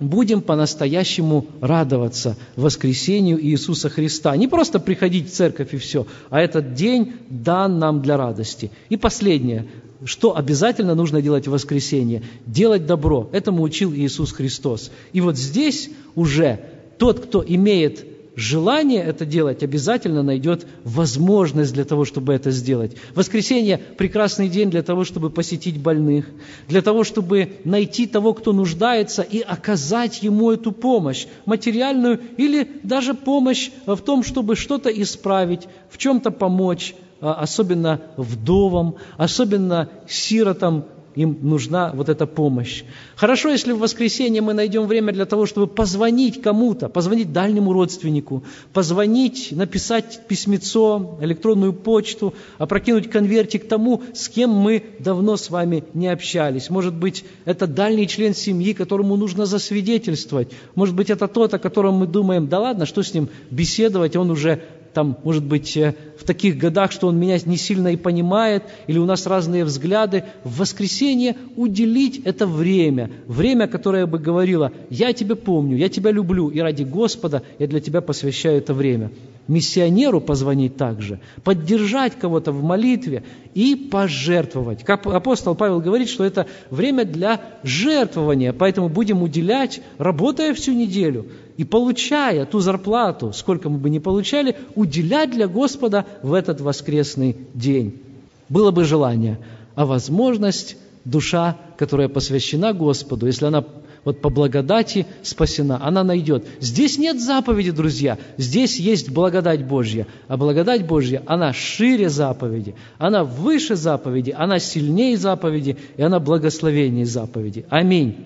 будем 0.00 0.40
по-настоящему 0.40 1.46
радоваться 1.60 2.36
воскресению 2.56 3.42
Иисуса 3.44 3.88
Христа. 3.88 4.34
Не 4.36 4.48
просто 4.48 4.80
приходить 4.80 5.28
в 5.28 5.34
церковь 5.34 5.74
и 5.74 5.76
все, 5.76 6.06
а 6.30 6.40
этот 6.40 6.74
день 6.74 7.12
дан 7.28 7.78
нам 7.78 8.02
для 8.02 8.16
радости. 8.16 8.70
И 8.88 8.96
последнее, 8.96 9.66
что 10.04 10.36
обязательно 10.36 10.94
нужно 10.94 11.20
делать 11.20 11.46
в 11.46 11.50
воскресенье? 11.52 12.22
Делать 12.46 12.86
добро. 12.86 13.28
Этому 13.32 13.62
учил 13.62 13.92
Иисус 13.92 14.32
Христос. 14.32 14.90
И 15.12 15.20
вот 15.20 15.36
здесь 15.36 15.90
уже 16.14 16.60
тот, 16.98 17.20
кто 17.20 17.44
имеет 17.46 18.06
желание 18.40 19.02
это 19.02 19.26
делать, 19.26 19.62
обязательно 19.62 20.22
найдет 20.22 20.66
возможность 20.84 21.74
для 21.74 21.84
того, 21.84 22.04
чтобы 22.04 22.32
это 22.32 22.50
сделать. 22.50 22.96
Воскресенье– 23.14 23.78
прекрасный 23.98 24.48
день 24.48 24.70
для 24.70 24.82
того, 24.82 25.04
чтобы 25.04 25.30
посетить 25.30 25.78
больных, 25.78 26.26
для 26.66 26.80
того, 26.80 27.04
чтобы 27.04 27.52
найти 27.64 28.06
того, 28.06 28.32
кто 28.32 28.52
нуждается, 28.52 29.22
и 29.22 29.40
оказать 29.40 30.22
ему 30.22 30.50
эту 30.50 30.72
помощь, 30.72 31.26
материальную 31.44 32.20
или 32.38 32.80
даже 32.82 33.14
помощь 33.14 33.70
в 33.86 33.98
том, 33.98 34.24
чтобы 34.24 34.56
что-то 34.56 34.88
исправить, 34.90 35.68
в 35.90 35.98
чем-то 35.98 36.30
помочь, 36.30 36.94
а, 37.20 37.34
особенно 37.34 38.00
вдовам, 38.16 38.96
особенно 39.18 39.90
сиротам, 40.08 40.86
им 41.14 41.38
нужна 41.42 41.92
вот 41.94 42.08
эта 42.08 42.26
помощь. 42.26 42.84
Хорошо, 43.16 43.50
если 43.50 43.72
в 43.72 43.78
воскресенье 43.78 44.42
мы 44.42 44.54
найдем 44.54 44.86
время 44.86 45.12
для 45.12 45.26
того, 45.26 45.46
чтобы 45.46 45.66
позвонить 45.66 46.40
кому-то, 46.40 46.88
позвонить 46.88 47.32
дальнему 47.32 47.72
родственнику, 47.72 48.44
позвонить, 48.72 49.48
написать 49.52 50.20
письмецо, 50.28 51.18
электронную 51.20 51.72
почту, 51.72 52.34
опрокинуть 52.58 53.10
конвертик 53.10 53.68
тому, 53.68 54.02
с 54.14 54.28
кем 54.28 54.50
мы 54.50 54.84
давно 54.98 55.36
с 55.36 55.50
вами 55.50 55.84
не 55.94 56.08
общались. 56.08 56.70
Может 56.70 56.94
быть, 56.94 57.24
это 57.44 57.66
дальний 57.66 58.06
член 58.06 58.34
семьи, 58.34 58.72
которому 58.72 59.16
нужно 59.16 59.46
засвидетельствовать. 59.46 60.52
Может 60.74 60.94
быть, 60.94 61.10
это 61.10 61.28
тот, 61.28 61.54
о 61.54 61.58
котором 61.58 61.94
мы 61.94 62.06
думаем, 62.06 62.48
да 62.48 62.60
ладно, 62.60 62.86
что 62.86 63.02
с 63.02 63.12
ним 63.12 63.28
беседовать, 63.50 64.16
он 64.16 64.30
уже 64.30 64.62
там, 64.92 65.18
может 65.24 65.44
быть, 65.44 65.76
э, 65.76 65.94
в 66.18 66.24
таких 66.24 66.58
годах, 66.58 66.92
что 66.92 67.06
он 67.08 67.18
меня 67.18 67.38
не 67.44 67.56
сильно 67.56 67.88
и 67.88 67.96
понимает, 67.96 68.64
или 68.86 68.98
у 68.98 69.04
нас 69.04 69.26
разные 69.26 69.64
взгляды, 69.64 70.24
в 70.44 70.58
воскресенье 70.58 71.36
уделить 71.56 72.22
это 72.24 72.46
время, 72.46 73.10
время, 73.26 73.68
которое 73.68 74.06
бы 74.06 74.18
говорило, 74.18 74.72
я 74.90 75.12
тебя 75.12 75.36
помню, 75.36 75.76
я 75.76 75.88
тебя 75.88 76.10
люблю, 76.10 76.48
и 76.48 76.60
ради 76.60 76.82
Господа 76.82 77.42
я 77.58 77.66
для 77.66 77.80
тебя 77.80 78.00
посвящаю 78.00 78.58
это 78.58 78.74
время. 78.74 79.10
Миссионеру 79.48 80.20
позвонить 80.20 80.76
также, 80.76 81.18
поддержать 81.42 82.14
кого-то 82.16 82.52
в 82.52 82.62
молитве 82.62 83.24
и 83.54 83.74
пожертвовать. 83.74 84.84
Как 84.84 85.06
апостол 85.06 85.56
Павел 85.56 85.80
говорит, 85.80 86.08
что 86.08 86.24
это 86.24 86.46
время 86.70 87.04
для 87.04 87.40
жертвования, 87.64 88.52
поэтому 88.52 88.88
будем 88.88 89.22
уделять, 89.22 89.80
работая 89.98 90.54
всю 90.54 90.72
неделю, 90.72 91.26
и 91.56 91.64
получая 91.64 92.46
ту 92.46 92.60
зарплату, 92.60 93.32
сколько 93.32 93.68
мы 93.68 93.78
бы 93.78 93.90
ни 93.90 93.98
получали, 93.98 94.56
уделять 94.74 95.30
для 95.30 95.48
Господа 95.48 96.06
в 96.22 96.32
этот 96.32 96.60
воскресный 96.60 97.36
день. 97.54 98.00
Было 98.48 98.70
бы 98.70 98.84
желание, 98.84 99.38
а 99.74 99.86
возможность 99.86 100.76
душа, 101.04 101.56
которая 101.76 102.08
посвящена 102.08 102.72
Господу, 102.72 103.26
если 103.26 103.46
она 103.46 103.64
вот 104.04 104.20
по 104.20 104.30
благодати 104.30 105.06
спасена, 105.22 105.78
она 105.82 106.04
найдет. 106.04 106.46
Здесь 106.60 106.98
нет 106.98 107.20
заповеди, 107.20 107.70
друзья, 107.70 108.18
здесь 108.38 108.78
есть 108.78 109.10
благодать 109.10 109.64
Божья. 109.64 110.06
А 110.28 110.36
благодать 110.36 110.86
Божья, 110.86 111.22
она 111.26 111.52
шире 111.52 112.08
заповеди, 112.08 112.74
она 112.98 113.24
выше 113.24 113.76
заповеди, 113.76 114.34
она 114.36 114.58
сильнее 114.58 115.16
заповеди, 115.16 115.76
и 115.96 116.02
она 116.02 116.18
благословение 116.18 117.04
заповеди. 117.04 117.66
Аминь. 117.68 118.16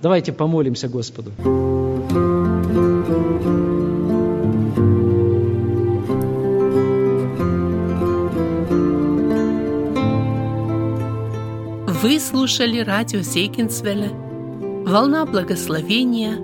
Давайте 0.00 0.32
помолимся 0.32 0.88
Господу. 0.88 1.32
Вы 12.06 12.20
слушали 12.20 12.78
радио 12.78 13.20
Зейкинсвелля 13.20 14.10
«Волна 14.86 15.26
благословения», 15.26 16.36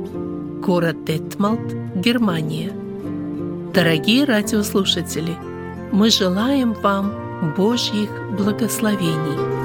город 0.60 1.04
Детмалт, 1.04 1.72
Германия. 1.94 2.72
Дорогие 3.72 4.24
радиослушатели, 4.24 5.36
мы 5.92 6.10
желаем 6.10 6.72
вам 6.72 7.54
Божьих 7.56 8.10
благословений. 8.36 9.61